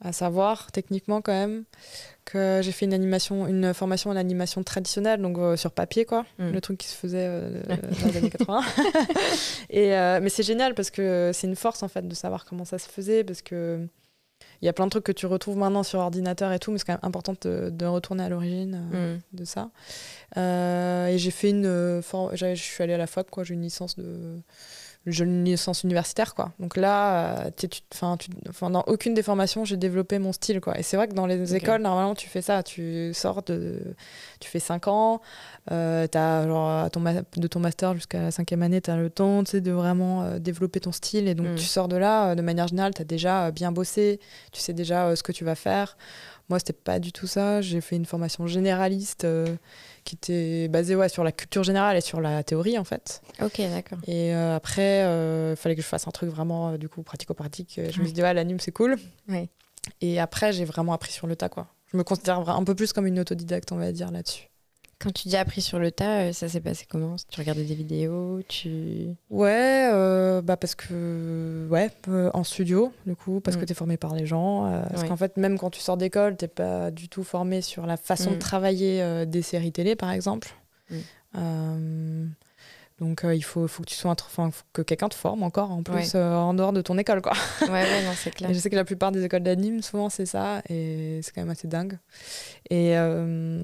à 0.02 0.12
savoir, 0.12 0.72
techniquement 0.72 1.22
quand 1.22 1.34
même, 1.34 1.64
que 2.26 2.60
j'ai 2.64 2.72
fait 2.72 2.86
une, 2.86 2.94
animation, 2.94 3.48
une 3.48 3.74
formation 3.74 4.10
en 4.10 4.16
animation 4.16 4.64
traditionnelle, 4.64 5.22
donc 5.22 5.38
euh, 5.38 5.56
sur 5.58 5.72
papier, 5.72 6.06
quoi. 6.06 6.26
Mm. 6.40 6.50
Le 6.52 6.62
truc 6.62 6.78
qui 6.80 6.88
se 6.88 6.96
faisait 6.96 7.26
euh, 7.28 7.62
dans 8.02 8.08
les 8.08 8.18
années 8.18 8.30
80. 8.30 8.62
Et, 9.70 9.90
mais 10.22 10.30
c'est 10.30 10.44
génial 10.44 10.74
parce 10.74 10.90
que 10.92 11.32
c'est 11.34 11.48
une 11.48 11.56
force, 11.56 11.84
en 11.84 11.88
fait, 11.88 12.08
de 12.08 12.16
savoir 12.16 12.46
comment 12.46 12.66
ça 12.66 12.80
se 12.80 12.90
faisait 12.90 13.24
parce 13.24 13.42
que. 13.42 13.88
Il 14.62 14.66
y 14.66 14.70
a 14.70 14.74
plein 14.74 14.86
de 14.86 14.90
trucs 14.90 15.04
que 15.04 15.12
tu 15.12 15.26
retrouves 15.28 15.58
maintenant 15.58 15.84
sur 15.84 16.00
ordinateur 16.00 16.52
et 16.52 16.60
tout, 16.60 16.72
mais 16.72 16.78
c'est 16.80 16.86
quand 16.86 16.94
même 16.94 17.00
important 17.04 17.36
de, 17.42 17.70
de 17.72 17.86
retourner 17.86 18.24
à 18.24 18.30
l'origine. 18.30 18.82
euh, 18.94 19.16
Mm. 19.16 19.20
de 19.34 19.46
ça. 19.46 19.70
Euh, 20.38 21.08
et 21.08 21.18
j'ai 21.18 21.32
fait 21.32 21.50
une. 21.52 21.66
euh, 21.66 22.02
Je 22.34 22.56
suis 22.56 22.84
allée 22.84 22.94
à 22.94 22.98
la 22.98 23.08
fac, 23.08 23.30
quoi. 23.30 23.44
J'ai 23.44 23.54
une 23.54 23.62
licence 23.62 23.96
de. 23.98 24.40
Une 25.10 25.46
licence 25.46 25.84
universitaire, 25.84 26.36
quoi. 26.36 26.52
Donc 26.60 26.76
là, 26.76 27.46
euh, 27.46 27.50
tu, 27.56 27.68
dans 28.62 28.84
aucune 28.88 29.14
des 29.14 29.24
formations, 29.24 29.64
j'ai 29.64 29.78
développé 29.78 30.20
mon 30.20 30.34
style, 30.34 30.60
quoi. 30.60 30.78
Et 30.78 30.84
c'est 30.84 30.98
vrai 30.98 31.08
que 31.08 31.14
dans 31.14 31.26
les 31.26 31.56
écoles, 31.56 31.82
normalement, 31.82 32.14
tu 32.14 32.28
fais 32.28 32.42
ça. 32.42 32.62
Tu 32.62 33.12
sors 33.14 33.42
de. 33.44 33.96
Tu 34.42 34.50
fais 34.50 34.60
5 34.60 34.88
ans. 34.90 35.22
Euh, 35.72 36.08
genre, 36.14 36.70
à 36.70 36.90
ton 36.90 37.02
de 37.02 37.48
ton 37.48 37.60
master 37.62 37.94
jusqu'à 37.94 38.22
la 38.22 38.32
cinquième 38.32 38.64
année, 38.64 38.82
tu 38.82 38.92
as 38.92 38.98
le 38.98 39.10
temps 39.10 39.44
de 39.44 39.72
vraiment 39.72 40.24
euh, 40.24 40.40
développer 40.40 40.82
ton 40.82 40.92
style. 40.92 41.28
Et 41.30 41.36
donc, 41.36 41.48
Mm. 41.48 41.56
tu 41.56 41.64
sors 41.66 41.88
de 41.88 41.96
là, 41.96 42.32
euh, 42.32 42.36
de 42.36 42.42
manière 42.42 42.68
générale, 42.68 42.94
tu 42.94 43.02
as 43.02 43.06
déjà 43.06 43.52
bien 43.52 43.72
bossé. 43.72 44.20
Tu 44.52 44.60
sais 44.60 44.74
déjà 44.74 45.16
ce 45.16 45.24
que 45.24 45.32
tu 45.32 45.46
vas 45.46 45.56
faire. 45.56 45.98
Moi, 46.50 46.60
c'était 46.60 46.74
pas 46.74 47.00
du 47.00 47.12
tout 47.12 47.28
ça. 47.28 47.62
J'ai 47.62 47.82
fait 47.82 47.96
une 47.98 48.06
formation 48.06 48.48
généraliste 48.48 49.26
euh, 49.26 49.56
qui 50.06 50.16
était 50.16 50.70
basée 50.70 50.96
ouais, 50.96 51.10
sur 51.10 51.24
la 51.26 51.32
culture 51.34 51.64
générale 51.64 51.98
et 51.98 52.02
sur 52.02 52.22
la 52.22 52.42
théorie, 52.44 52.78
en 52.78 52.86
fait. 52.86 53.22
ok 53.42 53.60
d'accord 53.70 54.00
Et 54.08 54.34
euh, 54.34 54.56
après, 54.56 55.02
il 55.52 55.58
fallait 55.58 55.76
que 55.76 55.82
je 55.82 55.88
fasse 55.88 56.08
un 56.08 56.12
truc 56.12 56.30
vraiment, 56.30 56.70
euh, 56.70 56.78
du 56.78 56.88
coup, 56.88 57.04
pratico-pratique. 57.04 57.78
Euh, 57.80 57.90
Je 57.92 58.00
me 58.00 58.06
suis 58.06 58.14
dit, 58.14 58.22
ouais, 58.22 58.34
l'anime, 58.34 58.60
c'est 58.62 58.72
cool. 58.72 58.96
Ouais. 59.28 59.50
Et 60.02 60.20
après, 60.20 60.54
j'ai 60.54 60.64
vraiment 60.66 60.94
appris 60.94 61.12
sur 61.12 61.28
le 61.28 61.36
tas, 61.36 61.50
quoi. 61.50 61.68
Je 61.92 61.98
me 61.98 62.04
considère 62.04 62.50
un 62.50 62.64
peu 62.64 62.76
plus 62.76 62.94
comme 62.94 63.08
une 63.08 63.20
autodidacte, 63.20 63.72
on 63.72 63.78
va 63.78 63.92
dire, 63.92 64.12
là-dessus. 64.12 64.50
Quand 65.00 65.12
tu 65.14 65.28
dis 65.28 65.38
appris 65.38 65.62
sur 65.62 65.78
le 65.78 65.92
tas, 65.92 66.22
euh, 66.24 66.34
ça 66.34 66.50
s'est 66.50 66.60
passé 66.60 66.88
comment? 66.90 67.16
Tu 67.30 67.40
regardais 67.40 67.64
des 67.64 67.76
vidéos 67.76 68.42
tu... 68.48 69.10
Ouais, 69.30 69.90
euh, 69.94 70.42
bah 70.42 70.58
parce 70.58 70.74
que 70.74 71.68
ouais, 71.70 71.92
euh, 72.08 72.32
en 72.34 72.44
studio 72.44 72.92
du 73.06 73.16
coup, 73.16 73.40
parce 73.40 73.58
Mm. 73.58 73.60
que 73.60 73.66
tu 73.66 73.72
es 73.74 73.76
formé 73.76 73.98
par 73.98 74.16
les 74.16 74.26
gens. 74.26 74.66
euh, 74.66 74.82
parce 74.90 75.04
Ouais. 75.04 75.08
qu'en 75.08 75.16
fait, 75.16 75.38
même 75.38 75.60
quand 75.60 75.70
tu 75.70 75.82
sors 75.82 75.98
d'école, 75.98 76.36
t'es 76.36 76.48
pas 76.48 76.90
du 76.90 77.10
tout 77.10 77.24
formé 77.24 77.62
sur 77.62 77.86
la 77.86 77.96
façon 77.96 78.32
de 78.32 78.36
Mm. 78.38 78.40
travailler 78.40 79.26
des 79.28 79.42
séries 79.44 79.72
télé, 79.72 79.96
par 79.96 80.12
exemple. 80.12 80.50
Mm. 80.90 82.28
Donc 83.00 83.24
euh, 83.24 83.36
il 83.36 83.44
faut, 83.44 83.68
faut 83.68 83.84
que 83.84 83.90
tu 83.90 83.96
sois, 83.96 84.12
enfin, 84.12 84.50
faut 84.50 84.64
que 84.74 84.82
quelqu'un 84.82 85.08
te 85.08 85.14
forme 85.14 85.44
encore 85.44 85.70
en 85.72 85.84
plus 85.84 85.94
Ouais. 85.94 86.16
euh, 86.16 86.36
en 86.36 86.56
dehors 86.56 86.74
de 86.74 86.82
ton 86.82 86.98
école, 86.98 87.22
quoi. 87.22 87.34
Ouais, 87.62 87.70
ouais, 87.70 88.04
non, 88.04 88.12
c'est 88.16 88.32
clair. 88.32 88.52
Je 88.52 88.58
sais 88.58 88.72
que 88.72 88.76
la 88.76 88.86
plupart 88.86 89.12
des 89.12 89.24
écoles 89.24 89.44
d'anime, 89.44 89.84
souvent, 89.84 90.10
c'est 90.10 90.26
ça, 90.26 90.64
et 90.68 91.20
c'est 91.22 91.32
quand 91.32 91.42
même 91.42 91.52
assez 91.52 91.68
dingue. 91.68 92.00
Et 92.72 92.98
euh, 92.98 93.62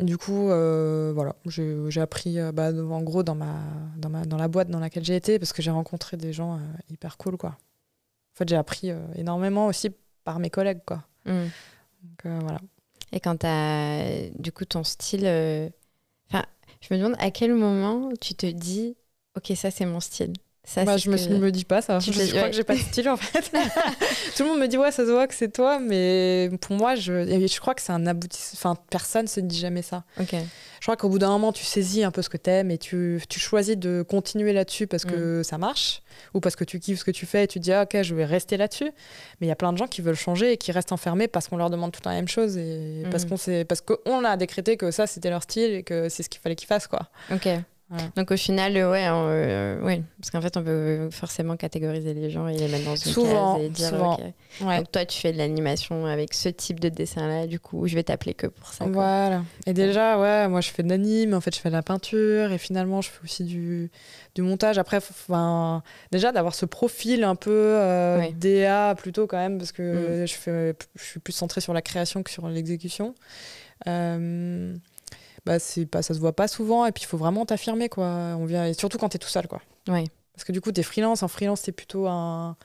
du 0.00 0.18
coup, 0.18 0.46
voilà, 0.46 1.36
j'ai 1.46 2.00
appris, 2.00 2.38
bah, 2.52 2.72
en 2.72 3.02
gros, 3.02 3.22
dans, 3.22 3.36
ma, 3.36 3.54
dans, 3.96 4.08
ma, 4.10 4.24
dans 4.24 4.36
la 4.36 4.48
boîte 4.48 4.68
dans 4.68 4.80
laquelle 4.80 5.04
j'ai 5.04 5.16
été, 5.16 5.38
parce 5.38 5.52
que 5.52 5.62
j'ai 5.62 5.70
rencontré 5.70 6.16
des 6.16 6.32
gens 6.32 6.58
hyper 6.90 7.16
cool, 7.18 7.36
quoi. 7.36 7.50
En 7.50 8.34
fait, 8.34 8.48
j'ai 8.48 8.56
appris 8.56 8.90
énormément 9.14 9.66
aussi 9.66 9.90
par 10.24 10.40
mes 10.40 10.50
collègues, 10.50 10.80
quoi. 10.84 11.04
Mm. 11.26 11.44
Donc, 12.02 12.42
voilà. 12.42 12.58
Et 13.12 13.20
quand 13.20 13.36
tu 13.36 13.46
as 13.46 14.28
du 14.38 14.50
coup 14.50 14.64
ton 14.64 14.82
style, 14.82 15.26
enfin, 16.30 16.44
je 16.82 16.92
me 16.94 16.98
demande 16.98 17.16
à 17.18 17.30
quel 17.30 17.54
moment 17.54 18.10
tu 18.20 18.34
te 18.34 18.46
dis, 18.46 18.96
ok, 19.36 19.52
ça 19.56 19.70
c'est 19.70 19.86
mon 19.86 20.00
style. 20.00 20.34
Ça, 20.64 20.84
Bah, 20.84 20.96
je 20.96 21.10
me, 21.10 21.16
que- 21.16 21.32
me 21.34 21.50
dis 21.50 21.64
pas 21.64 21.82
ça. 21.82 21.98
Tu 21.98 22.12
Je, 22.12 22.20
je 22.22 22.26
crois 22.30 22.42
ouais. 22.42 22.50
que 22.50 22.56
j'ai 22.56 22.62
pas 22.62 22.74
de 22.76 22.80
style 22.80 23.08
en 23.08 23.16
fait. 23.16 23.50
Tout 24.36 24.44
le 24.44 24.48
monde 24.48 24.60
me 24.60 24.68
dit 24.68 24.78
ouais, 24.78 24.92
ça 24.92 25.04
se 25.04 25.10
voit 25.10 25.26
que 25.26 25.34
c'est 25.34 25.52
toi, 25.52 25.80
mais 25.80 26.50
pour 26.60 26.76
moi, 26.76 26.94
je, 26.94 27.26
je 27.48 27.60
crois 27.60 27.74
que 27.74 27.82
c'est 27.82 27.90
un 27.92 28.06
aboutissement. 28.06 28.70
Enfin, 28.72 28.80
personne 28.88 29.26
se 29.26 29.40
dit 29.40 29.58
jamais 29.58 29.82
ça. 29.82 30.04
Je 30.18 30.86
crois 30.86 30.96
qu'au 30.96 31.08
bout 31.08 31.18
d'un 31.18 31.30
moment, 31.30 31.52
tu 31.52 31.64
saisis 31.64 32.02
un 32.04 32.10
peu 32.12 32.22
ce 32.22 32.28
que 32.28 32.36
t'aimes 32.36 32.70
et 32.72 32.78
tu, 32.78 33.20
tu 33.28 33.38
choisis 33.40 33.76
de 33.76 34.02
continuer 34.08 34.52
là-dessus 34.52 34.86
parce 34.88 35.04
que 35.04 35.42
ça 35.44 35.56
marche 35.58 36.02
ou 36.34 36.40
parce 36.40 36.54
que 36.56 36.64
tu 36.64 36.78
kiffes 36.80 36.98
ce 37.00 37.04
que 37.04 37.10
tu 37.12 37.26
fais 37.26 37.44
et 37.44 37.46
tu 37.48 37.58
dis 37.60 37.72
ah, 37.72 37.82
ok, 37.82 38.02
je 38.02 38.14
vais 38.14 38.24
rester 38.24 38.56
là-dessus. 38.56 38.90
Mais 39.40 39.46
il 39.46 39.48
y 39.48 39.52
a 39.52 39.56
plein 39.56 39.72
de 39.72 39.78
gens 39.78 39.86
qui 39.88 40.00
veulent 40.00 40.14
changer 40.16 40.52
et 40.52 40.56
qui 40.58 40.70
restent 40.72 40.92
enfermés 40.92 41.26
parce 41.28 41.48
qu'on 41.48 41.56
leur 41.56 41.70
demande 41.70 41.90
tout 41.92 42.00
la 42.04 42.12
même 42.12 42.28
chose 42.28 42.56
et 42.56 43.02
parce 43.10 43.24
Mhm. 43.24 43.30
qu'on 43.30 43.64
parce 43.64 43.80
qu'on 43.80 44.24
a 44.24 44.36
décrété 44.36 44.76
que 44.76 44.90
ça 44.92 45.06
c'était 45.08 45.30
leur 45.30 45.42
style 45.42 45.72
et 45.72 45.82
que 45.82 46.08
c'est 46.08 46.22
ce 46.22 46.28
qu'il 46.28 46.40
fallait 46.40 46.56
qu'ils 46.56 46.68
fassent 46.68 46.86
quoi. 46.88 47.08
Ok. 47.32 47.48
Donc 48.16 48.30
au 48.30 48.36
final, 48.36 48.76
euh, 48.76 48.90
ouais, 48.90 49.06
on, 49.10 49.26
euh, 49.28 49.80
ouais, 49.82 50.02
parce 50.18 50.30
qu'en 50.30 50.40
fait, 50.40 50.56
on 50.56 50.62
peut 50.62 51.10
forcément 51.10 51.56
catégoriser 51.56 52.14
les 52.14 52.30
gens 52.30 52.48
et 52.48 52.56
les 52.56 52.68
mettre 52.68 52.84
dans 52.86 52.96
une 52.96 53.12
Souvent, 53.12 53.56
case 53.56 53.64
et 53.64 53.68
dire, 53.68 53.88
souvent. 53.90 54.18
Ouais. 54.62 54.78
Donc 54.78 54.90
toi, 54.92 55.04
tu 55.04 55.18
fais 55.18 55.32
de 55.32 55.38
l'animation 55.38 56.06
avec 56.06 56.32
ce 56.32 56.48
type 56.48 56.80
de 56.80 56.88
dessin-là, 56.88 57.46
du 57.46 57.60
coup, 57.60 57.86
je 57.86 57.94
vais 57.94 58.02
t'appeler 58.02 58.34
que 58.34 58.46
pour 58.46 58.68
ça. 58.68 58.84
quoi. 58.84 58.92
Voilà. 58.94 59.42
Et 59.66 59.72
déjà, 59.74 60.18
ouais, 60.18 60.48
moi 60.48 60.60
je 60.60 60.70
fais 60.70 60.82
de 60.82 60.88
l'anime, 60.88 61.34
en 61.34 61.40
fait 61.40 61.54
je 61.54 61.60
fais 61.60 61.68
de 61.68 61.74
la 61.74 61.82
peinture 61.82 62.50
et 62.52 62.58
finalement 62.58 63.00
je 63.02 63.10
fais 63.10 63.22
aussi 63.24 63.44
du, 63.44 63.90
du 64.34 64.42
montage. 64.42 64.78
Après, 64.78 64.96
enfin, 64.98 65.82
déjà 66.10 66.32
d'avoir 66.32 66.54
ce 66.54 66.64
profil 66.66 67.24
un 67.24 67.34
peu 67.34 67.50
euh, 67.52 68.18
Ouais. 68.18 68.32
DA 68.32 68.94
plutôt 68.94 69.26
quand 69.26 69.36
même, 69.38 69.58
parce 69.58 69.72
que 69.72 70.24
je, 70.26 70.34
fais, 70.34 70.74
je 70.96 71.02
suis 71.04 71.20
plus 71.20 71.32
centrée 71.32 71.60
sur 71.60 71.72
la 71.74 71.82
création 71.82 72.22
que 72.22 72.30
sur 72.30 72.48
l'exécution. 72.48 73.14
Euh, 73.88 74.74
bah, 75.44 75.58
c'est 75.58 75.86
pas, 75.86 76.02
ça 76.02 76.14
se 76.14 76.18
voit 76.20 76.34
pas 76.34 76.48
souvent 76.48 76.86
et 76.86 76.92
puis 76.92 77.04
il 77.04 77.06
faut 77.06 77.16
vraiment 77.18 77.44
t'affirmer 77.46 77.88
quoi. 77.88 78.06
On 78.38 78.44
vient, 78.44 78.66
et 78.66 78.74
surtout 78.74 78.98
quand 78.98 79.08
t'es 79.10 79.18
tout 79.18 79.28
seul 79.28 79.46
quoi. 79.48 79.60
Ouais. 79.88 80.04
Parce 80.34 80.44
que 80.44 80.52
du 80.52 80.60
coup, 80.60 80.72
t'es 80.72 80.82
freelance. 80.82 81.22
En 81.22 81.28
freelance, 81.28 81.62
t'es 81.62 81.72
plutôt 81.72 82.06
un, 82.06 82.56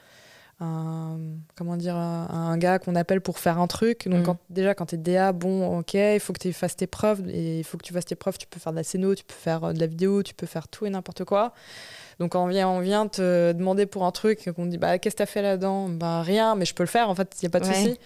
un- 0.60 1.18
comment 1.56 1.76
dire, 1.78 1.96
un, 1.96 2.28
un 2.30 2.58
gars 2.58 2.80
qu'on 2.80 2.96
appelle 2.96 3.22
pour 3.22 3.40
faire 3.40 3.60
un 3.60 3.68
truc. 3.68 4.08
Donc 4.08 4.20
Mhm. 4.20 4.24
quand- 4.26 4.38
déjà, 4.50 4.74
quand 4.74 4.86
t'es 4.88 4.98
DA, 4.98 5.32
bon, 5.34 5.80
ok, 5.80 5.94
il 5.94 6.20
faut 6.20 6.34
que 6.34 6.40
tu 6.40 6.54
fasses 6.54 6.76
tes 6.76 6.88
preuves. 6.88 7.28
Et 7.30 7.60
il 7.60 7.64
faut 7.64 7.78
que 7.78 7.84
tu 7.84 7.94
fasses 7.94 8.06
tes 8.06 8.16
preuves. 8.16 8.38
Tu 8.38 8.48
peux 8.48 8.60
faire 8.60 8.72
de 8.72 8.78
la 8.78 8.84
scéno, 8.84 9.14
tu 9.16 9.24
peux 9.24 9.34
faire 9.36 9.66
euh, 9.66 9.74
de 9.74 9.80
la 9.80 9.88
vidéo, 9.88 10.24
tu 10.24 10.34
peux 10.34 10.46
faire 10.48 10.68
tout 10.68 10.86
et 10.86 10.90
n'importe 10.90 11.26
quoi. 11.26 11.54
Donc 12.20 12.34
on 12.36 12.48
vient, 12.48 12.68
on 12.70 12.80
vient 12.80 13.08
te 13.08 13.52
demander 13.52 13.86
pour 13.86 14.04
un 14.06 14.12
truc, 14.12 14.50
qu'on 14.56 14.66
dit, 14.66 14.78
bah, 14.80 14.98
qu'est-ce 14.98 15.16
que 15.16 15.20
t'as 15.20 15.26
fait 15.28 15.42
là-dedans? 15.44 15.90
Bah 15.90 16.22
rien, 16.24 16.56
mais 16.56 16.66
je 16.66 16.74
peux 16.74 16.84
le 16.84 16.88
faire, 16.88 17.10
en 17.10 17.16
fait, 17.16 17.36
il 17.42 17.46
n'y 17.46 17.48
a 17.48 17.52
pas 17.52 17.60
de 17.60 17.68
Ouais. 17.68 17.74
souci. 17.76 18.00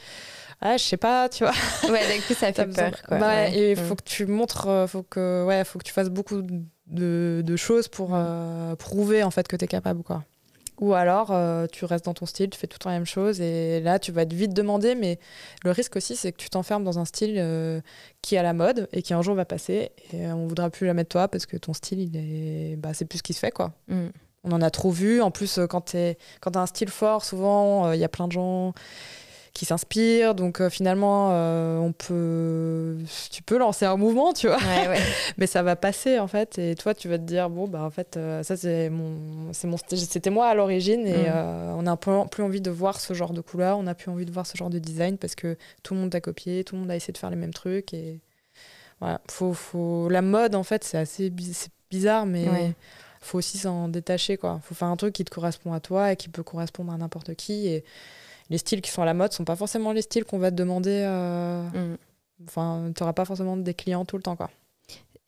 Ah, 0.62 0.78
je 0.78 0.84
sais 0.84 0.98
pas, 0.98 1.28
tu 1.28 1.44
vois. 1.44 1.54
Ouais, 1.90 2.16
du 2.18 2.22
coup, 2.24 2.34
ça 2.34 2.54
fait 2.54 2.66
peur. 2.68 2.92
Quoi. 3.08 3.18
Bah, 3.18 3.28
Ouais. 3.28 3.54
Et 3.58 3.72
il 3.72 3.80
Mm. 3.80 3.84
faut 3.84 3.96
que 3.96 4.04
tu 4.04 4.26
montres, 4.28 4.68
euh, 4.68 4.88
faut 4.88 5.04
que, 5.04 5.44
ouais, 5.46 5.64
faut 5.64 5.80
que 5.80 5.84
tu 5.84 5.92
fasses 5.94 6.10
beaucoup 6.10 6.42
de, 6.88 7.42
de 7.44 7.56
choses 7.56 7.88
pour 7.88 8.12
euh, 8.14 8.76
prouver 8.76 9.24
en 9.24 9.32
fait 9.32 9.48
que 9.48 9.56
tu 9.56 9.66
es 9.66 9.68
capable. 9.68 10.04
Quoi. 10.04 10.24
Ou 10.80 10.94
alors, 10.94 11.30
euh, 11.32 11.68
tu 11.72 11.86
restes 11.86 12.06
dans 12.06 12.14
ton 12.14 12.26
style, 12.26 12.50
tu 12.50 12.58
fais 12.60 12.66
tout 12.68 12.76
le 12.80 12.84
temps 12.84 12.90
la 12.90 12.96
même 12.98 13.06
chose, 13.06 13.40
et 13.40 13.82
là, 13.82 14.00
tu 14.00 14.12
vas 14.12 14.24
être 14.24 14.34
vite 14.34 14.54
demandé, 14.54 14.96
mais 14.96 15.20
le 15.64 15.70
risque 15.72 15.96
aussi, 15.96 16.16
c'est 16.16 16.32
que 16.32 16.38
tu 16.38 16.50
t'enfermes 16.50 16.84
dans 16.84 16.98
un 16.98 17.06
style 17.06 17.36
euh, 17.38 17.82
qui 18.24 18.34
est 18.34 18.40
à 18.40 18.44
la 18.44 18.54
mode 18.54 18.88
et 18.92 19.04
qui 19.04 19.14
un 19.14 19.22
jour 19.22 19.36
va 19.36 19.46
passer, 19.46 19.92
et 20.12 20.26
on 20.28 20.48
voudra 20.48 20.72
plus 20.72 20.88
la 20.88 20.96
mettre 20.96 21.10
toi 21.10 21.28
parce 21.28 21.46
que 21.46 21.56
ton 21.58 21.74
style, 21.74 22.00
il 22.00 22.16
est... 22.18 22.76
bah, 22.78 22.96
c'est 22.96 23.06
plus 23.06 23.20
ce 23.20 23.24
qui 23.24 23.34
se 23.34 23.40
fait. 23.40 23.52
quoi. 23.52 23.74
Mm. 23.90 24.08
On 24.44 24.52
en 24.54 24.62
a 24.64 24.72
trop 24.72 24.90
vu. 24.90 25.22
En 25.22 25.30
plus, 25.30 25.60
quand 25.70 25.92
tu 25.92 25.98
as 25.98 26.16
un 26.60 26.66
style 26.66 26.90
fort, 26.90 27.24
souvent, 27.24 27.92
il 27.92 28.00
y 28.00 28.04
a 28.04 28.10
plein 28.10 28.28
de 28.28 28.32
gens 28.32 28.74
qui 29.54 29.66
s'inspirent. 29.66 30.34
Donc, 30.36 30.62
euh, 30.62 30.70
finalement, 30.70 31.30
euh, 31.32 31.78
on 31.78 31.92
peut... 31.92 32.98
tu 33.32 33.44
peux 33.44 33.58
lancer 33.58 33.86
un 33.86 33.98
mouvement, 33.98 34.32
tu 34.34 34.48
vois. 34.48 34.58
Ouais, 34.58 34.88
ouais. 34.88 35.00
Mais 35.38 35.48
ça 35.48 35.62
va 35.64 35.76
passer, 35.76 36.20
en 36.20 36.28
fait. 36.28 36.58
Et 36.58 36.76
toi, 36.76 36.94
tu 36.94 37.10
vas 37.10 37.18
te 37.18 37.24
dire, 37.24 37.50
bon, 37.50 37.68
bah, 37.68 37.84
en 37.84 37.90
fait, 37.90 38.16
euh, 38.18 38.44
ça, 38.44 38.56
c'est 38.56 38.90
mon... 38.90 39.52
c'est 39.54 39.68
mon. 39.68 39.78
C'était 39.90 40.30
moi 40.30 40.48
à 40.48 40.56
l'origine. 40.56 41.06
Et 41.06 41.24
Mm. 41.24 41.26
euh, 41.28 41.74
on 41.76 41.86
a 41.88 41.92
un 41.92 41.98
peu 41.98 42.12
plus 42.32 42.44
envie 42.44 42.62
de 42.62 42.72
voir 42.72 43.00
ce 43.00 43.14
genre 43.14 43.34
de 43.34 43.42
couleur. 43.42 43.78
On 43.78 43.84
n'a 43.84 43.96
plus 43.96 44.10
envie 44.10 44.26
de 44.26 44.32
voir 44.32 44.46
ce 44.48 44.56
genre 44.58 44.70
de 44.70 44.80
design 44.80 45.18
parce 45.18 45.36
que 45.36 45.58
tout 45.84 45.94
le 45.96 46.00
monde 46.00 46.16
a 46.16 46.22
copié, 46.22 46.64
tout 46.64 46.76
le 46.76 46.82
monde 46.82 46.92
a 46.92 46.96
essayé 46.96 47.12
de 47.14 47.18
faire 47.18 47.30
les 47.30 47.36
mêmes 47.36 47.54
trucs. 47.54 47.94
Et 47.94 48.20
voilà. 49.00 49.20
Faut, 49.30 49.54
faut... 49.54 50.08
La 50.10 50.22
mode, 50.22 50.56
en 50.56 50.64
fait, 50.64 50.84
c'est 50.84 50.98
assez 50.98 51.30
bi- 51.30 51.54
c'est 51.54 51.72
bizarre, 51.90 52.26
mais 52.26 52.48
Ouais. 52.48 52.74
faut 53.20 53.38
aussi 53.40 53.58
s'en 53.58 53.90
détacher 53.90 54.38
quoi 54.38 54.62
faut 54.64 54.74
faire 54.74 54.88
un 54.88 54.96
truc 54.96 55.14
qui 55.14 55.26
te 55.26 55.30
correspond 55.30 55.74
à 55.74 55.80
toi 55.82 56.14
et 56.14 56.16
qui 56.16 56.30
peut 56.30 56.42
correspondre 56.42 56.92
à 56.94 56.98
n'importe 56.98 57.36
qui 57.36 57.68
et 57.68 57.84
les 58.52 58.60
styles 58.60 58.82
qui 58.82 58.92
sont 58.92 59.02
à 59.02 59.06
la 59.06 59.16
mode 59.16 59.34
sont 59.34 59.46
pas 59.46 59.56
forcément 59.56 59.92
les 59.94 60.04
styles 60.04 60.26
qu'on 60.26 60.38
va 60.38 60.52
te 60.52 60.56
demander 60.56 61.02
euh, 61.04 61.64
Mm. 61.74 61.98
enfin 62.48 62.92
tu 62.96 63.04
pas 63.14 63.26
forcément 63.26 63.58
des 63.58 63.74
clients 63.74 64.06
tout 64.06 64.18
le 64.18 64.22
temps 64.24 64.36
quoi 64.36 64.52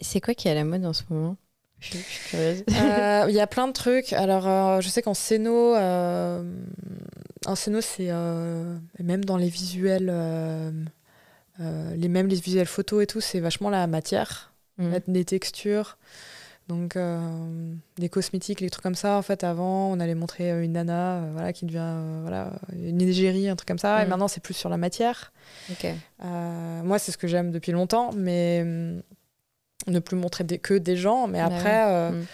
C'est 0.02 0.22
quoi 0.22 0.36
qui 0.36 0.48
est 0.48 0.52
à 0.52 0.56
la 0.56 0.64
mode 0.64 0.86
en 0.86 0.94
ce 0.94 1.04
moment? 1.10 1.38
Je 1.80 1.88
suis, 1.88 1.98
je 2.00 2.04
suis 2.04 2.30
curieuse. 2.30 2.64
Euh, 2.70 3.26
il 3.30 3.34
y 3.36 3.40
a 3.40 3.48
plein 3.48 3.68
de 3.68 3.74
trucs 3.74 4.14
alors 4.14 4.48
euh, 4.48 4.82
je 4.82 4.90
sais 4.90 5.02
qu'en 5.02 5.14
scéno 5.16 5.76
euh, 5.76 6.44
en 7.46 7.56
c'est 7.82 8.12
même 9.00 9.26
dans 9.26 9.38
les 9.38 9.50
visuels 9.50 10.12
les 11.60 12.08
mêmes 12.10 12.28
les 12.28 12.36
visuels 12.40 12.68
photos 12.68 13.04
et 13.04 13.08
tout 13.08 13.22
c'est 13.22 13.40
vachement 13.40 13.70
la 13.70 13.88
matière 13.88 14.50
Mm. 14.80 14.88
mettre 14.88 15.12
des 15.12 15.24
textures. 15.24 16.00
Donc, 16.70 16.96
euh, 16.96 17.74
des 17.98 18.08
cosmétiques, 18.10 18.62
les 18.62 18.70
trucs 18.70 18.84
comme 18.84 18.96
ça. 18.96 19.18
En 19.18 19.22
fait, 19.22 19.44
avant, 19.44 19.92
on 19.92 20.00
allait 20.00 20.16
montrer 20.16 20.52
euh, 20.52 20.64
une 20.64 20.72
nana 20.74 21.16
euh, 21.18 21.30
voilà, 21.34 21.52
qui 21.52 21.66
devient 21.66 21.80
euh, 21.82 22.20
voilà, 22.22 22.54
une 22.74 23.02
égérie, 23.02 23.50
un 23.50 23.56
truc 23.58 23.68
comme 23.68 23.78
ça. 23.80 24.02
Et 24.02 24.06
Mm. 24.06 24.10
maintenant, 24.10 24.28
c'est 24.30 24.42
plus 24.42 24.54
sur 24.54 24.70
la 24.70 24.78
matière. 24.78 25.34
Moi, 26.22 27.00
c'est 27.00 27.12
ce 27.12 27.18
que 27.18 27.28
j'aime 27.28 27.52
depuis 27.52 27.72
longtemps, 27.74 28.12
mais 28.16 28.62
hum, 28.64 29.02
ne 29.88 30.00
plus 30.00 30.16
montrer 30.16 30.46
des- 30.46 30.58
que 30.60 30.74
des 30.76 30.96
gens. 30.96 31.28
Mais 31.28 31.40
Bah 31.40 31.48
après, 31.54 32.12
Mm. 32.12 32.26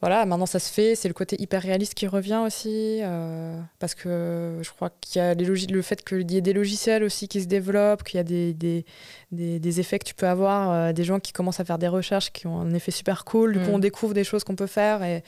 Voilà, 0.00 0.24
maintenant 0.24 0.46
ça 0.46 0.58
se 0.58 0.72
fait. 0.72 0.94
C'est 0.94 1.08
le 1.08 1.14
côté 1.14 1.36
hyper 1.40 1.60
réaliste 1.62 1.94
qui 1.94 2.06
revient 2.06 2.42
aussi. 2.44 3.00
euh, 3.02 3.60
parce 3.78 3.94
que 3.94 4.58
je 4.62 4.70
crois 4.70 4.90
qu'il 5.00 5.20
y 5.20 5.24
a 5.24 5.34
les 5.34 5.44
le 5.44 5.82
fait 5.82 6.02
qu'il 6.04 6.30
y 6.30 6.36
ait 6.36 6.40
des 6.40 6.52
logiciels 6.54 7.02
aussi 7.04 7.28
qui 7.28 7.40
se 7.42 7.46
développent, 7.46 8.02
qu'il 8.02 8.16
y 8.16 8.20
a 8.20 8.24
des, 8.24 8.54
des, 8.54 8.84
des, 9.30 9.60
des 9.60 9.80
effets 9.80 9.98
que 9.98 10.04
tu 10.06 10.14
peux 10.14 10.26
avoir, 10.28 10.70
euh, 10.70 10.92
des 10.92 11.04
gens 11.04 11.20
qui 11.20 11.32
commencent 11.32 11.60
à 11.60 11.64
faire 11.64 11.78
des 11.78 11.88
recherches 11.88 12.32
qui 12.32 12.46
ont 12.46 12.60
un 12.60 12.72
effet 12.74 12.90
super 12.92 13.24
cool. 13.24 13.52
Du 13.52 13.58
coup, 13.60 13.70
Mm. 13.70 13.74
on 13.74 13.78
découvre 13.78 14.14
des 14.14 14.24
choses 14.24 14.42
qu'on 14.44 14.56
peut 14.56 14.66
faire 14.66 15.02
et 15.02 15.22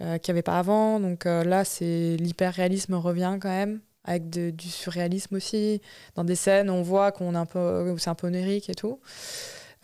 euh, 0.00 0.18
qu'il 0.18 0.32
n'y 0.32 0.36
avait 0.38 0.42
pas 0.42 0.58
avant. 0.58 1.00
Donc 1.00 1.26
euh, 1.26 1.42
là, 1.44 1.64
c'est 1.64 2.16
l'hyper 2.18 2.52
réalisme 2.54 2.94
revient 2.94 3.38
quand 3.40 3.48
même. 3.48 3.80
Avec 4.06 4.28
de- 4.28 4.50
du 4.50 4.68
surréalisme 4.68 5.34
aussi. 5.36 5.80
Dans 6.14 6.24
des 6.24 6.34
scènes, 6.36 6.68
on 6.68 6.82
voit 6.82 7.10
qu'on 7.10 7.34
est 7.34 7.38
un 7.38 7.46
peu, 7.46 7.94
c'est 7.96 8.10
un 8.10 8.14
peu 8.14 8.26
onirique 8.26 8.68
et 8.68 8.74
tout. 8.74 9.00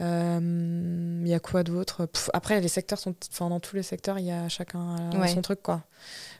Euh, 0.00 1.20
Il 1.22 1.28
y 1.28 1.34
a 1.34 1.40
quoi 1.40 1.62
d'autre? 1.62 2.08
Après, 2.32 2.60
les 2.60 2.68
secteurs 2.68 2.98
sont. 2.98 3.14
Enfin, 3.30 3.48
dans 3.50 3.60
tous 3.60 3.76
les 3.76 3.82
secteurs, 3.82 4.18
il 4.18 4.24
y 4.26 4.32
a 4.32 4.48
chacun 4.48 4.96
a 5.12 5.16
Ouais. 5.18 5.28
son 5.28 5.42
truc, 5.42 5.62
quoi. 5.62 5.82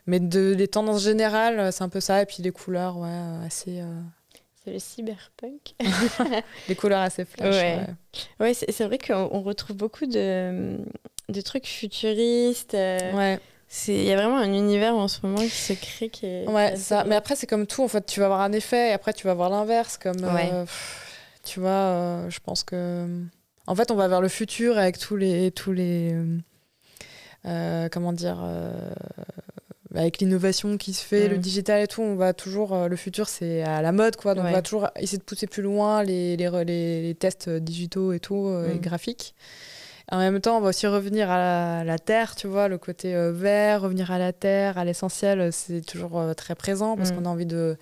Mais 0.07 0.19
de, 0.19 0.53
les 0.57 0.67
tendances 0.67 1.03
générales, 1.03 1.71
c'est 1.71 1.83
un 1.83 1.89
peu 1.89 1.99
ça. 1.99 2.21
Et 2.21 2.25
puis 2.25 2.41
les 2.43 2.51
couleurs, 2.51 2.97
ouais, 2.97 3.07
euh, 3.09 3.45
assez. 3.45 3.79
euh, 3.81 4.01
C'est 4.65 4.73
le 4.73 4.79
cyberpunk. 4.79 5.75
les 6.67 6.75
couleurs 6.75 7.01
assez 7.01 7.25
flash. 7.25 7.53
Ouais. 7.55 7.77
ouais. 7.77 7.87
Ouais, 8.39 8.53
c'est 8.53 8.71
c'est 8.71 8.85
vrai 8.85 8.97
qu'on 8.97 9.29
on 9.31 9.41
retrouve 9.41 9.77
beaucoup 9.77 10.05
de, 10.07 10.77
de 11.29 11.41
trucs 11.41 11.67
futuristes. 11.67 12.73
euh, 12.73 13.13
Ouais, 13.13 13.39
c'est- 13.67 13.93
Il 13.93 14.03
y 14.05 14.11
a 14.11 14.15
vraiment 14.15 14.37
un 14.37 14.51
univers 14.51 14.95
en 14.95 15.07
ce 15.07 15.19
moment 15.23 15.41
qui 15.41 15.49
se 15.49 15.73
crée 15.73 16.09
qui 16.09 16.25
est. 16.25 16.47
ouais, 16.47 16.73
assez 16.73 16.77
ça. 16.83 17.03
Mais 17.05 17.15
après, 17.15 17.35
c'est 17.35 17.47
comme 17.47 17.67
tout. 17.67 17.83
En 17.83 17.87
fait, 17.87 18.05
tu 18.05 18.19
vas 18.19 18.25
avoir 18.25 18.41
un 18.41 18.51
effet 18.53 18.89
et 18.89 18.93
après, 18.93 19.13
tu 19.13 19.25
vas 19.27 19.31
avoir 19.31 19.49
l'inverse. 19.51 19.97
Comme. 19.99 20.23
euh, 20.23 20.61
pff, 20.63 21.07
tu 21.43 21.59
vois, 21.59 21.69
euh, 21.69 22.29
je 22.31 22.39
pense 22.39 22.63
que. 22.63 23.07
En 23.71 23.75
fait, 23.75 23.89
on 23.89 23.95
va 23.95 24.07
vers 24.09 24.19
le 24.21 24.27
futur 24.27 24.77
avec 24.77 24.97
tous 24.99 25.15
les. 25.15 25.49
Tous 25.51 25.71
les 25.71 26.11
euh, 26.13 26.37
euh, 27.45 27.89
comment 27.89 28.11
dire 28.13 28.39
euh, 28.43 28.71
avec 29.95 30.19
l'innovation 30.19 30.77
qui 30.77 30.93
se 30.93 31.03
fait, 31.05 31.27
Mm. 31.27 31.31
le 31.31 31.37
digital 31.37 31.81
et 31.81 31.87
tout, 31.87 32.01
on 32.01 32.15
va 32.15 32.33
toujours. 32.33 32.73
euh, 32.73 32.87
le 32.89 32.95
futur, 32.97 33.27
c'est 33.29 33.61
à 33.63 33.81
la 33.81 33.91
mode, 33.91 34.15
quoi. 34.17 34.35
Donc, 34.35 34.43
Ouais. 34.43 34.49
on 34.51 34.53
va 34.53 34.61
toujours 34.61 34.89
essayer 34.97 35.17
de 35.17 35.23
pousser 35.23 35.47
plus 35.47 35.63
loin 35.63 36.03
les, 36.03 36.35
les, 36.37 36.45
re- 36.47 36.65
les- 36.65 37.01
les 37.01 37.15
tests 37.15 37.49
digitaux 37.49 38.11
et 38.13 38.19
tout, 38.19 38.47
euh, 38.47 38.71
et 38.71 38.75
Mm. 38.75 38.79
graphiques. 38.81 39.35
En 40.11 40.17
même 40.17 40.41
temps, 40.41 40.57
on 40.57 40.61
va 40.61 40.69
aussi 40.69 40.87
revenir 40.87 41.31
à 41.31 41.37
la, 41.37 41.83
la 41.85 41.97
terre, 41.99 42.35
tu 42.35 42.47
vois, 42.47 42.67
le 42.67 42.77
côté 42.77 43.13
vert, 43.31 43.81
revenir 43.81 44.11
à 44.11 44.19
la 44.19 44.33
terre, 44.33 44.77
à 44.77 44.83
l'essentiel, 44.83 45.53
c'est 45.53 45.79
toujours 45.85 46.21
très 46.35 46.55
présent 46.55 46.97
parce 46.97 47.11
Mm. 47.11 47.15
qu'on 47.15 47.25
a 47.25 47.29
envie 47.29 47.45
de, 47.45 47.77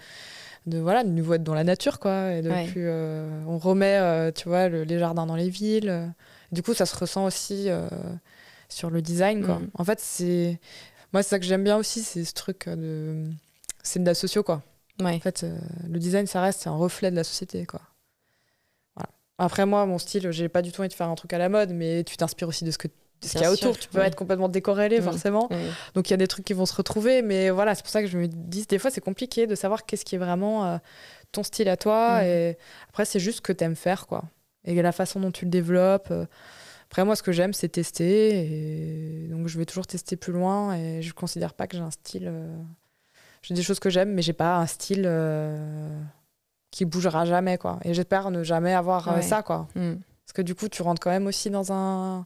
de 0.69 0.79
voilà, 0.79 1.03
de 1.03 1.10
nouveau 1.10 1.34
être 1.34 1.43
dans 1.43 1.53
la 1.53 1.63
nature, 1.63 1.99
quoi. 1.99 2.34
Et 2.34 2.41
de 2.41 2.49
Ouais. 2.49 2.67
plus, 2.67 2.86
euh, 2.88 3.27
on 3.47 3.58
remet, 3.58 3.98
euh, 4.00 4.31
tu 4.31 4.48
vois, 4.48 4.69
le- 4.69 4.83
les 4.83 4.98
jardins 5.00 5.25
dans 5.25 5.35
les 5.35 5.50
villes. 5.50 6.13
Du 6.52 6.62
coup, 6.63 6.73
ça 6.73 6.85
se 6.85 6.96
ressent 6.96 7.25
aussi 7.25 7.65
euh, 7.69 7.87
sur 8.69 8.89
le 8.89 9.02
design, 9.02 9.43
quoi. 9.46 9.60
Mm. 9.60 9.69
En 9.73 9.83
fait, 9.83 10.00
c'est 10.00 10.60
moi, 11.12 11.23
c'est 11.23 11.29
ça 11.29 11.39
que 11.39 11.46
j'aime 11.46 11.63
bien 11.63 11.75
aussi, 11.77 12.02
c'est 12.04 12.23
ce 12.23 12.33
truc 12.33 12.69
de, 12.69 13.25
c'est 13.83 14.00
de 14.00 14.06
la 14.06 14.13
socio, 14.13 14.43
quoi. 14.43 14.62
Ouais. 15.00 15.15
En 15.15 15.19
fait, 15.19 15.46
le 15.87 15.98
design, 16.00 16.27
ça 16.27 16.41
reste 16.41 16.62
c'est 16.62 16.69
un 16.69 16.75
reflet 16.75 17.10
de 17.12 17.15
la 17.15 17.23
société, 17.23 17.65
quoi. 17.65 17.81
Voilà. 18.96 19.10
Après, 19.37 19.65
moi, 19.65 19.85
mon 19.85 19.98
style, 19.98 20.29
j'ai 20.31 20.50
pas 20.50 20.62
du 20.62 20.71
tout 20.71 20.81
envie 20.81 20.89
de 20.89 20.93
faire 20.93 21.08
un 21.10 21.15
truc 21.15 21.33
à 21.33 21.37
la 21.37 21.50
mode, 21.50 21.71
mais 21.71 22.04
tu 22.04 22.17
t'inspires 22.17 22.48
aussi 22.48 22.63
de 22.65 22.71
ce 22.71 22.77
que 22.77 22.87
de 23.21 23.25
ce 23.27 23.31
qu'il 23.33 23.41
y 23.41 23.45
a 23.45 23.51
autour. 23.51 23.73
sûr, 23.75 23.79
Tu 23.79 23.89
peux 23.89 23.99
être 23.99 24.15
complètement 24.15 24.49
décorrélé, 24.49 24.99
Mm. 24.99 25.03
forcément. 25.03 25.47
Oui. 25.51 25.57
Donc, 25.95 26.09
il 26.09 26.11
y 26.11 26.13
a 26.13 26.17
des 26.17 26.27
trucs 26.27 26.45
qui 26.45 26.53
vont 26.53 26.65
se 26.65 26.73
retrouver, 26.75 27.21
mais 27.21 27.49
voilà, 27.49 27.75
c'est 27.75 27.81
pour 27.83 27.91
ça 27.91 28.01
que 28.01 28.07
je 28.07 28.17
me 28.17 28.27
dis, 28.27 28.65
des 28.65 28.79
fois, 28.79 28.91
c'est 28.91 29.01
compliqué 29.01 29.47
de 29.47 29.55
savoir 29.55 29.85
qu'est-ce 29.85 30.05
qui 30.05 30.15
est 30.15 30.19
vraiment 30.19 30.65
euh, 30.65 30.77
ton 31.31 31.43
style 31.43 31.69
à 31.69 31.77
toi. 31.77 32.21
Mm. 32.21 32.25
Et 32.25 32.57
après, 32.89 33.05
c'est 33.05 33.19
juste 33.19 33.37
ce 33.37 33.41
que 33.41 33.53
tu 33.53 33.63
aimes 33.63 33.75
faire, 33.75 34.07
quoi. 34.07 34.23
Et 34.65 34.81
la 34.81 34.91
façon 34.91 35.19
dont 35.19 35.31
tu 35.31 35.45
le 35.45 35.51
développes. 35.51 36.09
euh, 36.11 36.25
Après, 36.85 37.05
moi, 37.05 37.15
ce 37.15 37.21
que 37.23 37.31
j'aime, 37.31 37.53
c'est 37.53 37.69
tester. 37.69 39.23
Et 39.25 39.27
donc, 39.29 39.47
je 39.47 39.57
vais 39.59 39.65
toujours 39.65 39.85
tester 39.87 40.15
plus 40.15 40.33
loin. 40.33 40.75
Et 40.75 41.01
je 41.01 41.13
considère 41.13 41.53
pas 41.53 41.67
que 41.67 41.77
j'ai 41.77 41.83
un 41.83 41.91
style. 41.91 42.25
euh, 42.27 42.57
J'ai 43.41 43.53
des 43.53 43.61
choses 43.61 43.79
que 43.79 43.89
j'aime, 43.89 44.11
mais 44.13 44.21
j'ai 44.21 44.33
pas 44.33 44.57
un 44.57 44.65
style 44.65 45.03
euh, 45.05 45.99
qui 46.71 46.85
bougera 46.85 47.25
jamais, 47.25 47.57
quoi. 47.57 47.79
Et 47.83 47.93
j'espère 47.93 48.31
ne 48.31 48.43
jamais 48.43 48.73
avoir 48.73 49.07
Ouais. 49.15 49.21
ça, 49.21 49.43
quoi. 49.43 49.67
Mm. 49.75 49.93
Parce 50.25 50.33
que 50.33 50.41
du 50.41 50.55
coup, 50.55 50.67
tu 50.67 50.81
rentres 50.81 50.99
quand 51.01 51.09
même 51.09 51.25
aussi 51.27 51.49
dans 51.49 51.71
un, 51.71 52.25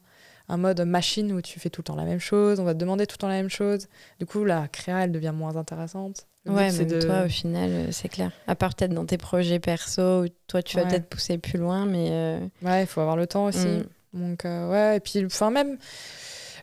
un 0.49 0.57
mode 0.57 0.81
machine 0.81 1.31
où 1.31 1.41
tu 1.41 1.59
fais 1.59 1.69
tout 1.69 1.81
le 1.81 1.85
temps 1.85 1.95
la 1.95 2.03
même 2.05 2.19
chose, 2.19 2.59
on 2.59 2.63
va 2.63 2.73
te 2.73 2.79
demander 2.79 3.07
tout 3.07 3.15
le 3.15 3.21
temps 3.21 3.27
la 3.29 3.35
même 3.35 3.49
chose. 3.49 3.87
Du 4.19 4.25
coup, 4.25 4.43
la 4.43 4.67
créa, 4.67 5.05
elle 5.05 5.11
devient 5.11 5.33
moins 5.33 5.55
intéressante. 5.55 6.27
Le 6.45 6.51
Ouais, 6.53 6.69
c'est 6.69 6.79
même 6.85 6.99
de- 6.99 7.05
toi, 7.05 7.23
au 7.25 7.29
final, 7.29 7.69
euh, 7.71 7.91
c'est 7.91 8.09
clair. 8.09 8.31
À 8.47 8.55
part 8.55 8.75
peut-être 8.75 8.93
dans 8.93 9.05
tes 9.05 9.17
projets 9.17 9.59
perso, 9.59 10.23
où 10.23 10.27
toi, 10.47 10.61
tu 10.61 10.75
vas 10.77 10.85
peut-être 10.85 11.07
pousser 11.07 11.37
plus 11.37 11.57
loin, 11.57 11.85
mais. 11.85 12.09
euh, 12.11 12.39
Ouais, 12.61 12.83
il 12.83 12.87
faut 12.87 12.99
avoir 12.99 13.15
le 13.15 13.25
temps 13.27 13.45
aussi. 13.45 13.67
mm. 13.67 13.83
Donc, 14.13 14.43
euh, 14.45 14.69
ouais, 14.69 14.97
et 14.97 14.99
puis, 14.99 15.25
enfin, 15.25 15.49
même 15.49 15.77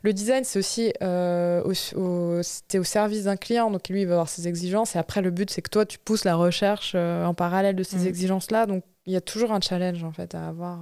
le 0.03 0.13
design, 0.13 0.43
c'est 0.43 0.57
aussi 0.59 0.93
euh, 1.01 1.61
au, 1.63 1.73
au, 1.99 2.39
au 2.39 2.83
service 2.83 3.23
d'un 3.25 3.35
client, 3.35 3.69
donc 3.71 3.89
lui, 3.89 4.01
il 4.01 4.07
va 4.07 4.13
avoir 4.13 4.29
ses 4.29 4.47
exigences. 4.47 4.95
Et 4.95 4.99
après, 4.99 5.21
le 5.21 5.31
but, 5.31 5.49
c'est 5.49 5.61
que 5.63 5.69
toi, 5.69 5.85
tu 5.85 5.97
pousses 5.99 6.23
la 6.23 6.35
recherche 6.35 6.93
euh, 6.95 7.25
en 7.25 7.33
parallèle 7.33 7.75
de 7.75 7.83
ces 7.83 7.97
Mm. 7.97 8.07
exigences-là. 8.07 8.65
Donc, 8.67 8.83
il 9.07 9.13
y 9.13 9.15
a 9.17 9.21
toujours 9.21 9.51
un 9.51 9.59
challenge, 9.61 10.03
en 10.03 10.11
fait, 10.11 10.35
à 10.35 10.47
avoir, 10.47 10.79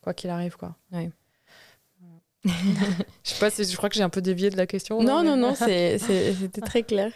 quoi 0.00 0.14
qu'il 0.14 0.30
arrive, 0.30 0.56
quoi. 0.56 0.74
Ouais. 0.90 1.10
Je 2.44 2.50
sais 3.22 3.38
pas, 3.38 3.50
si- 3.50 3.64
je 3.64 3.76
crois 3.76 3.88
que 3.88 3.94
j'ai 3.94 4.02
un 4.02 4.08
peu 4.08 4.20
dévié 4.20 4.50
de 4.50 4.56
la 4.56 4.66
question. 4.66 5.00
Non, 5.02 5.22
non, 5.22 5.36
non, 5.36 5.54
c'était 5.54 6.60
très 6.64 6.82
clair. 6.82 7.12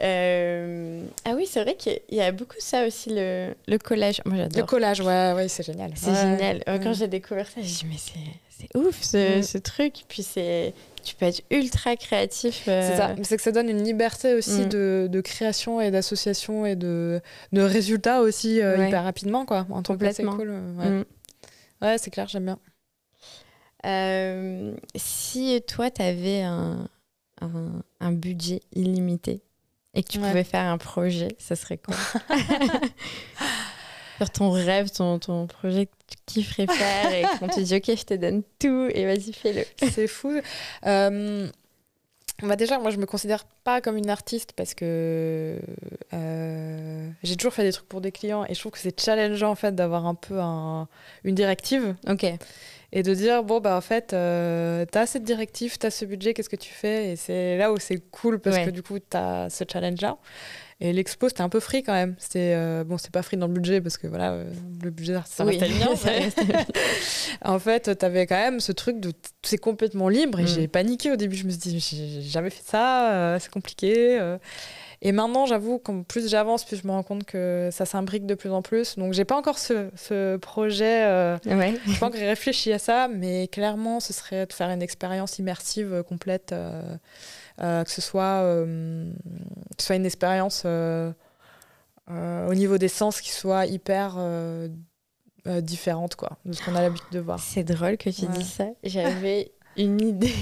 Euh, 0.00 1.04
Ah 1.24 1.32
oui, 1.36 1.46
c'est 1.48 1.62
vrai 1.62 1.76
qu'il 1.76 2.00
y 2.10 2.20
a 2.20 2.32
beaucoup 2.32 2.56
ça 2.58 2.86
aussi, 2.86 3.10
le, 3.10 3.54
le 3.68 3.78
collage. 3.78 4.20
Moi, 4.24 4.36
Le 4.36 4.42
j'adore. 4.42 4.66
collage, 4.66 5.00
ouais, 5.00 5.32
ouais, 5.34 5.48
c'est 5.48 5.62
génial. 5.64 5.92
C'est 5.94 6.10
Ouais. 6.10 6.16
génial. 6.16 6.62
Quand 6.66 6.90
Mm. 6.90 6.94
j'ai 6.94 7.08
découvert 7.08 7.46
ça, 7.46 7.60
j'ai 7.60 7.68
dit, 7.68 7.86
mais 7.88 7.96
c'est 7.98 8.76
ouf 8.76 9.00
ce, 9.02 9.38
Mm. 9.38 9.42
ce 9.42 9.58
truc. 9.58 9.94
Puis 10.08 10.22
c'est 10.22 10.74
tu 11.04 11.14
peux 11.16 11.26
être 11.26 11.42
ultra 11.50 11.96
créatif. 11.96 12.64
euh, 12.66 12.80
C'est 12.90 12.96
ça, 12.96 13.14
c'est 13.22 13.36
que 13.36 13.42
ça 13.42 13.52
donne 13.52 13.68
une 13.68 13.84
liberté 13.84 14.34
aussi 14.34 14.62
Mm. 14.62 14.68
de, 14.70 15.08
de 15.10 15.20
création 15.20 15.80
et 15.80 15.90
d'association 15.90 16.64
et 16.66 16.74
de, 16.76 17.20
de 17.52 17.60
résultats 17.60 18.22
aussi 18.22 18.60
euh, 18.62 18.78
Ouais. 18.78 18.88
hyper 18.88 19.04
rapidement, 19.04 19.44
quoi. 19.44 19.66
En 19.70 19.82
Complètement. 19.82 20.34
cool. 20.36 20.48
euh, 20.50 20.74
Ouais, 20.78 20.90
Mm. 20.90 21.04
Ouais, 21.82 21.98
c'est 21.98 22.10
clair, 22.10 22.26
j'aime 22.28 22.46
bien. 22.46 22.58
Euh, 23.84 24.74
si 24.96 25.60
toi, 25.66 25.90
tu 25.90 26.02
avais 26.02 26.42
un, 26.42 26.88
un, 27.40 27.82
un 28.00 28.12
budget 28.12 28.60
illimité 28.74 29.42
et 29.94 30.02
que 30.02 30.08
tu 30.08 30.18
Ouais. 30.18 30.28
pouvais 30.28 30.44
faire 30.44 30.64
un 30.64 30.78
projet, 30.78 31.28
ça 31.38 31.54
serait 31.56 31.78
quoi? 31.78 31.94
Sur 34.18 34.30
ton 34.30 34.50
rêve, 34.52 34.90
ton, 34.90 35.18
ton 35.18 35.46
projet 35.48 35.86
que 35.86 35.92
tu 36.06 36.16
kifferais 36.42 36.66
faire 36.68 37.12
et 37.12 37.24
qu'on 37.38 37.48
te 37.48 37.58
dit, 37.60 37.74
OK, 37.76 37.84
je 37.96 38.04
te 38.04 38.14
donne 38.14 38.42
tout 38.60 38.88
et 38.94 39.04
vas-y, 39.06 39.32
fais-le. 39.32 39.64
C'est 39.90 40.06
fou. 40.06 40.40
Euh, 40.86 41.48
bah 42.42 42.54
déjà, 42.54 42.78
moi, 42.78 42.90
je 42.92 42.96
me 42.98 43.06
considère 43.06 43.44
pas 43.64 43.80
comme 43.80 43.96
une 43.96 44.10
artiste 44.10 44.52
parce 44.52 44.74
que 44.74 45.58
euh, 46.12 47.10
j'ai 47.24 47.36
toujours 47.36 47.54
fait 47.54 47.64
des 47.64 47.72
trucs 47.72 47.88
pour 47.88 48.00
des 48.00 48.12
clients 48.12 48.44
et 48.48 48.54
je 48.54 48.60
trouve 48.60 48.72
que 48.72 48.78
c'est 48.78 48.98
challengeant 49.00 49.50
en 49.50 49.54
fait 49.56 49.74
d'avoir 49.74 50.06
un 50.06 50.14
peu 50.14 50.38
un- 50.40 50.86
une 51.24 51.34
directive 51.34 51.96
OK. 52.08 52.24
Et 52.96 53.02
de 53.02 53.12
dire 53.12 53.42
bon 53.42 53.60
bah 53.60 53.76
en 53.76 53.80
fait 53.82 54.12
euh, 54.14 54.86
t'as 54.90 55.04
cette 55.04 55.24
directive, 55.24 55.76
t'as 55.78 55.90
ce 55.90 56.04
budget, 56.06 56.32
qu'est-ce 56.32 56.48
que 56.48 56.56
tu 56.56 56.72
fais? 56.72 57.10
Et 57.12 57.16
c'est 57.16 57.58
là 57.58 57.72
où 57.72 57.78
c'est 57.78 57.98
cool 58.10 58.38
parce 58.38 58.56
Ouais. 58.56 58.64
que 58.66 58.70
du 58.70 58.82
coup 58.82 58.98
t'as 59.00 59.50
ce 59.50 59.64
challenge 59.70 60.00
là. 60.00 60.16
Et 60.80 60.92
l'expo 60.92 61.28
c'était 61.28 61.42
un 61.42 61.48
peu 61.48 61.60
free 61.60 61.82
quand 61.82 61.92
même. 61.92 62.14
C'était 62.18 62.52
euh, 62.56 62.84
bon 62.84 62.96
c'est 62.98 63.10
pas 63.12 63.22
free 63.22 63.36
dans 63.36 63.46
le 63.48 63.52
budget 63.52 63.80
parce 63.80 63.96
que 63.98 64.06
voilà 64.06 64.32
euh, 64.32 64.44
le 64.82 64.90
budget 64.90 65.16
ça 65.26 65.44
Oui, 65.44 65.58
restait 65.58 65.68
le 65.68 65.78
mien, 65.78 65.96
ça 65.96 66.10
en 67.44 67.58
fait, 67.58 67.96
t'avais 67.98 68.26
quand 68.26 68.36
même 68.36 68.60
ce 68.60 68.72
truc 68.72 69.00
de 69.00 69.12
c'est 69.42 69.58
complètement 69.58 70.08
libre 70.08 70.40
et 70.40 70.44
Mm. 70.44 70.46
j'ai 70.48 70.68
paniqué 70.68 71.10
au 71.12 71.16
début. 71.16 71.36
Je 71.36 71.44
me 71.44 71.50
suis 71.50 71.58
dit, 71.58 71.80
j'ai 71.80 72.22
jamais 72.22 72.50
fait 72.50 72.62
ça, 72.64 73.36
c'est 73.40 73.50
compliqué. 73.50 74.18
Et 75.06 75.12
maintenant, 75.12 75.44
j'avoue, 75.44 75.78
plus 76.08 76.28
j'avance, 76.30 76.64
plus 76.64 76.78
je 76.80 76.86
me 76.86 76.92
rends 76.92 77.02
compte 77.02 77.24
que 77.24 77.68
ça 77.70 77.84
s'imbrique 77.84 78.24
de 78.24 78.34
plus 78.34 78.50
en 78.50 78.62
plus. 78.62 78.96
Donc, 78.96 79.12
j'ai 79.12 79.26
pas 79.26 79.36
encore 79.36 79.58
ce, 79.58 79.90
ce 79.96 80.36
projet, 80.38 81.04
euh, 81.04 81.36
Ouais. 81.44 81.74
j'ai 81.86 81.98
pas 81.98 82.06
encore 82.06 82.18
réfléchi 82.20 82.72
à 82.72 82.78
ça, 82.78 83.06
mais 83.08 83.46
clairement, 83.48 84.00
ce 84.00 84.14
serait 84.14 84.46
de 84.46 84.52
faire 84.54 84.70
une 84.70 84.80
expérience 84.80 85.38
immersive 85.38 85.92
euh, 85.92 86.02
complète, 86.02 86.52
euh, 86.52 86.96
euh, 87.60 87.84
que 87.84 87.90
ce 87.90 88.00
soit, 88.00 88.40
que 88.64 89.12
ce 89.78 89.86
soit 89.86 89.96
une 89.96 90.06
expérience 90.06 90.64
au 90.66 92.54
niveau 92.54 92.78
des 92.78 92.88
sens 92.88 93.20
qui 93.20 93.30
soit 93.30 93.66
hyper 93.66 94.16
différente 95.60 96.16
quoi, 96.16 96.38
de 96.46 96.52
ce 96.54 96.62
qu'on 96.62 96.74
a 96.74 96.80
l'habitude 96.80 97.10
de 97.12 97.20
voir. 97.20 97.38
C'est 97.38 97.64
drôle 97.64 97.98
que 97.98 98.08
tu 98.08 98.22
Ouais. 98.22 98.28
dis 98.28 98.44
ça. 98.44 98.68
J'avais 98.82 99.52
une 99.76 100.00
idée 100.00 100.32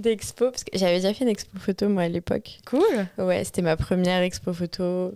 d'expo, 0.00 0.50
parce 0.50 0.64
que 0.64 0.70
j'avais 0.76 0.96
déjà 0.96 1.14
fait 1.14 1.24
une 1.24 1.30
expo 1.30 1.58
photo, 1.58 1.88
moi, 1.88 2.02
à 2.02 2.08
l'époque. 2.08 2.58
Cool. 2.66 3.06
Ouais, 3.18 3.44
c'était 3.44 3.62
ma 3.62 3.76
première 3.76 4.22
expo 4.22 4.52
photo 4.52 5.12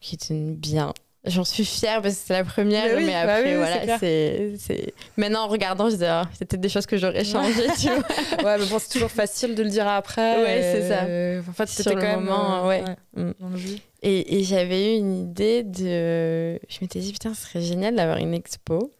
qui 0.00 0.14
était 0.14 0.34
une 0.34 0.54
bien. 0.54 0.92
J'en 1.24 1.44
suis 1.44 1.64
fière 1.64 2.00
parce 2.00 2.14
que 2.14 2.20
c'est 2.26 2.32
la 2.32 2.44
première, 2.44 2.84
Mais 2.84 2.94
oui, 2.94 3.06
bah 3.06 3.20
après, 3.20 3.42
oui, 3.42 3.50
oui, 3.50 3.56
voilà, 3.56 3.98
c'est 3.98 3.98
c'est, 3.98 4.56
c'est... 4.58 4.94
Maintenant, 5.16 5.44
en 5.44 5.48
regardant, 5.48 5.90
je 5.90 5.96
dis, 5.96 6.04
ah, 6.04 6.28
c'était 6.38 6.56
des 6.56 6.68
choses 6.68 6.86
que 6.86 6.96
j'aurais 6.96 7.24
changées, 7.24 7.66
tu 7.78 7.88
vois. 7.88 8.44
Ouais, 8.44 8.58
mais 8.58 8.66
bon, 8.66 8.78
c'est 8.78 8.92
toujours 8.92 9.10
facile 9.10 9.54
de 9.54 9.62
le 9.62 9.68
dire 9.68 9.86
après. 9.88 10.40
Ouais, 10.42 10.62
c'est 10.62 10.88
ça. 10.88 11.50
En 11.50 11.52
fait, 11.52 11.66
c'était 11.66 11.94
quand 11.94 12.02
même 12.02 12.20
moment, 12.20 12.64
euh, 12.64 12.68
ouais. 12.68 12.84
Mm. 13.14 13.32
dans 13.40 13.48
le 13.48 13.56
jus. 13.56 13.78
Et, 14.02 14.38
et 14.38 14.44
j'avais 14.44 14.94
eu 14.94 14.98
une 14.98 15.16
idée 15.16 15.64
de... 15.64 16.58
Je 16.68 16.78
m'étais 16.80 17.00
dit, 17.00 17.12
putain, 17.12 17.34
ce 17.34 17.42
serait 17.42 17.62
génial 17.62 17.96
d'avoir 17.96 18.18
une 18.18 18.32
expo 18.32 18.92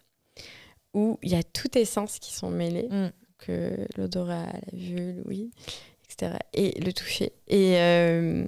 où 0.93 1.19
il 1.23 1.31
y 1.31 1.37
a 1.37 1.43
toutes 1.43 1.73
tes 1.73 1.85
sens 1.85 2.19
qui 2.19 2.35
sont 2.35 2.51
mêlés. 2.51 2.89
Mm. 2.91 3.11
L'odorat, 3.97 4.47
la 4.47 4.79
vue, 4.79 5.15
l'ouïe, 5.15 5.51
etc. 6.05 6.37
Et 6.53 6.81
le 6.81 6.93
toucher. 6.93 7.33
Et, 7.47 7.77
euh, 7.79 8.47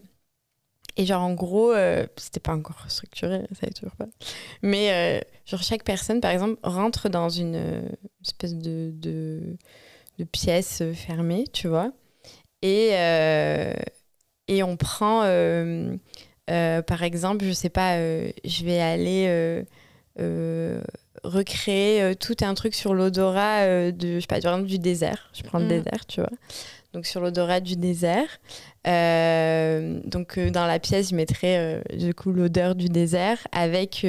et 0.97 1.07
genre, 1.07 1.22
en 1.22 1.34
gros, 1.34 1.72
euh, 1.72 2.07
c'était 2.16 2.41
pas 2.41 2.55
encore 2.55 2.91
structuré, 2.91 3.43
ça 3.53 3.66
n'est 3.66 3.72
toujours 3.72 3.97
pas. 3.97 4.09
Mais 4.62 4.93
euh, 4.93 5.20
genre, 5.47 5.62
chaque 5.62 5.84
personne, 5.84 6.20
par 6.20 6.30
exemple, 6.30 6.59
rentre 6.62 7.09
dans 7.09 7.28
une 7.28 7.88
espèce 8.24 8.55
de, 8.55 8.91
de, 8.95 9.57
de 10.18 10.24
pièce 10.24 10.82
fermée, 10.95 11.45
tu 11.53 11.68
vois. 11.68 11.93
Et, 12.62 12.91
et 14.49 14.62
on 14.62 14.76
prend, 14.76 15.20
par 16.47 17.03
exemple, 17.03 17.45
je 17.45 17.53
sais 17.53 17.70
pas, 17.70 17.97
je 17.97 18.64
vais 18.64 18.80
aller 18.80 19.64
recréer 21.25 22.03
euh, 22.03 22.14
tout 22.14 22.37
un 22.43 22.55
truc 22.55 22.75
sur 22.75 22.95
l'odorat 22.95 23.61
euh, 23.62 23.91
de, 23.93 24.16
je 24.16 24.21
sais 24.21 24.27
pas, 24.27 24.41
du 24.62 24.79
désert. 24.79 25.31
Je 25.33 25.43
prends 25.43 25.59
le 25.59 25.64
Mm. 25.66 25.68
désert, 25.68 26.07
tu 26.07 26.21
vois. 26.21 26.31
Donc 26.93 27.07
sur 27.07 27.21
l'odorat 27.21 27.61
du 27.61 27.77
désert. 27.77 28.27
Euh, 28.87 30.01
donc 30.05 30.39
euh, 30.39 30.51
dans 30.51 30.66
la 30.66 30.79
pièce, 30.79 31.11
je 31.11 31.14
mettrais 31.14 31.57
euh, 31.59 31.97
du 31.97 32.14
coup 32.14 32.33
l'odeur 32.33 32.75
du 32.75 32.89
désert 32.89 33.39
avec 33.53 34.05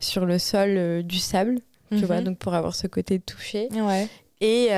sur 0.00 0.26
le 0.26 0.38
sol 0.38 1.02
du 1.04 1.18
sable, 1.18 1.58
tu 1.90 1.96
Mhm. 1.98 2.04
vois, 2.04 2.20
donc 2.22 2.38
pour 2.38 2.54
avoir 2.54 2.74
ce 2.74 2.86
côté 2.86 3.20
touché 3.20 3.68
Ouais. 3.72 4.08
et 4.40 4.72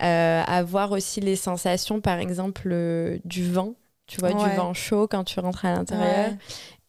avoir 0.00 0.92
aussi 0.92 1.20
les 1.20 1.36
sensations, 1.36 2.00
par 2.00 2.18
exemple, 2.18 3.18
du 3.24 3.50
vent, 3.50 3.74
tu 4.06 4.20
vois, 4.20 4.30
Ouais. 4.32 4.48
du 4.50 4.56
vent 4.56 4.72
chaud 4.74 5.06
quand 5.08 5.24
tu 5.24 5.40
rentres 5.40 5.64
à 5.66 5.72
l'intérieur. 5.74 6.30
Ouais. 6.30 6.36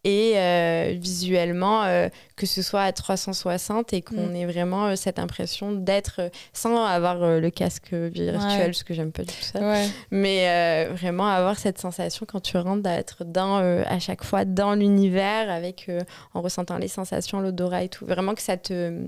Et 0.04 0.34
euh, 0.36 0.96
visuellement, 0.98 1.84
euh, 1.84 2.10
que 2.36 2.48
ce 2.48 2.64
soit 2.64 2.82
à 2.82 2.92
360 2.92 3.94
et 3.94 4.02
qu'on 4.02 4.30
Mm. 4.30 4.36
ait 4.36 4.46
vraiment 4.48 4.88
euh, 4.88 4.96
cette 4.96 5.20
impression 5.20 5.74
d'être, 5.74 6.22
sans 6.54 6.84
avoir 6.84 7.40
le 7.40 7.50
casque 7.52 7.94
virtuel, 7.94 8.36
Ouais. 8.38 8.66
parce 8.66 8.82
que 8.84 8.96
j'aime 8.96 9.12
pas 9.12 9.22
du 9.22 9.28
tout 9.28 9.44
ça, 9.44 9.60
Ouais. 9.60 9.88
mais 10.10 10.86
vraiment 10.88 11.28
avoir 11.28 11.60
cette 11.60 11.78
sensation 11.80 12.26
quand 12.28 12.40
tu 12.40 12.58
rentres 12.58 12.82
d'être 12.82 13.26
dans, 13.26 13.58
à 13.58 14.00
chaque 14.00 14.24
fois 14.24 14.44
dans 14.44 14.74
l'univers, 14.74 15.52
avec, 15.52 15.90
en 16.34 16.42
ressentant 16.42 16.78
les 16.80 16.88
sensations, 16.88 17.40
l'odorat 17.40 17.84
et 17.84 17.90
tout. 17.90 18.06
Vraiment 18.08 18.34
que 18.34 18.42
ça 18.42 18.58
te... 18.58 19.08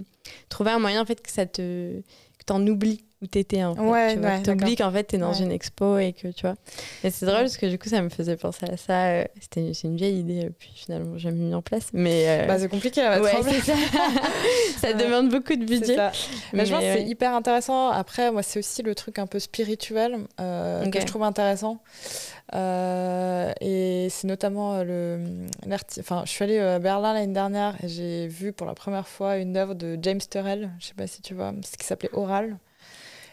Trouver 0.49 0.71
un 0.71 0.79
moyen, 0.79 1.01
en 1.01 1.05
fait, 1.05 1.21
que 1.21 1.31
ça 1.31 1.45
te... 1.47 2.01
que 2.01 2.43
t'en 2.45 2.65
oublies 2.67 3.03
où 3.23 3.27
t'étais, 3.27 3.63
en 3.63 3.73
fait. 3.75 3.81
Ouais, 3.81 4.13
tu 4.13 4.19
vois, 4.19 4.29
ouais, 4.29 4.41
t'oublies 4.43 4.75
qu'en 4.75 4.91
fait, 4.91 5.03
t'es 5.05 5.17
dans 5.17 5.31
Ouais. 5.31 5.39
une 5.39 5.51
expo 5.51 5.97
et 5.97 6.13
que, 6.13 6.27
tu 6.27 6.41
vois... 6.43 6.55
Et 7.03 7.09
c'est 7.09 7.25
drôle, 7.25 7.39
parce 7.41 7.57
que 7.57 7.65
du 7.65 7.79
coup, 7.79 7.89
ça 7.89 8.01
me 8.01 8.09
faisait 8.09 8.35
penser 8.37 8.65
à 8.71 8.77
ça. 8.77 9.05
euh, 9.07 9.23
C'était, 9.41 9.73
c'est 9.73 9.87
une 9.87 9.95
vieille 9.95 10.19
idée, 10.19 10.45
euh, 10.45 10.49
puis 10.57 10.71
finalement, 10.75 11.17
j'ai 11.17 11.31
mis 11.31 11.53
en 11.55 11.61
place. 11.61 11.87
Mais... 11.93 12.25
euh, 12.27 12.45
Bah, 12.47 12.59
c'est 12.59 12.69
compliqué 12.69 13.01
à 13.01 13.19
mettre 13.19 13.39
en 13.39 13.41
place. 13.43 13.71
ça. 14.77 14.93
demande 14.93 15.29
beaucoup 15.29 15.55
de 15.55 15.65
budget. 15.65 15.95
ça. 15.95 16.11
Mais 16.53 16.65
je 16.65 16.71
pense 16.73 16.81
que 16.83 16.93
c'est 16.93 17.03
hyper 17.03 17.33
intéressant. 17.33 17.89
Après, 17.89 18.31
moi, 18.31 18.43
c'est 18.43 18.59
aussi 18.59 18.83
le 18.83 18.93
truc 18.93 19.17
un 19.19 19.25
peu 19.27 19.39
spirituel 19.39 20.17
euh, 20.39 20.85
que 20.89 20.99
je 21.01 21.05
trouve 21.05 21.23
intéressant. 21.23 21.79
Euh, 22.55 23.51
et 23.61 24.07
c'est 24.09 24.27
notamment 24.27 24.83
le. 24.83 25.19
l'arti- 25.65 25.99
Enfin, 26.01 26.23
je 26.25 26.29
suis 26.31 26.43
allée 26.43 26.59
à 26.59 26.77
Berlin 26.79 27.13
l'année 27.13 27.33
dernière 27.33 27.75
et 27.83 27.87
j'ai 27.87 28.27
vu 28.27 28.51
pour 28.53 28.67
la 28.67 28.73
première 28.73 29.07
fois 29.07 29.37
une 29.37 29.57
œuvre 29.57 29.73
de 29.73 29.97
James 30.01 30.19
Turrell. 30.29 30.69
Je 30.79 30.87
sais 30.87 30.93
pas 30.93 31.07
si 31.07 31.21
tu 31.21 31.33
vois, 31.33 31.53
ce 31.65 31.77
qui 31.77 31.85
s'appelait 31.85 32.11
Oral. 32.13 32.57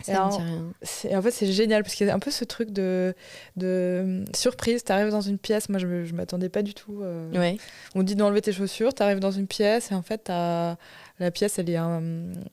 Ça 0.03 0.12
Et 0.12 0.14
me 0.16 0.20
en- 0.20 0.72
rien. 1.11 1.22
fait, 1.22 1.30
c'est 1.30 1.53
génial 1.53 1.82
parce 1.82 1.94
qu'il 1.94 2.07
y 2.07 2.11
a 2.11 2.14
un 2.14 2.18
peu 2.18 2.30
ce 2.30 2.44
truc 2.44 2.70
de, 2.70 3.14
de 3.57 4.24
surprise. 4.34 4.82
Tu 4.84 4.92
arrives 4.92 5.11
dans 5.11 5.20
une 5.20 5.38
pièce, 5.38 5.68
moi 5.68 5.78
je 5.78 5.86
ne 5.86 6.12
m'attendais 6.12 6.48
pas 6.48 6.62
du 6.62 6.74
tout. 6.74 7.01
euh, 7.03 7.30
Ouais. 7.32 7.57
on 7.94 8.03
dit 8.03 8.14
d'enlever 8.14 8.40
tes 8.40 8.53
chaussures, 8.53 8.94
tu 8.94 9.03
arrives 9.03 9.20
dans 9.20 9.30
une 9.30 9.46
pièce 9.46 9.90
et 9.90 9.94
en 9.94 10.03
fait, 10.03 10.24
tu 10.24 10.32
as 10.32 10.76
La 11.18 11.30
pièce, 11.30 11.59
elle 11.59 11.68
est 11.68 11.78
en, 11.78 12.03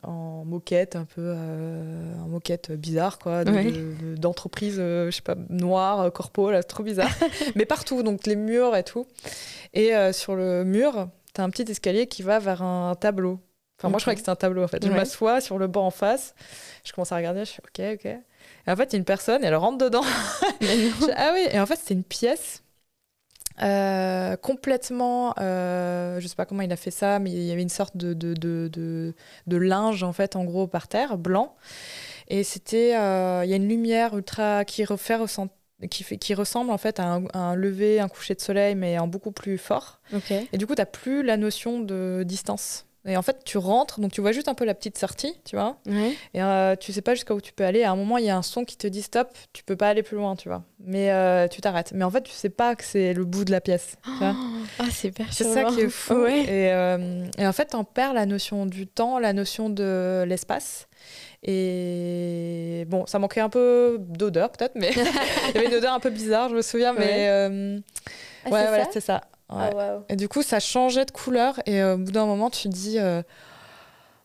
en 0.02 0.44
moquette, 0.44 0.94
un 0.94 1.06
peu 1.06 1.22
euh, 1.24 2.14
en 2.22 2.28
moquette 2.28 2.70
bizarre, 2.72 3.18
quoi, 3.18 3.42
de- 3.44 3.50
Ouais. 3.50 3.64
de- 3.72 4.14
d'entreprise, 4.16 4.76
euh, 4.78 5.10
je 5.10 5.16
sais 5.16 5.22
pas, 5.22 5.36
noire, 5.48 6.00
euh, 6.00 6.10
corpo, 6.10 6.50
là, 6.50 6.60
c'est 6.60 6.68
trop 6.68 6.82
bizarre. 6.82 7.08
Mais 7.56 7.64
partout, 7.64 8.02
donc 8.02 8.26
les 8.26 8.36
murs 8.36 8.76
et 8.76 8.84
tout. 8.84 9.06
Et 9.72 9.92
sur 10.12 10.34
le 10.36 10.64
mur, 10.64 11.08
t'as 11.32 11.44
un 11.44 11.50
petit 11.50 11.70
escalier 11.70 12.06
qui 12.08 12.22
va 12.22 12.38
vers 12.40 12.62
un 12.62 12.94
tableau. 12.94 13.38
Enfin, 13.78 13.88
moi, 13.90 13.98
je 13.98 14.04
croyais 14.04 14.16
que 14.16 14.20
c'était 14.20 14.30
un 14.30 14.36
tableau, 14.36 14.64
en 14.64 14.68
fait. 14.68 14.84
Je 14.84 14.90
Ouais. 14.90 14.96
m'assois 14.96 15.40
sur 15.40 15.58
le 15.58 15.66
banc 15.68 15.86
en 15.86 15.90
face, 15.90 16.34
je 16.84 16.92
commence 16.92 17.12
à 17.12 17.16
regarder, 17.16 17.40
je 17.40 17.50
suis 17.50 17.60
OK, 17.64 17.80
OK. 17.94 18.06
Et 18.06 18.70
en 18.70 18.76
fait, 18.76 18.84
il 18.84 18.92
y 18.92 18.96
a 18.96 18.98
une 18.98 19.04
personne, 19.04 19.44
elle 19.44 19.54
rentre 19.54 19.78
dedans. 19.78 20.02
Je- 20.60 21.12
ah 21.16 21.30
oui, 21.32 21.46
et 21.50 21.60
en 21.60 21.66
fait, 21.66 21.78
c'est 21.82 21.94
une 21.94 22.04
pièce 22.04 22.62
euh, 23.62 24.36
complètement. 24.36 25.34
euh, 25.40 26.20
je 26.20 26.26
sais 26.28 26.36
pas 26.36 26.44
comment 26.46 26.62
il 26.62 26.72
a 26.72 26.76
fait 26.76 26.90
ça, 26.92 27.18
mais 27.18 27.30
il 27.30 27.42
y 27.42 27.50
avait 27.52 27.62
une 27.62 27.68
sorte 27.68 27.96
de, 27.96 28.14
de, 28.14 28.34
de, 28.34 28.68
de, 28.72 29.14
de 29.46 29.56
linge, 29.56 30.02
en 30.02 30.12
fait, 30.12 30.36
en 30.36 30.44
gros, 30.44 30.66
par 30.66 30.88
terre, 30.88 31.18
blanc. 31.18 31.56
Et 32.28 32.44
c'était. 32.44 32.96
euh, 32.96 33.42
Il 33.44 33.50
y 33.50 33.52
a 33.52 33.56
une 33.56 33.68
lumière 33.68 34.16
ultra. 34.16 34.64
qui, 34.64 34.84
refait 34.84 35.16
ressent- 35.16 35.48
qui, 35.90 36.04
fait, 36.04 36.18
qui 36.18 36.34
ressemble, 36.34 36.70
en 36.70 36.78
fait, 36.78 37.00
à 37.00 37.04
un, 37.04 37.26
à 37.32 37.38
un 37.38 37.54
lever, 37.56 38.00
un 38.00 38.08
coucher 38.08 38.34
de 38.34 38.40
soleil, 38.40 38.74
mais 38.74 38.98
en 38.98 39.06
beaucoup 39.08 39.32
plus 39.32 39.58
fort. 39.58 40.00
Ok. 40.14 40.30
Et 40.52 40.58
du 40.58 40.66
coup, 40.66 40.74
tu 40.74 40.84
plus 40.86 41.22
la 41.22 41.36
notion 41.36 41.80
de 41.80 42.22
distance. 42.24 42.84
Et 43.06 43.16
en 43.16 43.22
fait, 43.22 43.42
tu 43.44 43.56
rentres, 43.58 44.00
donc 44.00 44.12
tu 44.12 44.20
vois 44.20 44.32
juste 44.32 44.48
un 44.48 44.54
peu 44.54 44.64
la 44.64 44.74
petite 44.74 44.98
sortie, 44.98 45.34
tu 45.44 45.56
vois. 45.56 45.78
Ouais. 45.86 46.14
Et 46.34 46.42
euh, 46.42 46.74
tu 46.76 46.92
sais 46.92 47.00
pas 47.00 47.14
jusqu'à 47.14 47.32
où 47.34 47.40
tu 47.40 47.52
peux 47.52 47.64
aller. 47.64 47.84
À 47.84 47.92
un 47.92 47.96
moment, 47.96 48.18
il 48.18 48.24
y 48.24 48.30
a 48.30 48.36
un 48.36 48.42
son 48.42 48.64
qui 48.64 48.76
te 48.76 48.86
dit 48.86 49.02
stop, 49.02 49.30
tu 49.52 49.62
peux 49.64 49.76
pas 49.76 49.88
aller 49.88 50.02
plus 50.02 50.16
loin, 50.16 50.36
tu 50.36 50.48
vois. 50.48 50.62
Mais 50.80 51.10
euh, 51.10 51.48
tu 51.48 51.60
t'arrêtes. 51.60 51.92
Mais 51.94 52.04
en 52.04 52.10
fait, 52.10 52.22
tu 52.22 52.32
sais 52.32 52.50
pas 52.50 52.74
que 52.74 52.84
c'est 52.84 53.14
le 53.14 53.24
bout 53.24 53.44
de 53.44 53.50
la 53.50 53.60
pièce. 53.60 53.96
vois. 54.18 54.34
Ah, 54.80 54.84
c'est 54.92 55.12
C'est 55.30 55.44
ça 55.44 55.64
qui 55.64 55.80
est 55.80 55.88
fou. 55.88 56.14
Ouais. 56.14 56.42
Et, 56.42 56.72
euh, 56.72 57.26
et 57.38 57.46
en 57.46 57.52
fait, 57.52 57.66
t'en 57.66 57.82
perds 57.84 58.12
la 58.14 58.26
notion 58.26 58.66
du 58.66 58.86
temps, 58.86 59.18
la 59.18 59.32
notion 59.32 59.70
de 59.70 60.24
l'espace. 60.26 60.86
Et 61.42 62.84
bon, 62.88 63.06
ça 63.06 63.18
manquait 63.18 63.40
un 63.40 63.48
peu 63.48 63.96
d'odeur, 64.00 64.50
peut-être, 64.50 64.74
mais 64.74 64.90
il 65.48 65.54
y 65.54 65.58
avait 65.58 65.66
une 65.66 65.74
odeur 65.74 65.94
un 65.94 66.00
peu 66.00 66.10
bizarre, 66.10 66.48
je 66.50 66.56
me 66.56 66.62
souviens. 66.62 66.92
Ouais. 66.94 66.98
Mais 67.00 67.28
euh, 67.28 67.78
Ah, 68.44 68.50
ouais, 68.50 68.66
voilà, 68.68 68.86
c'est 68.92 69.00
ça. 69.00 69.22
Ouais. 69.50 69.70
Ah. 69.78 70.00
Et 70.08 70.16
du 70.16 70.28
coup, 70.28 70.42
ça 70.42 70.60
changeait 70.60 71.04
de 71.04 71.10
couleur. 71.10 71.58
Et 71.66 71.80
euh, 71.82 71.94
au 71.94 71.98
bout 71.98 72.12
d'un 72.12 72.26
moment, 72.26 72.50
tu 72.50 72.68
te 72.68 72.74
dis 72.74 72.98
euh, 72.98 73.22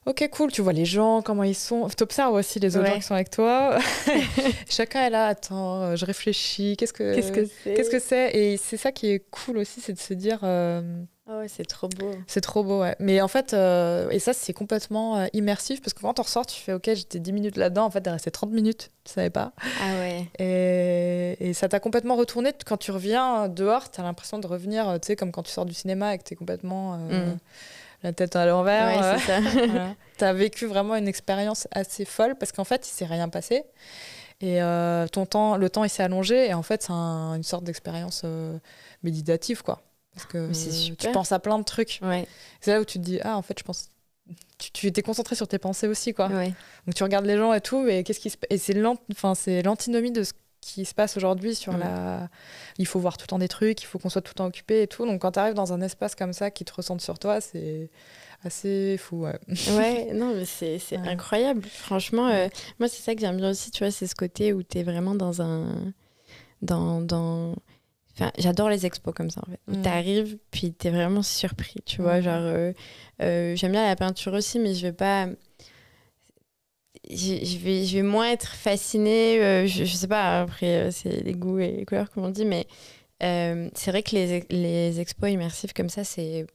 Ok, 0.06 0.28
cool, 0.32 0.52
tu 0.52 0.62
vois 0.62 0.74
les 0.74 0.84
gens, 0.84 1.22
comment 1.22 1.44
ils 1.44 1.56
sont. 1.56 1.88
Tu 1.96 2.04
observes 2.04 2.34
aussi 2.34 2.60
les 2.60 2.76
autres 2.76 2.86
Ouais. 2.88 2.92
gens 2.94 3.00
qui 3.00 3.06
sont 3.06 3.14
avec 3.16 3.30
toi. 3.30 3.78
Chacun 4.70 5.02
est 5.04 5.10
là, 5.10 5.28
attends, 5.28 5.82
euh, 5.82 5.96
je 5.96 6.06
réfléchis. 6.06 6.76
Qu'est-ce 6.78 6.92
que 6.92 7.16
Qu'est-ce 7.16 7.32
que 7.32 7.46
c'est? 7.46 7.74
qu'est-ce 7.74 7.90
que 7.90 8.00
c'est? 8.00 8.36
Et 8.36 8.58
c'est 8.58 8.76
ça 8.78 8.92
qui 8.92 9.10
est 9.12 9.20
cool 9.32 9.58
aussi, 9.60 9.80
c'est 9.80 9.94
de 9.94 10.00
se 10.00 10.14
dire 10.14 10.40
euh, 10.44 10.82
Ah 11.26 11.38
ouais, 11.40 11.48
c'est 11.48 11.64
trop 11.64 11.88
beau. 11.88 12.12
C'est 12.28 12.42
trop 12.42 12.66
beau, 12.66 12.82
ouais. 12.82 12.98
Mais 13.00 13.22
en 13.22 13.30
fait, 13.30 13.54
euh, 13.54 14.10
et 14.10 14.20
ça, 14.20 14.34
c'est 14.34 14.52
complètement 14.52 15.18
euh, 15.20 15.28
immersif 15.32 15.82
parce 15.82 15.94
que 15.94 16.02
quand 16.02 16.20
on 16.20 16.24
ressort, 16.24 16.46
tu 16.46 16.60
fais 16.60 16.74
Ok, 16.74 16.84
j'étais 16.94 17.20
10 17.20 17.32
minutes 17.32 17.56
là-dedans. 17.56 17.86
En 17.86 17.90
fait, 17.90 18.02
t'es 18.02 18.10
resté 18.10 18.30
30 18.30 18.52
minutes, 18.52 18.92
tu 19.06 19.14
savais 19.14 19.30
pas. 19.30 19.54
Ah 19.82 19.94
ouais. 20.00 20.28
Et, 20.40 21.38
et 21.50 21.54
ça 21.54 21.70
t'a 21.70 21.80
complètement 21.80 22.18
retourné. 22.18 22.52
Quand 22.66 22.76
tu 22.76 22.92
reviens 22.92 23.48
dehors, 23.48 23.90
t'as 23.90 24.04
l'impression 24.04 24.38
de 24.38 24.48
revenir, 24.48 24.90
euh, 24.90 24.98
tu 24.98 25.08
sais, 25.08 25.16
comme 25.16 25.32
quand 25.32 25.44
tu 25.44 25.52
sors 25.52 25.66
du 25.66 25.74
cinéma 25.74 26.14
et 26.14 26.18
que 26.18 26.24
t'es 26.24 26.36
complètement 26.36 26.96
euh, 27.10 27.32
Mm. 27.34 27.38
la 28.04 28.12
tête 28.12 28.36
à 28.36 28.46
l'envers. 28.46 28.88
Ouais, 28.88 29.02
euh, 29.02 29.18
c'est 29.18 29.26
ça. 29.28 29.40
voilà. 29.68 29.96
T'as 30.18 30.34
vécu 30.34 30.66
vraiment 30.66 30.96
une 30.98 31.08
expérience 31.08 31.70
assez 31.72 32.04
folle 32.04 32.36
parce 32.38 32.52
qu'en 32.52 32.66
fait, 32.66 32.86
il 32.86 32.92
s'est 32.92 33.06
rien 33.06 33.30
passé. 33.30 33.64
Et 34.42 34.62
euh, 34.62 35.08
ton 35.08 35.26
temps, 35.26 35.56
le 35.56 35.70
temps, 35.70 35.86
il 35.86 35.90
s'est 35.90 36.04
allongé. 36.04 36.48
Et 36.50 36.54
en 36.54 36.64
fait, 36.64 36.84
c'est 36.84 36.92
un- 36.92 37.36
une 37.36 37.44
sorte 37.44 37.64
d'expérience 37.64 38.24
euh, 38.26 38.58
méditative, 39.04 39.64
quoi. 39.64 39.82
Parce 40.16 40.26
que 40.28 40.38
Mais 40.38 40.92
euh, 40.92 40.96
tu 40.98 41.12
penses 41.12 41.32
à 41.32 41.40
plein 41.40 41.58
de 41.60 41.64
trucs. 41.64 42.00
Ouais. 42.02 42.28
C'est 42.62 42.72
là 42.72 42.82
où 42.82 42.86
tu 42.86 43.00
te 43.00 43.04
dis, 43.04 43.20
ah, 43.24 43.38
en 43.38 43.42
fait, 43.42 43.58
je 43.60 43.64
pense. 43.64 43.90
Tu, 44.58 44.72
tu 44.72 44.88
étais 44.88 45.02
concentré 45.02 45.36
sur 45.36 45.48
tes 45.48 45.58
pensées 45.60 45.88
aussi, 45.88 46.14
quoi. 46.14 46.28
ouais. 46.28 46.54
Donc 46.86 46.96
tu 46.96 47.04
regardes 47.04 47.26
les 47.26 47.36
gens 47.38 47.52
et 47.54 47.62
tout, 47.62 47.86
et 47.88 48.04
qu'est-ce 48.04 48.20
qui 48.20 48.30
se 48.30 48.38
et 48.50 48.58
c'est 48.58 48.74
l'antinomie 49.64 50.12
de 50.12 50.24
ce 50.24 50.32
qui 50.62 50.86
se 50.86 50.94
passe 50.94 51.18
aujourd'hui 51.18 51.56
sur 51.56 51.76
la. 51.78 52.30
Il 52.78 52.88
faut 52.88 53.00
voir 53.00 53.18
tout 53.18 53.24
le 53.24 53.28
temps 53.28 53.40
des 53.40 53.50
trucs, 53.50 53.82
il 53.82 53.86
faut 53.86 54.00
qu'on 54.00 54.10
soit 54.10 54.22
tout 54.22 54.32
le 54.34 54.38
temps 54.38 54.46
occupé 54.46 54.84
et 54.84 54.88
tout. 54.88 55.06
Donc 55.06 55.22
quand 55.22 55.34
tu 55.34 55.40
arrives 55.40 55.56
dans 55.56 55.74
un 55.74 55.82
espace 55.82 56.16
comme 56.16 56.32
ça 56.32 56.52
qui 56.52 56.64
te 56.64 56.72
ressente 56.74 57.02
sur 57.02 57.20
toi, 57.20 57.42
c'est 57.42 57.90
assez 58.46 58.96
fou. 58.98 59.24
Ouais. 59.26 59.38
Ouais, 59.76 60.12
non, 60.14 60.34
mais 60.36 60.46
c'est 60.46 60.80
c'est 60.80 60.98
Ouais. 60.98 61.08
incroyable. 61.10 61.64
Franchement, 61.66 62.28
euh, 62.30 62.48
moi, 62.80 62.88
c'est 62.88 63.02
ça 63.02 63.14
que 63.16 63.20
j'aime 63.20 63.38
bien 63.38 63.50
aussi, 63.50 63.72
tu 63.72 63.84
vois, 63.84 63.92
c'est 63.92 64.08
ce 64.08 64.16
côté 64.16 64.54
où 64.54 64.64
tu 64.64 64.78
es 64.78 64.84
vraiment 64.84 65.16
dans 65.16 65.42
un. 65.42 65.92
Dans. 66.62 67.02
dans... 67.02 67.56
Enfin, 68.16 68.32
j'adore 68.38 68.70
les 68.70 68.86
expos 68.86 69.14
comme 69.14 69.30
ça, 69.32 69.42
en 69.48 69.52
fait. 69.52 69.60
Où 69.68 69.76
Mm. 69.78 69.82
t'arrives, 69.82 70.38
puis 70.52 70.72
t'es 70.74 70.92
vraiment 70.92 71.24
surpris, 71.24 71.76
tu 71.86 72.02
vois. 72.02 72.20
Mm. 72.20 72.24
Genre, 72.24 72.42
euh, 72.42 72.74
euh, 73.22 73.56
j'aime 73.56 73.72
bien 73.72 73.86
la 73.88 73.96
peinture 73.96 74.34
aussi, 74.34 74.60
mais 74.60 74.74
je 74.76 74.84
vais 74.88 74.94
pas. 74.94 75.28
Je 77.10 77.44
je 77.44 77.58
vais, 77.58 77.86
je 77.86 77.98
vais 77.98 78.04
moins 78.04 78.30
être 78.32 78.54
fascinée. 78.54 79.42
euh, 79.44 79.68
je, 79.68 79.84
je 79.84 79.96
sais 79.96 80.08
pas, 80.08 80.42
après, 80.42 80.92
c'est 80.92 81.22
les 81.24 81.34
goûts 81.34 81.60
et 81.60 81.72
les 81.72 81.86
couleurs, 81.86 82.10
comme 82.12 82.24
on 82.26 82.30
dit, 82.30 82.46
mais 82.46 82.68
c'est 83.20 83.92
vrai 83.92 84.04
que 84.04 84.12
les, 84.16 84.44
les 84.50 85.00
expos 85.00 85.30
immersifs 85.32 85.74
comme 85.74 85.90
ça, 85.90 86.04
c'est. 86.04 86.46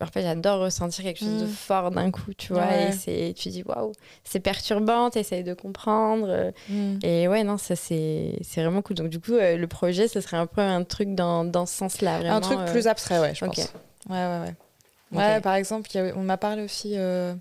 En 0.00 0.06
fait, 0.06 0.22
j'adore 0.22 0.60
ressentir 0.60 1.04
quelque 1.04 1.18
chose 1.18 1.40
de 1.40 1.46
Mm. 1.46 1.48
fort 1.48 1.90
d'un 1.90 2.10
coup, 2.10 2.32
tu 2.34 2.52
vois. 2.52 2.66
Ouais. 2.66 2.88
Et 2.88 2.92
c'est, 2.92 3.34
tu 3.36 3.48
dis, 3.50 3.62
waouh, 3.64 3.92
c'est 4.24 4.40
perturbant, 4.40 5.10
t'essayes 5.10 5.44
de 5.44 5.54
comprendre. 5.54 6.26
euh, 6.28 6.50
Mm. 6.68 6.98
Et 7.02 7.28
ouais, 7.28 7.44
non, 7.44 7.58
ça, 7.58 7.76
c'est, 7.76 8.38
c'est 8.42 8.62
vraiment 8.62 8.82
cool. 8.82 8.96
Donc, 8.96 9.08
du 9.08 9.20
coup, 9.20 9.32
euh, 9.34 9.56
le 9.56 9.66
projet, 9.66 10.08
ce 10.08 10.20
serait 10.20 10.36
un 10.36 10.46
peu 10.46 10.60
un 10.60 10.84
truc 10.84 11.14
dans, 11.14 11.44
dans 11.44 11.66
ce 11.66 11.74
sens-là. 11.76 12.18
Vraiment, 12.18 12.36
Un 12.36 12.40
truc 12.40 12.58
euh, 12.60 12.70
plus 12.72 12.86
abstrait, 12.86 13.18
ouais, 13.20 13.34
je 13.34 13.44
ok. 13.44 13.54
pense. 13.56 13.72
Ouais, 14.08 14.16
ouais, 14.16 14.40
ouais. 14.46 14.54
Ouais, 15.18 15.40
par 15.40 15.54
exemple, 15.54 15.88
il 15.94 16.12
on 16.16 16.22
m'a 16.22 16.36
parlé 16.36 16.62
aussi 16.62 16.92
euh, 16.96 17.34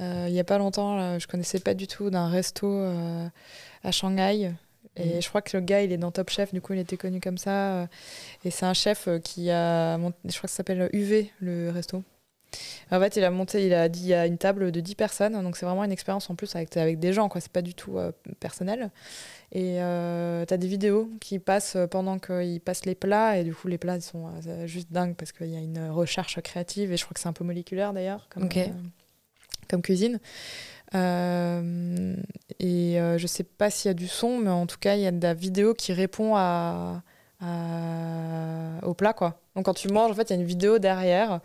euh, 0.00 0.26
il 0.28 0.34
y 0.34 0.40
a 0.40 0.44
pas 0.44 0.56
longtemps, 0.58 0.96
là, 0.96 1.18
je 1.18 1.26
connaissais 1.26 1.60
pas 1.60 1.74
du 1.74 1.86
tout 1.86 2.08
d'un 2.10 2.28
resto 2.28 2.66
à 3.84 3.92
Shanghai. 3.92 4.52
Et 4.96 5.14
Mhm. 5.16 5.22
je 5.22 5.28
crois 5.28 5.42
que 5.42 5.56
le 5.56 5.62
gars, 5.62 5.82
il 5.82 5.92
est 5.92 5.98
dans 5.98 6.10
Top 6.10 6.30
Chef, 6.30 6.52
du 6.54 6.60
coup, 6.60 6.72
il 6.72 6.78
était 6.78 6.96
connu 6.96 7.20
comme 7.20 7.38
ça. 7.38 7.82
euh, 7.82 7.86
et 8.44 8.50
c'est 8.50 8.66
un 8.66 8.74
chef 8.74 9.08
euh, 9.08 9.18
qui 9.18 9.50
a 9.50 9.98
monté, 9.98 10.16
je 10.24 10.30
crois 10.36 10.42
que 10.48 10.50
ça 10.50 10.56
s'appelle 10.58 10.88
UV, 10.92 11.30
le 11.40 11.70
resto. 11.70 12.02
En 12.90 13.00
fait, 13.00 13.16
il 13.16 13.24
a 13.24 13.30
monté, 13.30 13.66
il 13.66 13.74
a 13.74 13.88
dit, 13.88 14.14
a 14.14 14.26
une 14.26 14.38
table 14.38 14.70
de 14.72 14.80
10 14.80 14.94
personnes, 14.94 15.32
donc 15.42 15.56
c'est 15.56 15.66
vraiment 15.66 15.84
une 15.84 15.92
expérience 15.92 16.30
en 16.30 16.36
plus 16.36 16.54
avec, 16.56 16.74
avec 16.76 16.98
des 16.98 17.12
gens, 17.12 17.28
quoi. 17.28 17.40
C'est 17.40 17.52
pas 17.52 17.60
du 17.60 17.74
tout 17.74 17.98
euh, 17.98 18.12
personnel. 18.40 18.90
Et 19.52 19.82
euh, 19.82 20.44
t'as 20.46 20.56
des 20.56 20.68
vidéos 20.68 21.10
qui 21.20 21.38
passent 21.38 21.76
pendant 21.90 22.18
qu'ils 22.18 22.60
passent 22.60 22.86
les 22.86 22.94
plats, 22.94 23.36
et 23.38 23.44
du 23.44 23.54
coup, 23.54 23.68
les 23.68 23.76
plats 23.78 23.96
ils 23.96 24.02
sont 24.02 24.30
euh, 24.46 24.66
juste 24.66 24.90
dingues 24.92 25.16
parce 25.16 25.32
qu'il 25.32 25.48
y 25.50 25.56
a 25.56 25.60
une 25.60 25.90
recherche 25.90 26.40
créative, 26.40 26.92
et 26.92 26.96
je 26.96 27.04
crois 27.04 27.14
que 27.14 27.20
c'est 27.20 27.28
un 27.28 27.32
peu 27.34 27.44
moléculaire 27.44 27.92
d'ailleurs, 27.92 28.28
comme, 28.30 28.44
euh, 28.44 28.48
comme 29.68 29.82
cuisine. 29.82 30.18
Euh, 30.94 32.14
et 32.60 33.00
euh, 33.00 33.18
je 33.18 33.26
sais 33.26 33.42
pas 33.44 33.70
s'il 33.70 33.88
y 33.88 33.90
a 33.90 33.94
du 33.94 34.08
son, 34.08 34.38
mais 34.38 34.50
en 34.50 34.66
tout 34.66 34.78
cas, 34.78 34.94
il 34.94 35.02
y 35.02 35.06
a 35.06 35.10
de 35.12 35.22
la 35.22 35.34
vidéo 35.34 35.74
qui 35.74 35.92
répond 35.92 36.34
à, 36.36 37.02
à- 37.40 38.86
au 38.86 38.94
plat, 38.94 39.12
quoi. 39.12 39.40
Donc 39.54 39.64
quand 39.64 39.74
tu 39.74 39.88
manges, 39.88 40.10
en 40.10 40.14
fait, 40.14 40.30
il 40.30 40.34
y 40.34 40.36
a 40.36 40.40
une 40.40 40.46
vidéo 40.46 40.78
derrière. 40.78 41.40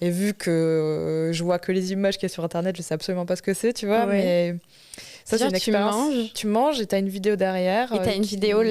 Et 0.00 0.10
vu 0.10 0.32
que 0.34 0.50
euh, 0.50 1.32
je 1.32 1.42
vois 1.42 1.58
que 1.58 1.72
les 1.72 1.92
images 1.92 2.18
qu'il 2.18 2.24
y 2.28 2.30
a 2.30 2.32
sur 2.32 2.44
Internet, 2.44 2.76
je 2.76 2.82
sais 2.82 2.94
absolument 2.94 3.26
pas 3.26 3.36
ce 3.36 3.42
que 3.42 3.52
c'est, 3.54 3.72
tu 3.72 3.86
vois. 3.86 4.06
Ouais. 4.06 4.22
Mais 4.22 4.56
ça, 5.24 5.38
c'est 5.38 5.44
une 5.44 5.50
tu 5.50 5.56
expérience. 5.56 5.94
manges 5.94 6.32
Tu 6.34 6.46
manges 6.46 6.80
et 6.80 6.86
t'as 6.86 6.98
une 7.00 7.08
vidéo 7.08 7.36
derrière. 7.36 7.92
Et 7.92 7.98
t'as 7.98 8.12
euh, 8.12 8.16
une 8.16 8.22
vidéo, 8.22 8.62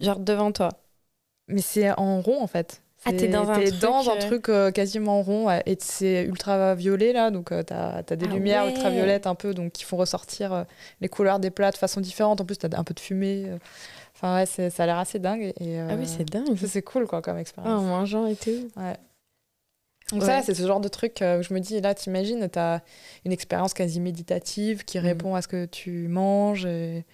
genre, 0.00 0.20
devant 0.20 0.52
toi. 0.52 0.68
Mais 1.48 1.62
c'est 1.62 1.90
en 1.98 2.20
rond, 2.20 2.40
en 2.40 2.46
fait. 2.46 2.80
Ah, 3.04 3.12
t'es 3.12 3.26
dans 3.26 3.50
un 3.50 3.60
truc, 3.60 3.78
dans 3.80 4.10
un 4.10 4.14
euh, 4.16 4.26
truc 4.28 4.48
euh, 4.48 4.70
quasiment 4.70 5.22
rond 5.22 5.46
ouais, 5.48 5.62
et 5.66 5.76
c'est 5.80 6.22
ultra 6.24 6.74
violet 6.76 7.12
là 7.12 7.30
donc 7.32 7.50
euh, 7.50 7.62
t'as 7.64 7.96
as 7.98 8.02
des 8.16 8.26
Ah 8.30 8.32
lumières 8.34 8.64
ouais. 8.64 8.70
ultraviolettes 8.72 9.26
un 9.26 9.34
peu 9.34 9.54
donc 9.54 9.72
qui 9.72 9.82
font 9.84 9.96
ressortir 9.96 10.52
euh, 10.52 10.64
les 11.00 11.08
couleurs 11.08 11.40
des 11.40 11.50
plats 11.50 11.72
de 11.72 11.76
façon 11.76 12.00
différente 12.00 12.40
en 12.40 12.44
plus 12.44 12.58
t'as 12.58 12.68
un 12.78 12.84
peu 12.84 12.94
de 12.94 13.00
fumée 13.00 13.46
enfin 14.14 14.36
ouais 14.36 14.46
ça 14.46 14.82
a 14.82 14.86
l'air 14.86 14.98
assez 14.98 15.18
dingue 15.18 15.52
et 15.58 15.80
Ah 15.80 15.94
oui, 15.98 16.06
c'est 16.06 16.24
dingue. 16.24 16.56
ça 16.56 16.68
c'est 16.68 16.82
cool 16.82 17.08
quoi 17.08 17.22
comme 17.22 17.36
Ah, 17.38 17.40
expérience 17.40 17.80
en 17.80 17.84
mangeant 17.86 18.26
et 18.26 18.36
tout. 18.36 18.68
ouais 18.76 18.96
donc 20.12 20.20
Ouais. 20.20 20.26
ça 20.28 20.42
c'est 20.42 20.54
ce 20.54 20.64
genre 20.66 20.80
de 20.80 20.88
truc 20.88 21.18
où 21.22 21.42
je 21.42 21.52
me 21.54 21.58
dis 21.58 21.80
là 21.80 21.94
t'imagines 21.94 22.48
t'as 22.48 22.80
une 23.24 23.32
expérience 23.32 23.74
quasi 23.74 23.98
méditative 23.98 24.84
qui 24.84 24.98
Mm. 24.98 25.02
répond 25.02 25.34
à 25.34 25.42
ce 25.42 25.48
que 25.48 25.64
tu 25.64 26.06
manges 26.08 26.66
et, 26.66 27.04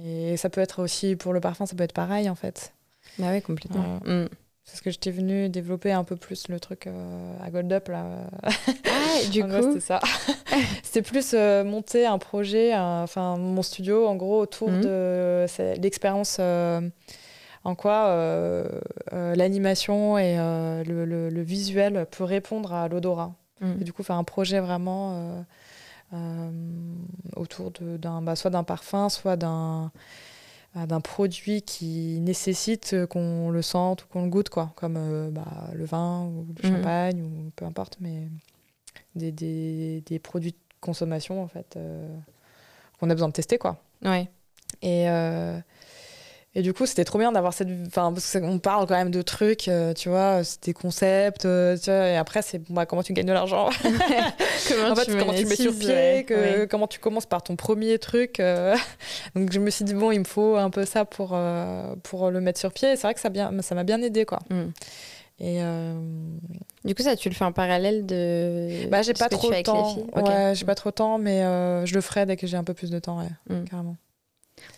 et 0.00 0.36
ça 0.36 0.50
peut 0.50 0.60
être 0.60 0.82
aussi 0.82 1.16
pour 1.16 1.32
le 1.32 1.40
parfum 1.40 1.66
ça 1.66 1.74
peut 1.74 1.82
être 1.84 1.94
pareil 1.94 2.28
en 2.30 2.34
fait 2.36 2.72
Bah 3.18 3.28
oui, 3.32 3.42
complètement. 3.42 3.98
Ouais. 4.04 4.28
Mm. 4.76 4.78
c'est 4.78 4.78
ce 4.78 4.82
que 4.82 4.90
j'étais 4.90 5.10
venue 5.10 5.48
développer 5.48 5.92
un 5.92 6.04
peu 6.04 6.16
plus 6.16 6.48
le 6.48 6.60
truc 6.60 6.86
euh, 6.86 7.32
à 7.42 7.50
Gold 7.50 7.72
Up 7.72 7.88
là 7.88 8.04
Ah, 8.44 9.28
du 9.30 9.42
En 9.44 9.48
coup, 9.48 9.62
c'était 9.62 9.80
ça. 9.80 10.00
c'était 10.82 11.02
plus 11.02 11.32
euh, 11.34 11.64
monter 11.64 12.06
un 12.06 12.18
projet, 12.18 12.72
un- 12.72 13.02
enfin 13.02 13.36
mon 13.36 13.62
studio, 13.62 14.06
en 14.06 14.16
gros, 14.16 14.40
autour 14.40 14.70
Mhm. 14.70 14.80
de 14.82 15.46
l'expérience 15.80 16.36
euh, 16.40 16.80
en 17.64 17.74
quoi 17.74 18.14
l'animation 19.12 20.18
et 20.18 20.36
le, 20.36 21.04
le- 21.04 21.28
le 21.30 21.42
visuel 21.42 22.06
peut 22.10 22.24
répondre 22.24 22.72
à 22.72 22.88
l'odorat. 22.88 23.32
Mm. 23.60 23.72
Et 23.80 23.84
du 23.84 23.92
coup, 23.92 24.02
faire 24.02 24.16
un 24.16 24.24
projet 24.24 24.60
vraiment 24.60 25.44
autour 27.34 27.70
de- 27.72 27.96
d'un, 27.96 28.22
bah, 28.22 28.36
soit 28.36 28.50
d'un 28.50 28.62
parfum, 28.64 29.08
soit 29.08 29.36
d'un 29.36 29.90
d'un 30.84 31.00
produit 31.00 31.62
qui 31.62 32.20
nécessite 32.20 33.06
qu'on 33.06 33.48
le 33.48 33.62
sente 33.62 34.04
ou 34.04 34.06
qu'on 34.08 34.24
le 34.24 34.28
goûte, 34.28 34.50
quoi, 34.50 34.72
comme 34.76 34.96
euh, 34.98 35.30
bah, 35.30 35.70
le 35.72 35.84
vin 35.86 36.24
ou 36.26 36.44
le 36.62 36.68
Mhm. 36.68 36.76
champagne 36.76 37.22
ou 37.22 37.50
peu 37.56 37.64
importe. 37.64 37.96
Mais 38.00 38.28
des, 39.14 39.32
des, 39.32 40.02
des 40.04 40.18
produits 40.18 40.52
de 40.52 40.56
consommation 40.82 41.42
en 41.42 41.48
fait 41.48 41.76
euh, 41.76 42.14
qu'on 43.00 43.08
a 43.08 43.14
besoin 43.14 43.28
de 43.28 43.32
tester 43.32 43.56
quoi. 43.56 43.78
Ouais. 44.04 44.28
Et, 44.82 45.08
euh, 45.08 45.58
et 46.58 46.62
du 46.62 46.72
coup, 46.72 46.86
c'était 46.86 47.04
trop 47.04 47.18
bien 47.18 47.30
d'avoir 47.32 47.52
cette. 47.52 47.68
Enfin, 47.86 48.10
parce 48.14 48.32
qu'on 48.40 48.58
parle 48.58 48.86
quand 48.86 48.94
même 48.96 49.10
de 49.10 49.20
trucs, 49.20 49.68
euh, 49.68 49.92
tu 49.92 50.08
vois, 50.08 50.42
c'est 50.42 50.64
des 50.64 50.72
concepts, 50.72 51.44
euh, 51.44 51.76
tu 51.76 51.90
vois, 51.90 52.08
et 52.08 52.16
après, 52.16 52.40
c'est 52.40 52.60
bah, 52.72 52.86
comment 52.86 53.02
tu 53.02 53.12
gagnes 53.12 53.26
de 53.26 53.32
l'argent? 53.34 53.68
comment 53.82 54.90
en 54.92 54.96
fait, 54.96 55.16
comment 55.18 55.34
tu 55.34 55.44
mets 55.44 55.54
sur 55.54 55.76
pied, 55.78 55.88
ouais. 55.88 56.24
que, 56.26 56.34
Ouais. 56.34 56.66
comment 56.66 56.86
tu 56.86 56.98
commences 56.98 57.26
par 57.26 57.42
ton 57.42 57.56
premier 57.56 57.98
truc. 57.98 58.40
euh. 58.40 58.74
Donc, 59.34 59.52
je 59.52 59.60
me 59.60 59.68
suis 59.70 59.84
dit, 59.84 59.92
bon, 59.94 60.10
il 60.12 60.20
me 60.20 60.24
faut 60.24 60.56
un 60.56 60.70
peu 60.70 60.84
ça 60.86 61.04
pour, 61.04 61.32
euh, 61.34 61.94
pour 62.02 62.30
le 62.30 62.40
mettre 62.40 62.58
sur 62.58 62.72
pied. 62.72 62.92
Et 62.92 62.96
c'est 62.96 63.02
vrai 63.02 63.14
que 63.14 63.20
ça 63.20 63.28
bien- 63.28 63.52
ça 63.60 63.74
m'a 63.74 63.84
bien 63.84 64.00
aidé, 64.02 64.24
quoi. 64.24 64.38
Mm. 64.50 64.62
Et. 65.40 65.58
euh, 65.62 65.94
Du 66.84 66.94
coup, 66.94 67.02
ça, 67.02 67.16
tu 67.16 67.28
le 67.28 67.34
fais 67.34 67.44
en 67.44 67.52
parallèle 67.52 68.06
de. 68.06 68.88
Bah, 68.88 69.02
j'ai 69.02 69.12
pas 69.12 69.28
tu 69.28 69.36
trop 69.36 69.50
les 69.50 69.62
temps. 69.62 69.94
Ouais, 70.14 70.52
j'ai 70.54 70.64
pas 70.64 70.74
trop 70.74 70.88
le 70.88 70.94
temps, 70.94 71.18
mais 71.18 71.42
euh, 71.42 71.84
je 71.84 71.94
le 71.94 72.00
ferai 72.00 72.24
dès 72.24 72.36
que 72.38 72.46
j'ai 72.46 72.56
un 72.56 72.64
peu 72.64 72.72
plus 72.74 72.90
de 72.90 72.98
temps, 72.98 73.18
ouais, 73.18 73.28
Mm. 73.54 73.64
carrément. 73.68 73.96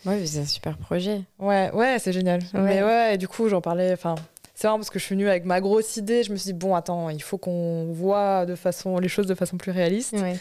Ouais, 0.07 0.25
c'est 0.27 0.41
un 0.41 0.45
super 0.47 0.77
projet. 0.79 1.23
Ouais, 1.39 1.71
ouais, 1.73 1.99
c'est 1.99 2.13
génial. 2.13 2.41
Ouais. 2.55 2.61
Mais 2.61 2.83
ouais, 2.83 3.15
et 3.15 3.19
du 3.19 3.29
coup, 3.29 3.49
j'en 3.49 3.61
parlais. 3.61 3.93
Enfin, 3.93 4.15
c'est 4.55 4.67
marrant 4.67 4.79
parce 4.79 4.91
que 4.91 4.99
je 4.99 5.05
suis 5.05 5.15
venue 5.15 5.29
avec 5.29 5.45
ma 5.45 5.61
grosse 5.61 5.97
idée. 5.97 6.23
Je 6.23 6.31
me 6.33 6.37
suis 6.37 6.47
dit, 6.53 6.59
bon, 6.59 6.75
attends, 6.75 7.11
il 7.11 7.23
faut 7.23 7.39
qu'on 7.39 7.93
voit 7.93 8.47
de 8.47 8.55
façon, 8.55 8.99
les 8.99 9.09
choses 9.09 9.27
de 9.27 9.35
façon 9.35 9.57
plus 9.57 9.73
réaliste. 9.73 10.13
Ouais. 10.15 10.37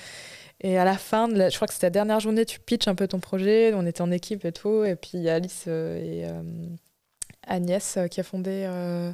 Et 0.62 0.78
à 0.78 0.86
la 0.86 0.98
fin, 0.98 1.28
de 1.28 1.36
la- 1.38 1.50
je 1.50 1.56
crois 1.56 1.68
que 1.68 1.74
c'était 1.74 1.86
la 1.88 1.92
dernière 1.92 2.20
journée, 2.20 2.46
tu 2.46 2.60
pitches 2.60 2.88
un 2.88 2.96
peu 2.96 3.08
ton 3.08 3.20
projet. 3.20 3.74
On 3.76 3.86
était 3.86 4.02
en 4.02 4.12
équipe 4.12 4.44
et 4.46 4.52
tout. 4.52 4.84
Et 4.86 4.96
puis, 4.96 5.12
il 5.14 5.22
y 5.22 5.30
a 5.30 5.36
Alice 5.36 5.66
euh, 5.68 5.98
et 5.98 6.26
euh, 6.28 6.42
Agnès 7.48 7.98
euh, 7.98 8.08
qui 8.08 8.20
a 8.20 8.24
fondé 8.24 8.64
euh, 8.66 9.12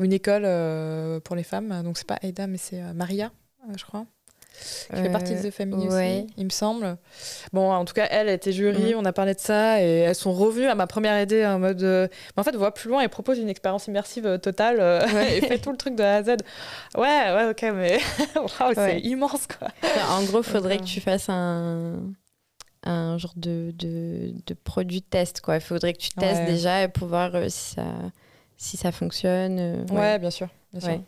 une 0.00 0.12
école 0.12 0.44
euh, 0.44 1.20
pour 1.20 1.36
les 1.36 1.42
femmes. 1.42 1.82
Donc, 1.82 1.98
c'est 1.98 2.06
pas 2.06 2.18
Aida, 2.22 2.46
mais 2.46 2.58
c'est 2.58 2.80
Maria, 2.94 3.30
je 3.76 3.84
crois. 3.84 4.06
Qui 4.94 5.02
fait 5.02 5.10
partie 5.10 5.34
de 5.34 5.42
The 5.42 5.50
Family 5.50 5.88
ouais. 5.88 6.18
aussi, 6.24 6.34
il 6.36 6.44
me 6.44 6.50
semble. 6.50 6.96
Bon, 7.52 7.72
en 7.72 7.84
tout 7.84 7.94
cas, 7.94 8.06
elle 8.10 8.28
était 8.28 8.52
jury, 8.52 8.92
Mhm. 8.94 9.00
on 9.00 9.04
a 9.04 9.12
parlé 9.12 9.34
de 9.34 9.40
ça, 9.40 9.82
et 9.82 9.98
elles 10.00 10.14
sont 10.14 10.32
revenues 10.32 10.66
à 10.68 10.74
ma 10.74 10.86
première 10.86 11.20
idée 11.20 11.44
en 11.44 11.58
mode. 11.58 11.82
euh, 11.82 12.06
Mais 12.36 12.40
en 12.40 12.44
fait, 12.44 12.54
va 12.56 12.70
plus 12.70 12.88
loin 12.88 13.00
et 13.02 13.08
propose 13.08 13.38
une 13.38 13.48
expérience 13.48 13.86
immersive 13.88 14.26
euh, 14.26 14.38
totale 14.38 14.76
euh, 14.80 15.00
Ouais. 15.14 15.38
et 15.38 15.40
fait 15.40 15.58
tout 15.58 15.70
le 15.72 15.76
truc 15.76 15.96
de 15.96 16.02
A 16.02 16.16
à 16.16 16.22
Z. 16.22 16.28
Ouais, 16.96 17.02
ouais, 17.04 17.50
ok, 17.50 17.62
mais 17.74 17.98
waouh, 18.36 18.72
c'est 18.74 19.00
immense, 19.00 19.46
quoi. 19.46 19.68
Enfin, 19.82 20.16
en 20.18 20.24
gros, 20.24 20.42
faudrait 20.42 20.76
Donc, 20.76 20.84
que 20.84 20.90
euh, 20.90 20.94
tu 20.94 21.00
fasses 21.00 21.28
un, 21.28 21.98
un 22.84 23.18
genre 23.18 23.34
de, 23.36 23.72
de, 23.76 24.32
de 24.46 24.54
produit 24.54 25.02
test. 25.02 25.40
Quoi. 25.40 25.56
Il 25.56 25.60
faudrait 25.62 25.92
que 25.94 25.98
tu 25.98 26.10
testes 26.10 26.40
Ouais. 26.42 26.46
déjà 26.46 26.88
pour 26.88 27.08
voir 27.08 27.34
euh, 27.34 27.46
si, 27.48 27.74
ça, 27.74 27.84
si 28.56 28.76
ça 28.76 28.92
fonctionne. 28.92 29.58
euh, 29.58 29.84
Ouais, 29.90 30.18
bien 30.18 30.30
sûr. 30.30 30.48
Bien 30.72 30.80
sûr. 30.80 30.88
Ouais. 30.90 31.00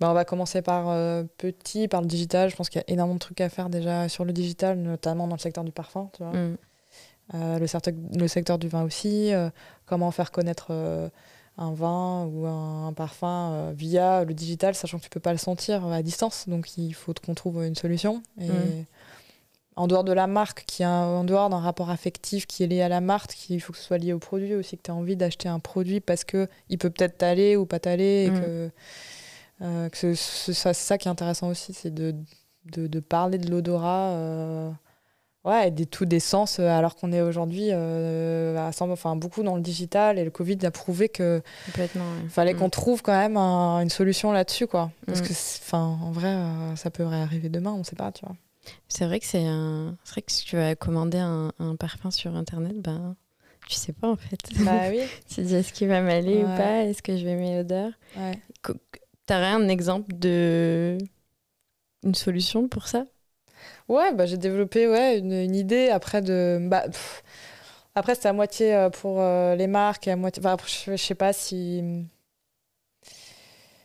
Bah, 0.00 0.10
on 0.10 0.14
va 0.14 0.24
commencer 0.24 0.60
par 0.62 0.88
euh, 0.88 1.22
petit, 1.38 1.86
par 1.88 2.00
le 2.00 2.06
digital. 2.06 2.50
Je 2.50 2.56
pense 2.56 2.68
qu'il 2.68 2.80
y 2.80 2.84
a 2.90 2.92
énormément 2.92 3.14
de 3.14 3.20
trucs 3.20 3.40
à 3.40 3.48
faire 3.48 3.70
déjà 3.70 4.08
sur 4.08 4.24
le 4.24 4.32
digital, 4.32 4.78
notamment 4.78 5.26
dans 5.28 5.36
le 5.36 5.40
secteur 5.40 5.64
du 5.64 5.72
parfum, 5.72 6.10
tu 6.16 6.22
vois. 6.22 6.32
Mm. 6.32 6.56
Euh, 7.34 7.58
le, 7.58 7.66
secteur, 7.66 7.94
le 8.18 8.28
secteur 8.28 8.58
du 8.58 8.68
vin 8.68 8.82
aussi, 8.82 9.32
euh, 9.32 9.48
comment 9.86 10.10
faire 10.10 10.30
connaître 10.30 10.66
euh, 10.70 11.08
un 11.56 11.72
vin 11.72 12.24
ou 12.26 12.46
un, 12.46 12.88
un 12.88 12.92
parfum 12.92 13.72
via 13.74 14.24
le 14.24 14.34
digital, 14.34 14.74
sachant 14.74 14.98
que 14.98 15.04
tu 15.04 15.08
peux 15.10 15.20
pas 15.20 15.32
le 15.32 15.38
sentir 15.38 15.86
à 15.86 16.02
distance, 16.02 16.48
donc 16.48 16.76
il 16.76 16.92
faut 16.92 17.14
qu'on 17.24 17.34
trouve 17.34 17.64
une 17.64 17.76
solution. 17.76 18.22
Et 18.40 18.48
Mm. 18.48 18.84
en 19.76 19.86
dehors 19.86 20.04
de 20.04 20.12
la 20.12 20.26
marque, 20.26 20.64
qui 20.66 20.84
en 20.84 21.24
dehors 21.24 21.48
d'un 21.50 21.60
rapport 21.60 21.90
affectif 21.90 22.46
qui 22.46 22.62
est 22.62 22.66
lié 22.66 22.82
à 22.82 22.88
la 22.88 23.00
marque, 23.00 23.48
il 23.50 23.60
faut 23.60 23.72
que 23.72 23.78
ce 23.78 23.84
soit 23.84 23.98
lié 23.98 24.12
au 24.12 24.18
produit 24.18 24.54
aussi, 24.54 24.76
que 24.76 24.82
tu 24.82 24.90
as 24.90 24.94
envie 24.94 25.16
d'acheter 25.16 25.48
un 25.48 25.60
produit 25.60 26.00
parce 26.00 26.24
que 26.24 26.48
il 26.68 26.78
peut 26.78 26.90
peut-être 26.90 27.16
t'aller 27.18 27.56
ou 27.56 27.64
pas 27.66 27.78
t'aller, 27.78 28.24
et 28.26 28.30
Mm. 28.30 28.40
que, 28.40 28.70
euh, 29.62 29.88
que 29.88 30.14
c'est 30.14 30.72
ça 30.74 30.98
qui 30.98 31.08
est 31.08 31.10
intéressant 31.10 31.48
aussi, 31.48 31.72
c'est 31.72 31.92
de, 31.92 32.14
de, 32.72 32.86
de 32.86 33.00
parler 33.00 33.38
de 33.38 33.50
l'odorat. 33.50 34.10
euh, 34.12 34.70
Ouais, 35.44 35.68
et 35.68 35.70
des, 35.70 35.84
tout 35.84 36.06
des 36.06 36.20
sens, 36.20 36.58
euh, 36.58 36.68
alors 36.68 36.96
qu'on 36.96 37.12
est 37.12 37.20
aujourd'hui 37.20 37.68
euh, 37.70 38.56
à 38.66 38.72
100 38.72 38.90
enfin, 38.90 39.14
beaucoup 39.14 39.42
dans 39.42 39.56
le 39.56 39.60
digital 39.60 40.18
et 40.18 40.24
le 40.24 40.30
Covid 40.30 40.56
a 40.64 40.70
prouvé 40.70 41.10
Complètement. 41.10 42.02
ouais. 42.14 42.28
fallait 42.30 42.54
Mm. 42.54 42.58
qu'on 42.60 42.70
trouve 42.70 43.02
quand 43.02 43.12
même 43.12 43.36
un- 43.36 43.80
une 43.80 43.90
solution 43.90 44.32
là-dessus. 44.32 44.66
quoi. 44.66 44.90
Parce 45.06 45.20
Mm. 45.20 45.24
que, 45.24 45.32
enfin, 45.32 45.98
en 46.02 46.12
vrai, 46.12 46.34
ça 46.76 46.90
peut 46.90 47.04
arriver 47.04 47.50
demain, 47.50 47.72
on 47.74 47.84
sait 47.84 47.94
pas, 47.94 48.10
tu 48.10 48.24
vois. 48.24 48.36
C'est 48.88 49.04
vrai 49.04 49.20
que 49.20 49.26
c'est 49.26 49.44
un. 49.44 49.98
Vrai 50.10 50.22
que 50.22 50.32
si 50.32 50.46
tu 50.46 50.56
vas 50.56 50.74
commander 50.76 51.18
un, 51.18 51.52
un 51.58 51.76
parfum 51.76 52.10
sur 52.10 52.34
internet, 52.34 52.80
ben 52.80 53.14
tu 53.68 53.74
sais 53.74 53.92
pas 53.92 54.08
en 54.08 54.16
fait. 54.16 54.38
bah 54.64 54.84
oui. 54.88 55.02
tu 55.28 55.34
te 55.34 55.40
dis 55.42 55.54
est-ce 55.56 55.74
qu'il 55.74 55.88
va 55.88 56.00
m'aller 56.00 56.42
ou 56.42 56.46
pas? 56.56 56.84
Est-ce 56.84 57.02
que 57.02 57.18
je 57.18 57.22
vais 57.24 57.32
aimer 57.32 57.54
l'odeur? 57.58 57.90
Ouais. 58.16 58.38
T'aurais 59.26 59.46
un 59.52 59.68
exemple 59.68 60.12
de 60.14 60.98
une 62.04 62.14
solution 62.14 62.68
pour 62.68 62.86
ça? 62.88 63.06
Ouais, 63.88 64.12
bah, 64.14 64.26
j'ai 64.26 64.38
développé 64.38 64.88
ouais, 64.88 65.18
une, 65.18 65.54
idée 65.54 65.88
après 65.90 66.22
de. 66.22 66.58
Bah, 66.62 66.84
après, 67.94 68.14
c'était 68.14 68.28
à 68.28 68.32
moitié 68.32 68.74
euh, 68.74 68.90
pour 68.90 69.20
euh, 69.20 69.54
les 69.54 69.66
marques 69.66 70.08
et 70.08 70.10
à 70.12 70.16
moitié. 70.16 70.42
enfin, 70.44 70.56
je 70.66 70.96
sais 70.96 71.14
pas 71.14 71.32
si. 71.32 72.06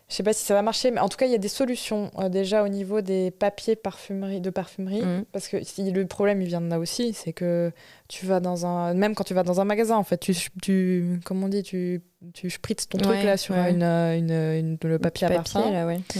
Je 0.10 0.16
sais 0.16 0.24
pas 0.24 0.34
si 0.34 0.44
ça 0.44 0.56
va 0.56 0.64
marcher, 0.64 0.90
mais 0.90 1.00
en 1.00 1.08
tout 1.08 1.18
cas, 1.18 1.28
il 1.28 1.32
y 1.32 1.36
a 1.36 1.40
des 1.40 1.48
solutions 1.48 2.10
euh, 2.18 2.30
déjà 2.30 2.64
au 2.64 2.68
niveau 2.68 3.02
des 3.02 3.30
papiers 3.30 3.76
parfumerie, 3.76 4.42
de 4.42 4.50
parfumerie. 4.50 5.04
Mm. 5.04 5.26
Parce 5.32 5.48
que 5.48 5.64
si 5.64 5.90
le 5.92 6.06
problème, 6.08 6.42
il 6.42 6.48
vient 6.48 6.62
de 6.62 6.68
là 6.70 6.80
aussi, 6.80 7.14
c'est 7.14 7.32
que 7.32 7.72
tu 8.08 8.26
vas 8.26 8.40
dans 8.40 8.66
un. 8.66 8.96
Même 8.96 9.14
quand 9.14 9.24
tu 9.24 9.36
vas 9.36 9.44
dans 9.44 9.62
un 9.62 9.66
magasin, 9.66 9.98
en 9.98 10.04
fait, 10.04 10.18
tu. 10.18 10.34
tu 10.64 11.20
comment 11.26 11.46
on 11.46 11.50
dit 11.50 11.62
Tu, 11.62 12.02
tu 12.34 12.50
ton 12.90 12.98
truc 12.98 13.24
là 13.24 13.38
sur 13.38 13.54
ouais. 13.56 13.70
une, 13.72 13.84
euh, 13.84 14.18
une, 14.18 14.32
une- 14.32 14.78
le 14.90 14.98
papier 14.98 15.28
à 15.28 15.30
Papier, 15.30 15.54
parfum. 15.54 15.72
là, 15.72 15.86
ouais. 15.86 16.00
Euh, 16.18 16.20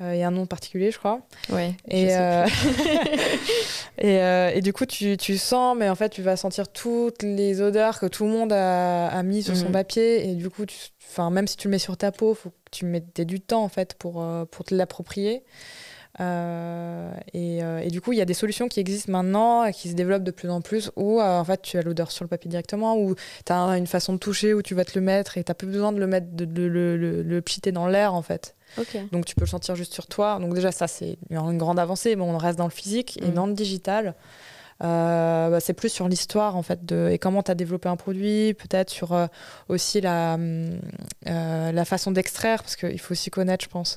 Il 0.00 0.16
y 0.18 0.22
a 0.22 0.28
un 0.28 0.30
nom 0.30 0.44
particulier, 0.46 0.90
je 0.90 0.98
crois. 0.98 1.20
Ouais. 1.50 1.72
je 1.90 1.96
Et, 1.96 2.16
euh, 2.16 2.46
et, 3.98 4.20
euh, 4.20 4.50
et 4.54 4.60
du 4.60 4.72
coup, 4.72 4.84
tu, 4.86 5.16
tu 5.16 5.38
sens, 5.38 5.76
mais 5.76 5.88
en 5.88 5.94
fait, 5.94 6.10
tu 6.10 6.20
vas 6.22 6.36
sentir 6.36 6.68
toutes 6.68 7.22
les 7.22 7.60
odeurs 7.62 7.98
que 7.98 8.06
tout 8.06 8.24
le 8.24 8.30
monde 8.30 8.52
a, 8.52 9.08
a 9.08 9.22
mis 9.22 9.42
sur 9.42 9.56
son 9.56 9.66
Mhm. 9.66 9.72
papier. 9.72 10.28
Et 10.28 10.34
du 10.34 10.50
coup, 10.50 10.66
tu, 10.66 10.76
même 11.30 11.46
si 11.46 11.56
tu 11.56 11.68
le 11.68 11.72
mets 11.72 11.78
sur 11.78 11.96
ta 11.96 12.12
peau, 12.12 12.34
faut 12.34 12.50
que 12.50 12.54
tu 12.70 12.84
mettes 12.84 13.20
du 13.22 13.40
temps 13.40 13.62
en 13.64 13.68
fait 13.70 13.94
pour, 13.94 14.22
euh, 14.22 14.44
pour 14.44 14.64
te 14.66 14.74
l'approprier. 14.74 15.42
Euh, 16.20 17.10
et, 17.34 17.62
euh, 17.62 17.80
et 17.80 17.88
du 17.88 18.00
coup, 18.00 18.12
il 18.12 18.18
y 18.18 18.22
a 18.22 18.24
des 18.24 18.34
solutions 18.34 18.68
qui 18.68 18.80
existent 18.80 19.12
maintenant, 19.12 19.64
et 19.64 19.72
qui 19.72 19.88
se 19.90 19.94
développent 19.94 20.22
de 20.24 20.30
plus 20.30 20.48
en 20.50 20.60
plus, 20.62 20.90
où 20.96 21.20
euh, 21.20 21.38
en 21.38 21.44
fait, 21.44 21.60
tu 21.62 21.76
as 21.78 21.82
l'odeur 21.82 22.10
sur 22.10 22.24
le 22.24 22.28
papier 22.28 22.48
directement, 22.48 22.96
ou 22.98 23.14
tu 23.44 23.52
as 23.52 23.56
une 23.76 23.86
façon 23.86 24.14
de 24.14 24.18
toucher 24.18 24.54
où 24.54 24.62
tu 24.62 24.74
vas 24.74 24.84
te 24.84 24.98
le 24.98 25.04
mettre 25.04 25.36
et 25.38 25.44
tu 25.44 25.50
n'as 25.50 25.54
plus 25.54 25.66
besoin 25.68 25.92
de 25.92 26.00
le 26.00 26.06
mettre, 26.06 26.28
de, 26.32 26.44
de 26.46 26.62
le, 26.62 26.96
le, 26.96 27.22
le 27.22 27.42
pchiter 27.42 27.70
dans 27.72 27.86
l'air 27.86 28.14
en 28.14 28.22
fait. 28.22 28.55
Donc 29.12 29.24
tu 29.24 29.34
peux 29.34 29.44
le 29.44 29.50
sentir 29.50 29.74
juste 29.76 29.94
sur 29.94 30.06
toi. 30.06 30.38
Donc 30.40 30.54
déjà 30.54 30.72
ça 30.72 30.86
c'est 30.86 31.18
une 31.30 31.58
grande 31.58 31.78
avancée, 31.78 32.16
mais 32.16 32.22
on 32.22 32.36
reste 32.38 32.58
dans 32.58 32.64
le 32.64 32.70
physique 32.70 33.18
et 33.22 33.28
Mm. 33.28 33.34
dans 33.34 33.46
le 33.46 33.54
digital. 33.54 34.14
euh, 34.84 35.48
bah, 35.50 35.58
c'est 35.60 35.72
plus 35.72 35.88
sur 35.88 36.06
l'histoire 36.06 36.54
en 36.54 36.62
fait 36.62 36.84
de 36.84 37.08
et 37.10 37.18
comment 37.18 37.42
tu 37.42 37.50
as 37.50 37.54
développé 37.54 37.88
un 37.88 37.96
produit, 37.96 38.52
peut-être 38.52 38.90
sur 38.90 39.14
euh, 39.14 39.26
aussi 39.68 40.02
la, 40.02 40.36
euh, 40.36 41.72
la 41.72 41.84
façon 41.86 42.10
d'extraire, 42.10 42.62
parce 42.62 42.76
qu'il 42.76 43.00
faut 43.00 43.12
aussi 43.12 43.30
connaître, 43.30 43.64
je 43.64 43.70
pense, 43.70 43.96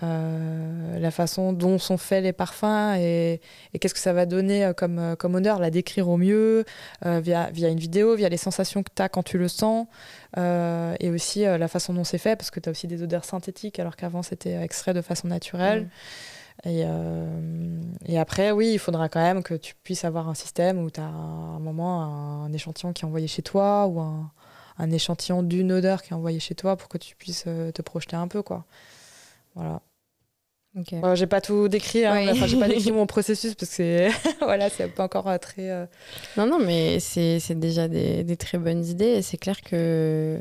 la 0.00 1.10
façon 1.10 1.52
dont 1.52 1.78
sont 1.78 1.96
faits 1.96 2.22
les 2.22 2.32
parfums 2.32 2.94
et, 2.98 3.40
et 3.74 3.78
qu'est-ce 3.78 3.94
que 3.94 4.00
ça 4.00 4.12
va 4.12 4.26
donner 4.26 4.64
euh, 4.64 4.72
comme, 4.72 4.98
euh, 4.98 5.16
comme 5.16 5.34
odeur, 5.34 5.58
la 5.58 5.70
décrire 5.70 6.08
au 6.08 6.16
mieux 6.16 6.64
euh, 7.04 7.20
via, 7.20 7.50
via 7.50 7.68
une 7.68 7.78
vidéo, 7.78 8.14
via 8.14 8.28
les 8.28 8.36
sensations 8.36 8.82
que 8.82 8.90
tu 8.94 9.02
as 9.02 9.08
quand 9.08 9.22
tu 9.22 9.38
le 9.38 9.48
sens, 9.48 9.86
euh, 10.36 10.94
et 11.00 11.10
aussi 11.10 11.44
euh, 11.44 11.58
la 11.58 11.68
façon 11.68 11.94
dont 11.94 12.04
c'est 12.04 12.18
fait, 12.18 12.36
parce 12.36 12.50
que 12.50 12.60
tu 12.60 12.68
as 12.68 12.72
aussi 12.72 12.86
des 12.86 13.02
odeurs 13.02 13.24
synthétiques, 13.24 13.78
alors 13.78 13.96
qu'avant 13.96 14.22
c'était 14.22 14.62
extrait 14.62 14.94
de 14.94 15.02
façon 15.02 15.28
naturelle. 15.28 15.84
Mm. 15.84 15.88
Et, 16.64 16.82
euh, 16.84 17.80
et 18.06 18.18
après, 18.18 18.50
oui, 18.50 18.72
il 18.72 18.78
faudra 18.80 19.08
quand 19.08 19.20
même 19.20 19.44
que 19.44 19.54
tu 19.54 19.74
puisses 19.84 20.04
avoir 20.04 20.28
un 20.28 20.34
système 20.34 20.78
où 20.78 20.90
tu 20.90 21.00
as 21.00 21.04
un 21.04 21.60
moment 21.60 22.02
un 22.44 22.52
échantillon 22.52 22.92
qui 22.92 23.04
est 23.04 23.06
envoyé 23.06 23.28
chez 23.28 23.42
toi 23.42 23.86
ou 23.86 24.00
un, 24.00 24.32
un 24.78 24.90
échantillon 24.90 25.42
d'une 25.44 25.70
odeur 25.72 26.02
qui 26.02 26.10
est 26.10 26.16
envoyé 26.16 26.40
chez 26.40 26.54
toi 26.54 26.76
pour 26.76 26.88
que 26.88 26.98
tu 26.98 27.14
puisses 27.16 27.44
euh, 27.46 27.70
te 27.70 27.82
projeter 27.82 28.16
un 28.16 28.26
peu, 28.28 28.42
quoi. 28.42 28.64
Voilà. 29.54 29.82
Ok. 30.76 30.94
Bon, 31.00 31.14
j'ai 31.14 31.26
pas 31.26 31.40
tout 31.40 31.68
décrit, 31.68 32.04
hein, 32.04 32.14
Oui. 32.16 32.30
enfin, 32.30 32.46
j'ai 32.46 32.58
pas 32.58 32.68
décrit 32.68 32.92
mon 32.92 33.06
processus 33.06 33.54
parce 33.54 33.70
que 33.70 33.76
c'est 33.76 34.08
voilà, 34.40 34.68
c'est 34.68 34.88
pas 34.88 35.04
encore 35.04 35.28
euh, 35.28 35.38
très. 35.38 35.70
euh, 35.70 35.86
Non, 36.36 36.46
non, 36.46 36.58
mais 36.58 37.00
c'est 37.00 37.40
déjà 37.58 37.88
des, 37.88 38.22
des 38.24 38.36
très 38.36 38.58
bonnes 38.58 38.84
idées 38.84 39.06
et 39.16 39.22
c'est 39.22 39.38
clair 39.38 39.60
que 39.62 40.38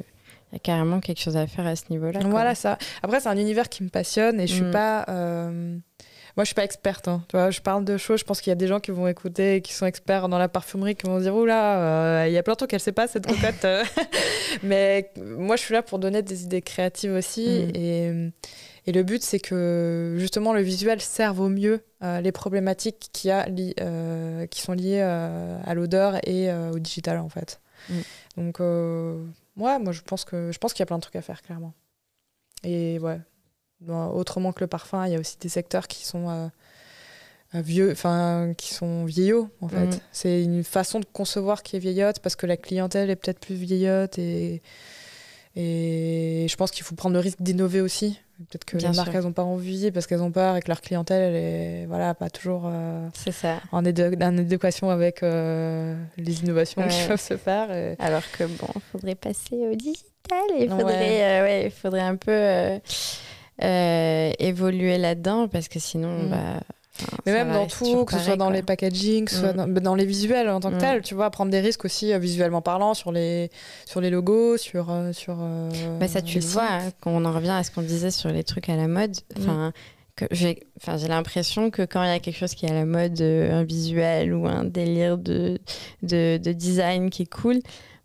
y 0.53 0.55
a 0.55 0.59
carrément 0.59 0.99
quelque 0.99 1.19
chose 1.21 1.37
à 1.37 1.47
faire 1.47 1.65
à 1.65 1.75
ce 1.75 1.83
niveau-là. 1.89 2.19
quoi. 2.21 2.29
Voilà 2.29 2.55
ça. 2.55 2.77
Après, 3.03 3.19
c'est 3.19 3.29
un 3.29 3.37
univers 3.37 3.67
qui 3.69 3.83
me 3.83 3.89
passionne 3.89 4.39
et 4.39 4.47
je 4.47 4.53
suis 4.53 4.63
Mm. 4.63 4.71
pas. 4.71 5.05
euh, 5.09 5.77
Moi, 6.35 6.43
je 6.43 6.47
suis 6.47 6.55
pas 6.55 6.63
experte. 6.65 7.07
hein. 7.07 7.23
Tu 7.29 7.35
vois, 7.35 7.49
je 7.49 7.59
parle 7.61 7.83
de 7.83 7.97
choses. 7.97 8.19
Je 8.19 8.25
pense 8.25 8.41
qu'il 8.41 8.51
y 8.51 8.53
a 8.53 8.55
des 8.55 8.67
gens 8.67 8.79
qui 8.79 8.91
vont 8.91 9.07
écouter 9.07 9.61
qui 9.61 9.73
sont 9.73 9.85
experts 9.87 10.29
dans 10.29 10.37
la 10.37 10.47
parfumerie 10.47 10.95
qui 10.95 11.07
vont 11.07 11.19
dire 11.19 11.35
Oula, 11.35 11.79
euh, 11.79 12.27
il 12.27 12.33
y 12.33 12.37
a 12.37 12.43
plein 12.43 12.53
de 12.53 12.57
trucs 12.57 12.69
qu'elle 12.69 12.79
sait 12.79 12.91
pas, 12.91 13.07
cette 13.07 13.25
cocotte. 13.27 13.65
Mais 14.63 15.09
moi, 15.17 15.55
je 15.55 15.61
suis 15.63 15.73
là 15.73 15.81
pour 15.81 15.99
donner 15.99 16.21
des 16.21 16.43
idées 16.43 16.61
créatives 16.61 17.13
aussi. 17.13 17.47
Mm. 17.47 17.71
Et, 17.75 18.31
et 18.87 18.91
le 18.93 19.03
but, 19.03 19.21
c'est 19.21 19.39
que 19.39 20.15
justement 20.17 20.53
le 20.53 20.61
visuel 20.61 21.01
serve 21.01 21.39
au 21.41 21.49
mieux 21.49 21.83
euh, 22.03 22.21
les 22.21 22.31
problématiques 22.31 23.09
qu'il 23.13 23.27
y 23.27 23.31
a 23.31 23.45
li- 23.47 23.75
euh, 23.79 24.47
qui 24.47 24.61
sont 24.61 24.73
liées 24.73 25.01
euh, 25.03 25.59
à 25.65 25.73
l'odeur 25.75 26.17
et 26.27 26.51
au 26.51 26.79
digital, 26.79 27.19
en 27.19 27.29
fait. 27.29 27.59
Mm. 27.89 27.93
Donc, 28.37 28.59
ouais, 28.59 29.79
moi, 29.79 29.91
je 29.91 30.01
pense 30.01 30.25
que 30.25 30.51
je 30.51 30.57
pense 30.57 30.73
qu'il 30.73 30.79
y 30.81 30.83
a 30.83 30.87
plein 30.87 30.97
de 30.97 31.01
trucs 31.03 31.17
à 31.17 31.21
faire, 31.21 31.41
clairement. 31.41 31.73
Et 32.63 32.97
ouais. 32.99 33.19
autrement 33.89 34.51
que 34.53 34.61
le 34.61 34.67
parfum, 34.67 35.05
il 35.05 35.13
y 35.13 35.15
a 35.15 35.19
aussi 35.19 35.37
des 35.39 35.49
secteurs 35.49 35.87
qui 35.87 36.05
sont 36.05 36.49
vieux, 37.53 37.91
enfin 37.91 38.53
qui 38.57 38.73
sont 38.73 39.05
vieillots 39.05 39.49
en 39.61 39.67
fait. 39.69 39.85
Mhm. 39.85 39.99
C'est 40.11 40.43
une 40.43 40.63
façon 40.63 40.99
de 40.99 41.05
concevoir 41.05 41.63
qui 41.63 41.75
est 41.75 41.79
vieillotte 41.79 42.19
parce 42.19 42.35
que 42.35 42.45
la 42.45 42.57
clientèle 42.57 43.09
est 43.09 43.15
peut-être 43.15 43.39
plus 43.39 43.55
vieillotte 43.55 44.17
et 44.19 44.61
et 45.59 46.45
je 46.47 46.55
pense 46.55 46.69
qu'il 46.71 46.83
faut 46.85 46.93
prendre 46.93 47.13
le 47.15 47.19
risque 47.19 47.41
d'innover 47.41 47.81
aussi. 47.81 48.19
Peut-être 48.51 48.65
que 48.65 48.77
Bien 48.77 48.91
les 48.91 48.95
marques 48.97 49.09
elles 49.15 49.23
n'ont 49.23 49.31
pas 49.31 49.43
envie 49.43 49.89
parce 49.91 50.05
qu'elles 50.05 50.21
ont 50.21 50.31
peur 50.31 50.55
et 50.55 50.61
que 50.61 50.67
leur 50.67 50.81
clientèle 50.81 51.23
elle 51.23 51.35
est 51.35 51.85
voilà 51.87 52.13
pas 52.13 52.29
toujours 52.29 52.65
euh, 52.67 53.07
C'est 53.15 53.31
ça. 53.31 53.59
en, 53.71 53.83
adéquation 53.83 54.91
avec 54.91 55.23
euh, 55.23 55.95
les 56.17 56.41
innovations 56.43 56.83
qui 56.87 57.07
peuvent 57.07 57.19
se 57.19 57.35
faire. 57.37 57.71
et- 57.71 57.95
Alors 57.97 58.21
que 58.37 58.43
bon, 58.43 58.67
il 58.75 58.81
faudrait 58.91 59.15
passer 59.15 59.55
au 59.71 59.73
digital. 59.73 60.03
Il 60.59 60.69
Ouais. 60.71 60.79
faudrait, 60.79 61.23
euh, 61.23 61.43
ouais, 61.43 61.65
il 61.65 61.71
faudrait 61.71 62.01
un 62.01 62.15
peu 62.17 62.31
euh, 63.63 64.31
évoluer 64.39 64.97
là-dedans 64.97 65.47
parce 65.47 65.67
que 65.67 65.79
sinon, 65.79 66.23
Mm. 66.25 66.29
bah. 66.29 66.59
Mais 67.25 67.31
ça 67.33 67.43
même 67.43 67.53
dans 67.53 67.67
tout, 67.67 68.05
que 68.05 68.13
ce 68.13 68.19
soit 68.19 68.35
dans 68.35 68.45
quoi. 68.47 68.55
les 68.55 68.61
packaging, 68.63 69.25
que 69.25 69.31
ce 69.31 69.37
soit 69.39 69.53
Mm. 69.53 69.73
dans, 69.73 69.81
dans 69.81 69.95
les 69.95 70.05
visuels 70.05 70.49
en 70.49 70.59
tant 70.59 70.69
que 70.71 70.75
Mm. 70.75 70.79
tel, 70.79 71.01
tu 71.01 71.13
vois, 71.15 71.29
prendre 71.29 71.51
des 71.51 71.59
risques 71.59 71.85
aussi 71.85 72.13
euh, 72.13 72.17
visuellement 72.19 72.61
parlant 72.61 72.93
sur 72.93 73.11
les, 73.11 73.49
sur 73.85 74.01
les 74.01 74.09
logos, 74.09 74.57
sur. 74.57 74.89
euh, 74.89 75.13
sur 75.13 75.37
euh, 75.39 75.69
Bah, 75.99 76.07
ça, 76.07 76.21
tu 76.21 76.39
le 76.39 76.45
vois, 76.45 76.67
hein, 76.69 76.91
quand 77.01 77.11
on 77.11 77.25
en 77.25 77.31
revient 77.31 77.49
à 77.51 77.63
ce 77.63 77.71
qu'on 77.71 77.81
disait 77.81 78.11
sur 78.11 78.29
les 78.29 78.43
trucs 78.43 78.69
à 78.69 78.75
la 78.75 78.87
mode. 78.87 79.15
Mm. 79.35 79.39
Enfin, 79.41 79.73
que 80.15 80.25
j'ai, 80.31 80.59
l'impression 81.07 81.69
que 81.69 81.83
quand 81.83 82.01
il 82.03 82.07
y 82.09 82.11
a 82.11 82.19
quelque 82.19 82.37
chose 82.37 82.55
qui 82.55 82.65
est 82.65 82.71
à 82.71 82.73
la 82.73 82.85
mode, 82.85 83.21
euh, 83.21 83.51
un 83.59 83.63
visuel 83.63 84.33
ou 84.33 84.47
un 84.47 84.63
délire 84.63 85.17
de, 85.19 85.59
de, 86.01 86.37
de 86.41 86.51
design 86.53 87.09
qui 87.11 87.21
est 87.23 87.31
cool, 87.31 87.59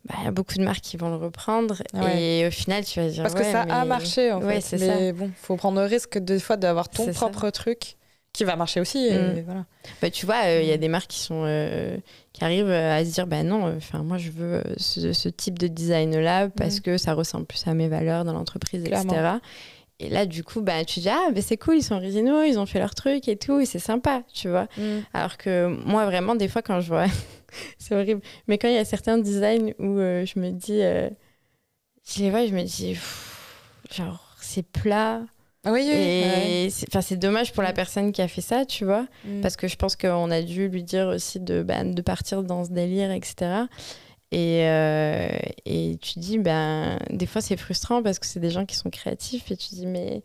bah, 0.05 0.15
il 0.19 0.25
y 0.25 0.27
a 0.27 0.31
beaucoup 0.31 0.53
de 0.55 0.63
marques 0.63 0.81
qui 0.81 0.97
vont 0.97 1.09
le 1.09 1.15
reprendre. 1.15 1.81
Ouais. 1.93 2.21
Et 2.41 2.47
au 2.47 2.51
final, 2.51 2.83
tu 2.83 2.99
vas 2.99 3.07
dire. 3.07 3.23
Parce 3.23 3.33
que 3.33 3.43
ça 3.43 3.61
a 3.61 3.85
marché 3.85 4.31
en 4.31 4.41
Ouais, 4.43 4.61
fait. 4.61 4.77
Mais 4.77 5.11
bon, 5.13 5.31
faut 5.41 5.55
prendre 5.55 5.79
le 5.79 5.87
risque 5.87 6.17
des 6.19 6.39
fois 6.39 6.55
d'avoir 6.57 6.89
ton 6.89 7.05
C'est 7.05 7.13
ça. 7.13 7.19
propre 7.21 7.49
truc 7.49 7.95
qui 8.33 8.43
va 8.43 8.55
marcher 8.55 8.81
aussi. 8.81 8.97
Et 9.07 9.17
Mm. 9.17 9.43
voilà. 9.45 9.65
Bah, 10.01 10.09
tu 10.09 10.25
vois, 10.25 10.43
euh, 10.45 10.61
il 10.61 10.67
y 10.67 10.71
a 10.71 10.77
Mm. 10.77 10.79
des 10.79 10.87
marques 10.89 11.09
qui 11.11 11.19
sont 11.19 11.43
euh, 11.45 11.95
qui 12.33 12.43
arrivent 12.43 12.65
euh, 12.69 12.97
à 12.97 13.05
se 13.05 13.11
dire 13.11 13.27
bah 13.27 13.43
non, 13.43 13.77
moi 14.03 14.17
je 14.17 14.31
veux 14.31 14.63
ce, 14.77 15.13
ce 15.13 15.29
type 15.29 15.59
de 15.59 15.67
design 15.67 16.17
là 16.19 16.49
parce 16.49 16.77
Mm. 16.77 16.81
que 16.81 16.97
ça 16.97 17.13
ressemble 17.13 17.45
plus 17.45 17.65
à 17.67 17.73
mes 17.75 17.87
valeurs 17.87 18.25
dans 18.25 18.33
l'entreprise, 18.33 18.83
etc. 18.83 19.05
Et 19.99 20.09
là, 20.09 20.25
du 20.25 20.43
coup, 20.43 20.61
bah, 20.61 20.83
tu 20.83 20.99
dis, 20.99 21.07
ah, 21.09 21.29
mais 21.33 21.41
c'est 21.41 21.55
cool, 21.55 21.75
ils 21.77 21.83
sont 21.83 21.95
originaux, 21.95 22.41
ils 22.41 22.57
ont 22.57 22.65
fait 22.65 22.79
leur 22.79 22.95
truc 22.95 23.27
et 23.27 23.37
tout, 23.37 23.59
et 23.59 23.65
c'est 23.65 23.77
sympa, 23.79 24.23
tu 24.33 24.49
vois. 24.49 24.67
Alors 25.13 25.37
que 25.37 25.67
moi, 25.85 26.05
vraiment, 26.05 26.33
des 26.35 26.47
fois, 26.47 26.61
quand 26.63 26.81
je 26.81 26.87
vois. 26.87 27.05
c'est 27.77 27.95
horrible. 27.95 28.19
Mais 28.47 28.57
quand 28.57 28.67
il 28.67 28.73
y 28.73 28.77
a 28.79 28.83
certains 28.85 29.19
designs 29.19 29.73
où 29.77 29.99
euh, 29.99 30.25
je 30.25 30.39
me 30.39 30.49
dis. 30.49 30.79
Je 30.81 32.21
les 32.23 32.31
vois, 32.31 32.45
je 32.47 32.53
me 32.53 32.63
dis. 32.63 32.97
Genre, 33.91 34.35
c'est 34.41 34.63
plat. 34.65 35.21
Ah 35.65 35.71
oui, 35.71 35.81
oui. 35.87 35.93
Et 35.95 36.69
c'est 36.69 37.15
dommage 37.17 37.53
pour 37.53 37.63
la 37.63 37.71
Mm. 37.71 37.75
personne 37.75 38.11
qui 38.11 38.21
a 38.21 38.27
fait 38.27 38.41
ça, 38.41 38.65
tu 38.65 38.83
vois. 38.85 39.07
Mm. 39.25 39.41
Parce 39.41 39.55
que 39.55 39.67
je 39.67 39.75
pense 39.77 39.95
qu'on 39.95 40.29
a 40.31 40.41
dû 40.41 40.67
lui 40.67 40.83
dire 40.83 41.07
aussi 41.07 41.39
de, 41.39 41.63
bah, 41.63 41.83
de 41.83 42.01
partir 42.01 42.43
dans 42.43 42.65
ce 42.65 42.71
délire, 42.71 43.11
etc. 43.11 43.63
Et, 44.31 44.65
euh, 44.67 45.27
et 45.65 45.97
tu 46.01 46.19
dis, 46.19 46.37
ben, 46.39 46.97
des 47.11 47.27
fois 47.27 47.39
c'est 47.41 47.55
frustrant 47.57 48.01
parce 48.01 48.17
que 48.19 48.25
c'est 48.25 48.39
des 48.39 48.49
gens 48.49 48.65
qui 48.65 48.75
sont 48.75 48.89
créatifs 48.89 49.51
et 49.51 49.55
tu 49.57 49.75
dis, 49.75 49.85
mais 49.85 50.21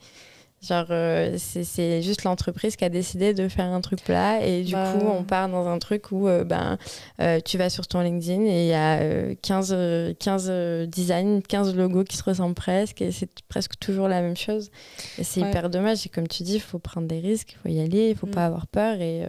genre, 0.60 0.86
euh, 0.90 1.36
c'est 1.38 2.02
juste 2.02 2.24
l'entreprise 2.24 2.74
qui 2.76 2.84
a 2.84 2.88
décidé 2.88 3.32
de 3.34 3.48
faire 3.48 3.66
un 3.66 3.80
truc 3.80 4.02
plat 4.02 4.44
et 4.44 4.64
du 4.64 4.72
Bah. 4.72 4.92
coup, 4.92 5.06
on 5.06 5.22
part 5.22 5.48
dans 5.48 5.68
un 5.68 5.78
truc 5.78 6.10
où 6.10 6.26
euh, 6.26 6.42
ben, 6.44 6.78
euh, 7.20 7.38
tu 7.44 7.58
vas 7.58 7.70
sur 7.70 7.86
ton 7.86 8.00
LinkedIn 8.00 8.42
et 8.44 8.62
il 8.64 8.68
y 8.68 8.72
a 8.74 8.98
euh, 9.00 9.34
15, 9.40 9.72
euh, 9.72 10.14
15 10.18 10.46
euh, 10.50 10.86
designs, 10.86 11.40
15 11.48 11.76
logos 11.76 12.04
qui 12.04 12.16
se 12.16 12.24
ressemblent 12.24 12.54
presque 12.56 13.00
et 13.02 13.12
c'est 13.12 13.30
presque 13.48 13.78
toujours 13.78 14.08
la 14.08 14.20
même 14.20 14.36
chose. 14.36 14.70
Et 15.18 15.24
c'est 15.24 15.40
Ouais. 15.42 15.48
hyper 15.48 15.70
dommage. 15.70 16.04
Et 16.06 16.08
comme 16.08 16.26
tu 16.26 16.42
dis, 16.42 16.54
il 16.54 16.60
faut 16.60 16.78
prendre 16.80 17.06
des 17.06 17.20
risques, 17.20 17.52
il 17.52 17.56
faut 17.62 17.68
y 17.76 17.80
aller, 17.80 18.10
il 18.10 18.16
faut 18.16 18.26
Mm. 18.26 18.30
pas 18.32 18.46
avoir 18.46 18.66
peur 18.66 19.00
et. 19.00 19.22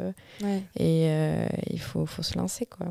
Ouais. 0.44 0.62
et 0.80 1.10
il 1.70 1.80
faut, 1.80 2.06
faut 2.08 2.24
se 2.24 2.38
lancer, 2.38 2.66
quoi. 2.66 2.88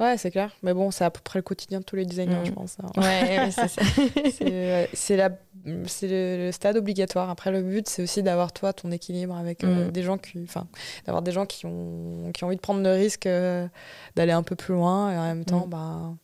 Ouais, 0.00 0.16
c'est 0.16 0.30
clair. 0.30 0.50
Mais 0.62 0.72
bon, 0.72 0.90
c'est 0.90 1.04
à 1.04 1.10
peu 1.10 1.20
près 1.22 1.38
le 1.40 1.42
quotidien 1.42 1.80
de 1.80 1.84
tous 1.84 1.96
les 1.96 2.06
designers, 2.06 2.36
Mm. 2.42 2.46
je 2.46 2.52
pense. 2.52 2.76
hein. 2.82 2.88
Ouais, 2.96 3.38
ouais, 3.38 3.50
c'est 3.50 3.68
ça. 3.68 3.82
C'est 4.94 5.16
la- 5.16 5.30
c'est 5.86 6.08
le, 6.08 6.46
le 6.46 6.52
stade 6.52 6.76
obligatoire. 6.76 7.30
Après, 7.30 7.50
le 7.50 7.62
but, 7.62 7.88
c'est 7.88 8.02
aussi 8.02 8.22
d'avoir 8.22 8.52
toi 8.52 8.72
ton 8.72 8.90
équilibre 8.90 9.36
avec 9.36 9.62
euh, 9.64 9.88
Mm. 9.88 9.90
des 9.92 10.02
gens 10.02 10.18
qui, 10.18 10.40
enfin, 10.42 10.66
d'avoir 11.06 11.22
des 11.22 11.32
gens 11.32 11.46
qui 11.46 11.66
ont, 11.66 12.30
qui 12.34 12.44
ont 12.44 12.48
envie 12.48 12.56
de 12.56 12.60
prendre 12.60 12.82
le 12.82 12.92
risque 12.92 13.26
euh, 13.26 13.66
d'aller 14.16 14.32
un 14.32 14.42
peu 14.42 14.56
plus 14.56 14.74
loin 14.74 15.12
et 15.12 15.16
en 15.18 15.22
même 15.24 15.44
temps, 15.44 15.66
Mm. 15.66 15.70
bah, 15.70 16.14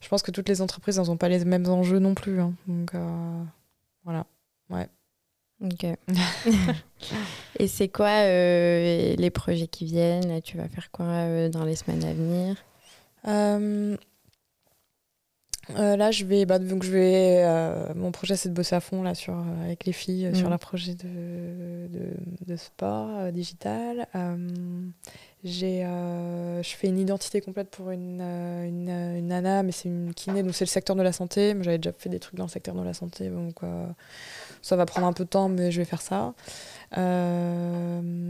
je 0.00 0.08
pense 0.08 0.22
que 0.22 0.30
toutes 0.30 0.48
les 0.48 0.60
entreprises 0.62 0.98
n'ont 0.98 1.16
pas 1.16 1.28
les 1.28 1.44
mêmes 1.44 1.68
enjeux 1.68 1.98
non 1.98 2.14
plus. 2.14 2.40
hein. 2.40 2.54
Donc 2.66 2.94
euh, 2.94 3.42
voilà. 4.04 4.24
Ok. 5.64 5.84
et 7.60 7.68
c'est 7.68 7.86
quoi 7.88 8.24
les 8.24 9.30
projets 9.32 9.68
qui 9.68 9.84
viennent? 9.84 10.40
Tu 10.42 10.56
vas 10.56 10.66
faire 10.66 10.90
quoi 10.90 11.48
dans 11.50 11.64
les 11.64 11.76
semaines 11.76 12.02
à 12.04 12.12
venir? 12.14 12.56
Euh, 15.70 15.96
là, 15.96 16.10
je 16.10 16.24
vais, 16.24 16.44
bah, 16.44 16.58
donc 16.58 16.82
je 16.82 16.90
vais, 16.90 17.42
euh, 17.44 17.94
mon 17.94 18.10
projet 18.10 18.36
c'est 18.36 18.48
de 18.48 18.54
bosser 18.54 18.74
à 18.74 18.80
fond 18.80 19.02
là 19.02 19.14
sur 19.14 19.34
euh, 19.34 19.64
avec 19.64 19.84
les 19.84 19.92
filles 19.92 20.30
sur 20.34 20.44
Mhm. 20.44 20.50
leur 20.50 20.58
projet 20.58 20.94
de, 20.94 21.86
de, 21.88 22.10
de 22.46 22.56
sport 22.56 23.30
digital. 23.32 24.06
J'ai, 25.44 25.80
je 25.82 26.74
fais 26.76 26.86
une 26.88 26.98
identité 27.00 27.40
complète 27.40 27.68
pour 27.70 27.90
une, 27.90 28.20
une, 28.20 28.88
une 28.90 29.26
nana, 29.28 29.62
mais 29.64 29.72
c'est 29.72 29.88
une 29.88 30.14
kiné, 30.14 30.42
donc 30.44 30.54
c'est 30.54 30.64
le 30.64 30.70
secteur 30.70 30.94
de 30.94 31.02
la 31.02 31.12
santé. 31.12 31.54
Mais 31.54 31.64
j'avais 31.64 31.78
déjà 31.78 31.92
fait 31.96 32.08
des 32.08 32.20
trucs 32.20 32.36
dans 32.36 32.44
le 32.44 32.48
secteur 32.50 32.74
de 32.76 32.82
la 32.82 32.94
santé, 32.94 33.28
donc 33.28 33.56
ça 34.62 34.76
va 34.76 34.86
prendre 34.86 35.06
un 35.08 35.12
peu 35.12 35.24
de 35.24 35.28
temps, 35.28 35.48
mais 35.48 35.72
je 35.72 35.78
vais 35.80 35.84
faire 35.84 36.02
ça. 36.02 36.34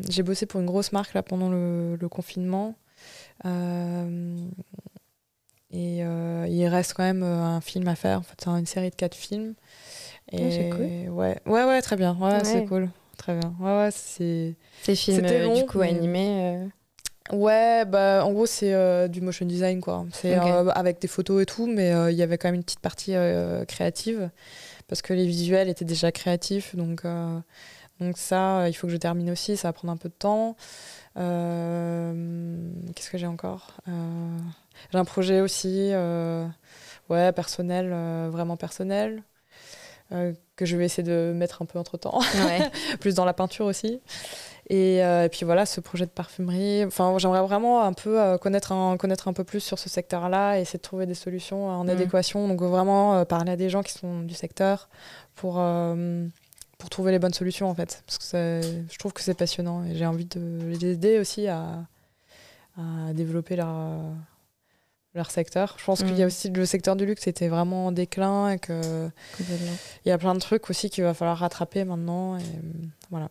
J'ai 0.08 0.22
bossé 0.22 0.46
pour 0.46 0.60
une 0.60 0.66
grosse 0.66 0.92
marque 0.92 1.12
là 1.14 1.22
pendant 1.22 1.50
le, 1.50 1.96
le 1.96 2.08
confinement. 2.08 2.74
Euh, 3.44 4.36
et 5.72 6.04
euh, 6.04 6.46
il 6.48 6.66
reste 6.66 6.94
quand 6.94 7.02
même 7.02 7.22
euh, 7.22 7.42
un 7.42 7.60
film 7.60 7.88
à 7.88 7.94
faire. 7.94 8.18
En 8.18 8.22
fait, 8.22 8.34
c'est 8.42 8.50
une 8.50 8.66
série 8.66 8.90
de 8.90 8.94
quatre 8.94 9.14
films. 9.14 9.54
Et 10.30 10.50
c'est 10.50 10.70
cool. 10.70 11.12
Ouais, 11.14 11.38
ouais, 11.46 11.64
ouais, 11.64 11.82
très 11.82 11.96
bien. 11.96 12.16
Ouais, 12.20 12.44
c'est 12.44 12.64
cool. 12.66 12.88
Très 13.16 13.38
bien. 13.38 13.54
Ouais, 13.60 13.76
ouais, 13.78 13.90
c'est. 13.92 14.54
Ces 14.82 14.94
films, 14.96 15.24
euh, 15.24 15.44
long, 15.44 15.54
du 15.54 15.66
coup, 15.66 15.78
mais- 15.78 15.88
animés 15.88 16.58
Ouais, 17.30 17.84
bah, 17.86 18.24
en 18.26 18.32
gros, 18.32 18.46
c'est 18.46 18.74
euh, 18.74 19.06
du 19.08 19.20
motion 19.20 19.46
design, 19.46 19.80
quoi. 19.80 20.04
C'est 20.12 20.36
euh, 20.36 20.68
avec 20.70 21.00
des 21.00 21.08
photos 21.08 21.42
et 21.42 21.46
tout, 21.46 21.66
mais 21.66 21.92
euh, 21.92 22.10
il 22.10 22.16
y 22.16 22.22
avait 22.22 22.36
quand 22.36 22.48
même 22.48 22.56
une 22.56 22.64
petite 22.64 22.80
partie 22.80 23.14
créative. 23.68 24.30
Parce 24.88 25.00
que 25.02 25.14
les 25.14 25.26
visuels 25.26 25.68
étaient 25.68 25.84
déjà 25.84 26.12
créatifs. 26.12 26.74
Donc, 26.76 27.04
donc 28.00 28.18
ça, 28.18 28.68
il 28.68 28.74
faut 28.74 28.86
que 28.88 28.92
je 28.92 28.98
termine 28.98 29.30
aussi. 29.30 29.56
Ça 29.56 29.68
va 29.68 29.72
prendre 29.72 29.92
un 29.92 29.96
peu 29.96 30.08
de 30.08 30.14
temps. 30.14 30.56
Qu'est-ce 31.14 33.10
que 33.10 33.18
j'ai 33.18 33.26
encore? 33.26 33.76
J'ai 34.90 34.98
un 34.98 35.04
projet 35.04 35.40
aussi, 35.40 35.90
euh, 35.92 36.46
ouais, 37.10 37.32
personnel, 37.32 37.90
euh, 37.92 38.28
vraiment 38.30 38.56
personnel, 38.56 39.22
euh, 40.12 40.32
que 40.56 40.66
je 40.66 40.76
vais 40.76 40.84
essayer 40.84 41.02
de 41.02 41.32
mettre 41.34 41.62
un 41.62 41.66
peu 41.66 41.78
entre 41.78 41.96
temps, 41.96 42.20
Ouais. 42.46 42.70
plus 43.00 43.14
dans 43.14 43.24
la 43.24 43.32
peinture 43.32 43.66
aussi. 43.66 44.00
Et, 44.68 44.98
et 44.98 45.28
puis 45.30 45.44
voilà, 45.44 45.66
ce 45.66 45.80
projet 45.80 46.06
de 46.06 46.10
parfumerie. 46.10 46.84
Enfin, 46.84 47.14
j'aimerais 47.18 47.42
vraiment 47.42 47.82
un 47.82 47.92
peu 47.92 48.38
connaître, 48.38 48.72
un, 48.72 48.96
connaître 48.96 49.28
un 49.28 49.32
peu 49.32 49.44
plus 49.44 49.60
sur 49.60 49.78
ce 49.78 49.88
secteur-là 49.88 50.56
et 50.58 50.62
essayer 50.62 50.78
de 50.78 50.82
trouver 50.82 51.04
des 51.04 51.14
solutions 51.14 51.68
en 51.68 51.84
Mm. 51.84 51.90
adéquation. 51.90 52.48
Donc 52.48 52.62
vraiment 52.62 53.24
parler 53.26 53.52
à 53.52 53.56
des 53.56 53.68
gens 53.68 53.82
qui 53.82 53.92
sont 53.92 54.20
du 54.20 54.34
secteur 54.34 54.88
pour, 55.34 55.60
pour 56.78 56.90
trouver 56.90 57.10
les 57.12 57.18
bonnes 57.18 57.34
solutions 57.34 57.68
en 57.68 57.74
fait. 57.74 58.02
Parce 58.06 58.18
que 58.18 58.60
je 58.90 58.98
trouve 58.98 59.12
que 59.12 59.20
c'est 59.20 59.34
passionnant 59.34 59.84
et 59.84 59.94
j'ai 59.96 60.06
envie 60.06 60.26
de 60.26 60.60
les 60.64 60.92
aider 60.92 61.18
aussi 61.18 61.48
à, 61.48 61.84
à 62.78 63.12
développer 63.12 63.56
leur, 63.56 63.68
leur 65.14 65.30
secteur. 65.30 65.76
Je 65.78 65.84
pense 65.84 66.02
qu'il 66.02 66.16
y 66.16 66.22
a 66.22 66.24
Mm. 66.24 66.28
aussi 66.28 66.48
le 66.50 66.64
secteur 66.66 66.96
du 66.96 67.04
luxe 67.06 67.26
était 67.26 67.48
vraiment 67.48 67.86
en 67.86 67.92
déclin 67.92 68.50
et 68.50 68.58
que 68.58 69.10
il 69.40 70.08
y 70.08 70.10
a 70.12 70.18
plein 70.18 70.34
de 70.34 70.40
trucs 70.40 70.70
aussi 70.70 70.88
qu'il 70.90 71.04
va 71.04 71.12
falloir 71.14 71.38
rattraper 71.38 71.84
maintenant. 71.84 72.36
Et, 72.38 72.42
euh, 72.42 72.44
voilà. 73.10 73.28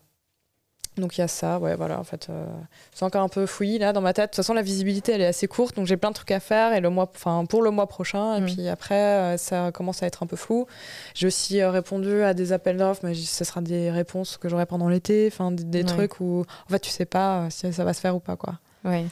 Donc 0.98 1.18
il 1.18 1.22
y 1.22 1.24
a 1.24 1.28
ça, 1.30 1.58
ouais, 1.58 1.74
voilà, 1.76 1.98
en 2.00 2.04
fait, 2.04 2.28
euh, 2.30 2.46
c'est 2.94 3.06
encore 3.06 3.22
un 3.24 3.30
peu 3.30 3.46
fouillis 3.46 3.80
là 3.80 3.94
dans 3.94 4.02
ma 4.02 4.12
tête. 4.12 4.26
De 4.26 4.30
toute 4.32 4.36
façon, 4.36 4.54
la 4.54 4.62
visibilité 4.62 5.14
elle 5.14 5.22
est 5.22 5.26
assez 5.26 5.48
courte, 5.48 5.78
donc 5.78 5.88
j'ai 5.88 5.96
plein 5.96 6.10
de 6.10 6.16
trucs 6.16 6.32
à 6.32 6.42
faire 6.42 6.74
et 6.74 6.82
le 6.82 6.90
mois, 6.90 7.10
enfin 7.16 7.46
pour 7.46 7.62
le 7.62 7.72
mois 7.72 7.88
prochain. 7.88 8.36
Et 8.36 8.42
Mm. 8.42 8.46
puis 8.46 8.68
après, 8.68 8.96
euh, 8.96 9.38
ça 9.38 9.72
commence 9.72 10.04
à 10.04 10.08
être 10.08 10.22
un 10.22 10.28
peu 10.28 10.36
flou. 10.36 10.68
J'ai 11.16 11.28
aussi 11.28 11.62
euh, 11.62 11.72
répondu 11.72 12.22
à 12.24 12.34
des 12.34 12.52
appels 12.52 12.76
d'offres, 12.78 13.02
mais 13.04 13.16
ce 13.16 13.44
sera 13.46 13.62
des 13.62 13.90
réponses 13.90 14.36
que 14.38 14.50
j'aurai 14.50 14.66
pendant 14.66 14.90
l'été, 14.90 15.30
enfin 15.32 15.52
des, 15.52 15.64
des 15.64 15.80
Ouais. 15.80 15.86
trucs 15.86 16.20
où 16.20 16.42
en 16.42 16.70
fait 16.70 16.80
tu 16.80 16.90
sais 16.92 17.06
pas 17.06 17.50
si 17.50 17.72
ça 17.72 17.86
va 17.86 17.94
se 17.94 18.02
faire 18.02 18.16
ou 18.16 18.20
pas 18.20 18.36
quoi. 18.36 18.60
Ouais. 18.84 19.06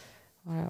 Voilà. 0.46 0.70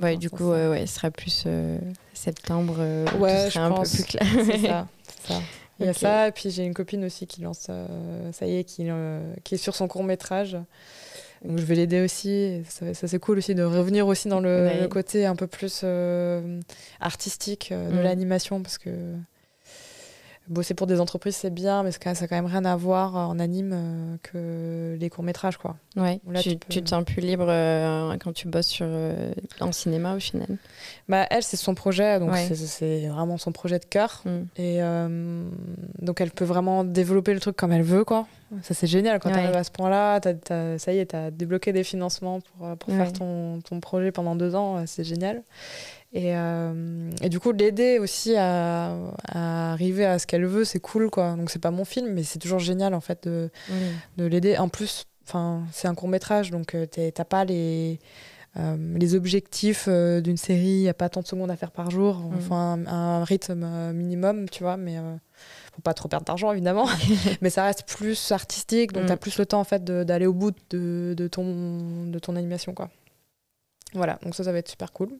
Ouais, 0.00 0.16
du 0.16 0.30
coup, 0.30 0.50
ça- 0.52 0.70
ouais, 0.70 0.86
ce 0.86 0.94
sera 0.94 1.10
plus 1.10 1.44
euh, 1.46 1.78
septembre. 2.14 2.76
euh, 2.78 3.06
Ouais, 3.18 3.46
tout 3.46 3.52
je 3.54 3.58
un 3.58 3.70
pense. 3.70 3.90
peu 3.90 3.96
plus 3.96 4.04
clair. 4.18 4.26
C'est 4.44 4.66
ça, 4.66 4.88
c'est 5.08 5.32
ça. 5.32 5.40
Il 5.80 5.86
y 5.86 5.88
a 5.88 5.94
ça, 5.94 6.28
et 6.28 6.32
puis 6.32 6.50
j'ai 6.50 6.64
une 6.64 6.74
copine 6.74 7.04
aussi 7.06 7.26
qui 7.26 7.40
lance, 7.40 7.66
euh, 7.70 8.30
ça 8.32 8.46
y 8.46 8.56
est, 8.58 8.64
qui, 8.64 8.84
euh, 8.88 9.32
qui 9.44 9.54
est 9.54 9.58
sur 9.58 9.74
son 9.74 9.88
court 9.88 10.04
métrage. 10.04 10.58
Donc 11.42 11.56
je 11.58 11.64
vais 11.64 11.74
l'aider 11.74 12.02
aussi. 12.02 12.62
Ça, 12.68 12.92
ça, 12.92 13.08
c'est 13.08 13.18
cool 13.18 13.38
aussi 13.38 13.54
de 13.54 13.62
revenir 13.62 14.06
aussi 14.06 14.28
dans 14.28 14.40
le, 14.40 14.66
Ouais. 14.66 14.80
le 14.80 14.88
côté 14.88 15.24
un 15.24 15.34
peu 15.34 15.46
plus 15.46 15.80
euh, 15.84 16.60
artistique 17.00 17.70
euh, 17.72 17.90
de 17.90 17.96
Mm. 17.98 18.02
l'animation 18.02 18.62
parce 18.62 18.76
que 18.76 18.90
bosser 20.48 20.74
pour 20.74 20.86
des 20.88 21.00
entreprises, 21.00 21.36
c'est 21.36 21.54
bien, 21.54 21.82
mais 21.84 21.92
ça 21.92 21.98
n'a 22.12 22.14
quand 22.26 22.34
même 22.34 22.46
rien 22.46 22.64
à 22.64 22.74
voir 22.74 23.14
en 23.14 23.38
anime 23.38 23.70
euh, 23.72 24.16
que 24.22 24.96
les 24.98 25.08
courts-métrages, 25.08 25.58
quoi. 25.58 25.76
Ouais. 25.96 26.20
Là, 26.28 26.40
tu, 26.40 26.56
te 26.58 26.88
sens 26.88 27.04
plus 27.04 27.20
libre 27.20 27.46
euh, 27.48 28.16
quand 28.18 28.32
tu 28.32 28.48
bosses 28.48 28.66
sur, 28.66 28.86
euh, 28.88 29.32
en 29.60 29.70
cinéma 29.70 30.16
au 30.16 30.20
final. 30.20 30.48
Bah, 31.08 31.26
elle, 31.30 31.42
c'est 31.44 31.56
son 31.56 31.74
projet, 31.74 32.18
donc 32.18 32.32
Ouais. 32.32 32.48
c'est- 32.52 33.06
vraiment 33.08 33.38
son 33.38 33.52
projet 33.52 33.78
de 33.78 33.84
cœur. 33.84 34.22
Mm. 34.24 34.30
Et 34.56 34.82
euh, 34.82 35.44
donc, 36.00 36.20
elle 36.20 36.30
peut 36.32 36.44
vraiment 36.44 36.82
développer 36.84 37.32
le 37.32 37.40
truc 37.40 37.56
comme 37.56 37.72
elle 37.72 37.82
veut, 37.82 38.04
quoi. 38.04 38.26
Ça, 38.62 38.74
c'est 38.74 38.88
génial. 38.88 39.20
Quand 39.20 39.28
Ouais. 39.28 39.36
tu 39.36 39.40
arrives 39.44 39.56
à 39.56 39.62
ce 39.62 39.70
point-là, 39.70 40.20
ça 40.78 40.92
y 40.92 40.98
est, 40.98 41.06
tu 41.10 41.16
as 41.16 41.30
débloqué 41.30 41.72
des 41.72 41.84
financements 41.84 42.40
pour, 42.40 42.66
euh, 42.66 42.74
faire 42.88 43.12
ton, 43.12 43.60
ton 43.60 43.78
projet 43.78 44.10
pendant 44.10 44.34
deux 44.34 44.56
ans. 44.56 44.78
euh, 44.78 44.82
C'est 44.86 45.04
génial. 45.04 45.42
Et, 46.12 46.34
euh, 46.36 47.10
et 47.22 47.28
du 47.28 47.38
coup, 47.38 47.52
l'aider 47.52 47.98
aussi 48.00 48.34
à, 48.36 48.96
à 49.28 49.72
arriver 49.72 50.04
à 50.04 50.18
ce 50.18 50.26
qu'elle 50.26 50.44
veut, 50.44 50.64
c'est 50.64 50.80
cool, 50.80 51.08
quoi. 51.10 51.36
Donc, 51.36 51.50
c'est 51.50 51.60
pas 51.60 51.70
mon 51.70 51.84
film, 51.84 52.12
mais 52.12 52.24
c'est 52.24 52.38
toujours 52.40 52.58
génial, 52.58 52.94
en 52.94 53.00
fait, 53.00 53.28
de, 53.28 53.48
de 54.16 54.24
l'aider. 54.24 54.56
En 54.58 54.68
plus, 54.68 55.04
c'est 55.72 55.86
un 55.86 55.94
court 55.94 56.08
métrage, 56.08 56.50
donc 56.50 56.74
euh, 56.74 56.86
t'as 56.86 57.24
pas 57.24 57.44
les, 57.44 58.00
euh, 58.56 58.76
les 58.98 59.14
objectifs 59.14 59.88
d'une 59.88 60.36
série. 60.36 60.66
Il 60.66 60.80
n'y 60.82 60.88
a 60.88 60.94
pas 60.94 61.08
tant 61.08 61.20
de 61.20 61.26
secondes 61.28 61.52
à 61.52 61.56
faire 61.56 61.70
par 61.70 61.92
jour. 61.92 62.16
Mm. 62.16 62.34
Enfin, 62.38 62.72
un, 62.72 62.86
un 63.20 63.24
rythme 63.24 63.92
minimum, 63.92 64.48
tu 64.48 64.64
vois, 64.64 64.76
mais 64.76 64.98
euh, 64.98 65.14
faut 65.76 65.82
pas 65.82 65.94
trop 65.94 66.08
perdre 66.08 66.26
d'argent, 66.26 66.50
évidemment. 66.50 66.88
mais 67.40 67.50
ça 67.50 67.62
reste 67.62 67.84
plus 67.86 68.32
artistique, 68.32 68.90
donc 68.92 69.04
Mm. 69.04 69.06
t'as 69.06 69.16
plus 69.16 69.38
le 69.38 69.46
temps 69.46 69.60
en 69.60 69.64
fait 69.64 69.84
d'aller 69.84 70.26
au 70.26 70.34
bout 70.34 70.50
de, 70.70 71.14
de 71.16 71.28
ton, 71.28 72.06
de 72.06 72.18
ton 72.18 72.34
animation, 72.34 72.74
quoi. 72.74 72.90
Voilà, 73.94 74.18
donc 74.24 74.34
ça, 74.34 74.42
ça 74.42 74.50
va 74.50 74.58
être 74.58 74.68
super 74.68 74.92
cool. 74.92 75.10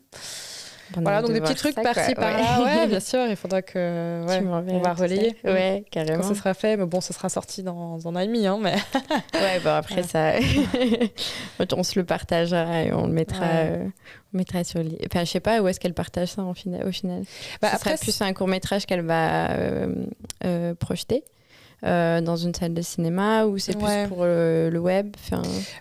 Voilà, 0.96 1.20
donc 1.22 1.30
de 1.30 1.34
des 1.34 1.40
petits 1.40 1.54
trucs 1.54 1.74
ça, 1.74 1.82
par-ci, 1.82 2.14
par-là. 2.14 2.62
Ouais, 2.64 2.86
bien 2.88 3.00
sûr, 3.00 3.20
il 3.28 3.36
faudra 3.36 3.62
que. 3.62 4.24
ouais, 4.26 4.40
Tu 4.40 4.46
on 4.74 4.78
va 4.80 4.96
ça. 4.96 5.02
relayer. 5.02 5.36
Ouais, 5.44 5.84
carrément. 5.90 6.22
Quand 6.22 6.28
ce 6.28 6.34
sera 6.34 6.54
fait, 6.54 6.76
mais 6.76 6.86
bon, 6.86 7.00
ce 7.00 7.12
sera 7.12 7.28
sorti 7.28 7.62
dans 7.62 8.06
un 8.08 8.16
an 8.16 8.18
et 8.18 8.26
demi, 8.26 8.46
hein, 8.46 8.58
mais. 8.60 8.74
Ouais, 9.34 9.60
bon 9.62 9.70
après 9.70 10.02
ça, 10.02 10.32
on 11.76 11.82
se 11.82 11.98
le 11.98 12.04
partagera 12.04 12.82
et 12.82 12.92
on 12.92 13.06
le 13.06 13.12
mettra, 13.12 13.44
euh, 13.44 13.86
on 14.34 14.38
mettra 14.38 14.64
sur. 14.64 14.82
les- 14.82 14.98
Enfin, 15.06 15.24
je 15.24 15.30
sais 15.30 15.40
pas 15.40 15.60
où 15.60 15.68
est-ce 15.68 15.80
qu'elle 15.80 15.94
partage 15.94 16.28
ça 16.28 16.42
en 16.42 16.54
final, 16.54 16.86
au 16.86 16.92
final. 16.92 17.22
Bah, 17.62 17.68
Ce 17.70 17.76
après, 17.76 17.90
serait 17.96 17.98
plus 18.04 18.20
un 18.22 18.32
court 18.32 18.48
métrage 18.48 18.86
qu'elle 18.86 19.02
va 19.04 19.50
euh, 19.52 19.94
euh, 20.44 20.74
projeter 20.74 21.24
euh, 21.84 22.20
dans 22.20 22.36
une 22.36 22.54
salle 22.54 22.74
de 22.74 22.82
cinéma 22.82 23.46
ou 23.46 23.58
c'est 23.58 23.74
Ouais. 23.76 24.02
plus 24.04 24.08
pour 24.08 24.18
euh, 24.22 24.70
le 24.70 24.78
web. 24.78 25.14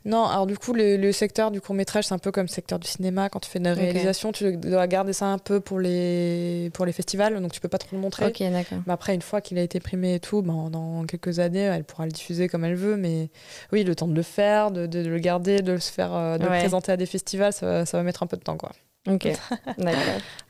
Non, 0.06 0.26
alors 0.26 0.46
du 0.48 0.58
coup, 0.58 0.74
le, 0.74 0.98
le 0.98 1.12
secteur 1.12 1.52
du 1.52 1.62
court-métrage, 1.62 2.06
c'est 2.06 2.14
un 2.14 2.18
peu 2.20 2.32
comme 2.32 2.44
le 2.46 2.48
secteur 2.50 2.80
du 2.80 2.88
cinéma. 2.88 3.30
Quand 3.30 3.40
tu 3.40 3.50
fais 3.50 3.60
de 3.60 3.66
la 3.66 3.74
réalisation, 3.74 4.32
tu 4.32 4.58
dois 4.58 4.88
garder 4.88 5.14
ça 5.14 5.26
un 5.28 5.38
peu 5.38 5.60
pour 5.60 5.80
les, 5.80 6.70
pour 6.74 6.86
les 6.86 6.92
festivals, 6.94 7.40
donc 7.42 7.52
tu 7.52 7.60
peux 7.60 7.68
pas 7.68 7.78
trop 7.78 7.96
le 7.96 8.02
montrer. 8.02 8.26
ok, 8.28 8.40
d'accord. 8.52 8.80
Mais 8.88 8.94
après, 8.94 9.14
une 9.16 9.22
fois 9.22 9.42
qu'il 9.42 9.58
a 9.58 9.62
été 9.62 9.80
primé 9.80 10.16
et 10.16 10.20
tout, 10.20 10.42
ben, 10.42 10.70
dans 10.70 11.04
quelques 11.06 11.40
années, 11.40 11.60
elle 11.60 11.84
pourra 11.84 12.06
le 12.06 12.12
diffuser 12.12 12.48
comme 12.48 12.64
elle 12.64 12.76
veut. 12.76 12.96
Mais 12.98 13.30
oui, 13.72 13.84
le 13.84 13.96
temps 13.96 14.08
de 14.08 14.16
le 14.16 14.22
faire, 14.22 14.72
de, 14.72 14.86
de 14.86 15.00
le 15.08 15.20
garder, 15.20 15.62
de 15.62 15.74
le, 15.74 15.80
faire, 15.80 16.14
euh, 16.14 16.38
de 16.38 16.44
le 16.44 16.50
présenter 16.50 16.92
à 16.92 16.98
des 16.98 17.06
festivals, 17.06 17.54
ça, 17.54 17.66
va- 17.66 17.86
ça 17.86 17.98
va 17.98 18.04
mettre 18.04 18.24
un 18.24 18.28
peu 18.28 18.38
de 18.38 18.42
temps. 18.44 18.58
Quoi. 18.58 18.72
Ok, 19.08 19.24
d'accord. 19.78 20.02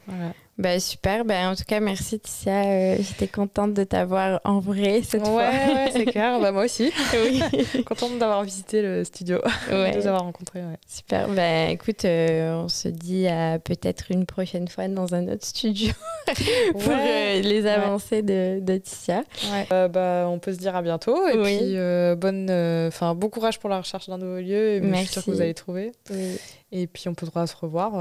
Voilà. 0.07 0.33
Bah, 0.59 0.77
super. 0.81 1.23
Bah, 1.23 1.49
en 1.49 1.55
tout 1.55 1.63
cas, 1.65 1.79
merci 1.79 2.19
Ticia. 2.19 2.65
Euh, 2.65 2.97
J'étais 2.99 3.27
contente 3.27 3.73
de 3.73 3.85
t'avoir 3.85 4.41
en 4.43 4.59
vrai 4.59 5.01
cette 5.03 5.21
ouais, 5.21 5.27
fois. 5.27 5.47
ouais, 5.49 5.89
c'est 5.93 6.03
clair. 6.05 6.37
Bah, 6.41 6.51
moi 6.51 6.65
aussi. 6.65 6.91
oui. 7.13 7.41
Contente 7.85 8.19
d'avoir 8.19 8.43
visité 8.43 8.81
le 8.81 9.05
studio, 9.05 9.37
Ouais. 9.71 9.91
de 9.95 9.99
vous 10.01 10.07
avoir 10.07 10.23
rencontré. 10.23 10.59
Ouais. 10.59 10.75
Super. 10.85 11.29
Bah, 11.29 11.69
écoute, 11.69 12.03
euh, 12.03 12.55
on 12.63 12.67
se 12.67 12.89
dit 12.89 13.25
à 13.27 13.57
peut-être 13.57 14.11
une 14.11 14.25
prochaine 14.25 14.67
fois 14.67 14.89
dans 14.89 15.13
un 15.15 15.29
autre 15.29 15.45
studio 15.45 15.93
pour 16.73 16.89
Ouais. 16.89 17.39
euh, 17.39 17.41
les 17.41 17.65
avancées 17.65 18.21
de, 18.21 18.59
de 18.59 18.77
Ticia. 18.79 19.23
Bah, 19.69 20.25
on 20.27 20.39
peut 20.39 20.51
se 20.51 20.57
dire 20.59 20.75
à 20.75 20.81
bientôt. 20.81 21.25
Et 21.29 21.37
Oui. 21.37 21.57
puis, 21.57 21.75
bonne, 22.17 22.49
euh, 22.49 22.91
'fin, 22.91 23.15
bon 23.15 23.29
courage 23.29 23.59
pour 23.59 23.69
la 23.69 23.77
recherche 23.77 24.09
d'un 24.09 24.17
nouveau 24.17 24.39
lieu. 24.41 24.73
Et 24.73 24.81
je 24.83 24.93
suis 24.97 25.05
sûre 25.07 25.23
que 25.23 25.29
Merci. 25.29 25.31
vous 25.31 25.41
allez 25.41 25.53
trouver. 25.53 25.93
Oui. 26.11 26.37
Et 26.73 26.85
puis, 26.87 27.07
on 27.07 27.13
pourra 27.13 27.47
se 27.47 27.55
revoir. 27.55 27.93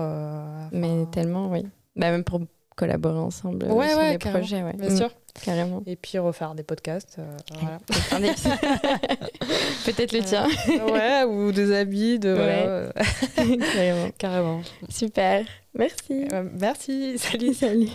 Mais 0.72 0.88
enfin, 0.88 1.08
tellement, 1.12 1.48
oui. 1.52 1.64
Bah, 1.98 2.10
même 2.10 2.24
pour 2.24 2.40
collaborer 2.76 3.18
ensemble 3.18 3.66
euh, 3.66 3.72
Ouais, 3.72 3.88
sur 3.90 3.98
ouais, 3.98 4.12
des 4.12 4.18
carrément. 4.18 4.38
projets. 4.38 4.62
Ouais. 4.62 4.72
Bien 4.74 4.88
Mm, 4.90 4.96
sûr. 4.96 5.10
Carrément. 5.44 5.82
Et 5.86 5.96
puis, 5.96 6.18
refaire 6.18 6.54
des 6.54 6.62
podcasts. 6.62 7.16
euh, 7.18 7.36
voilà. 7.60 7.78
Peut-être 9.84 10.12
le 10.12 10.22
tien. 10.22 10.46
ouais, 10.92 11.24
ou 11.24 11.52
des 11.52 11.74
habits. 11.76 12.18
De, 12.18 12.30
voilà, 12.30 12.52
euh, 12.52 12.92
Carrément. 13.74 14.10
carrément. 14.16 14.60
Super. 14.88 15.44
Merci. 15.76 16.28
Euh, 16.32 16.44
merci. 16.58 17.18
Salut. 17.18 17.52
Salut. 17.54 17.88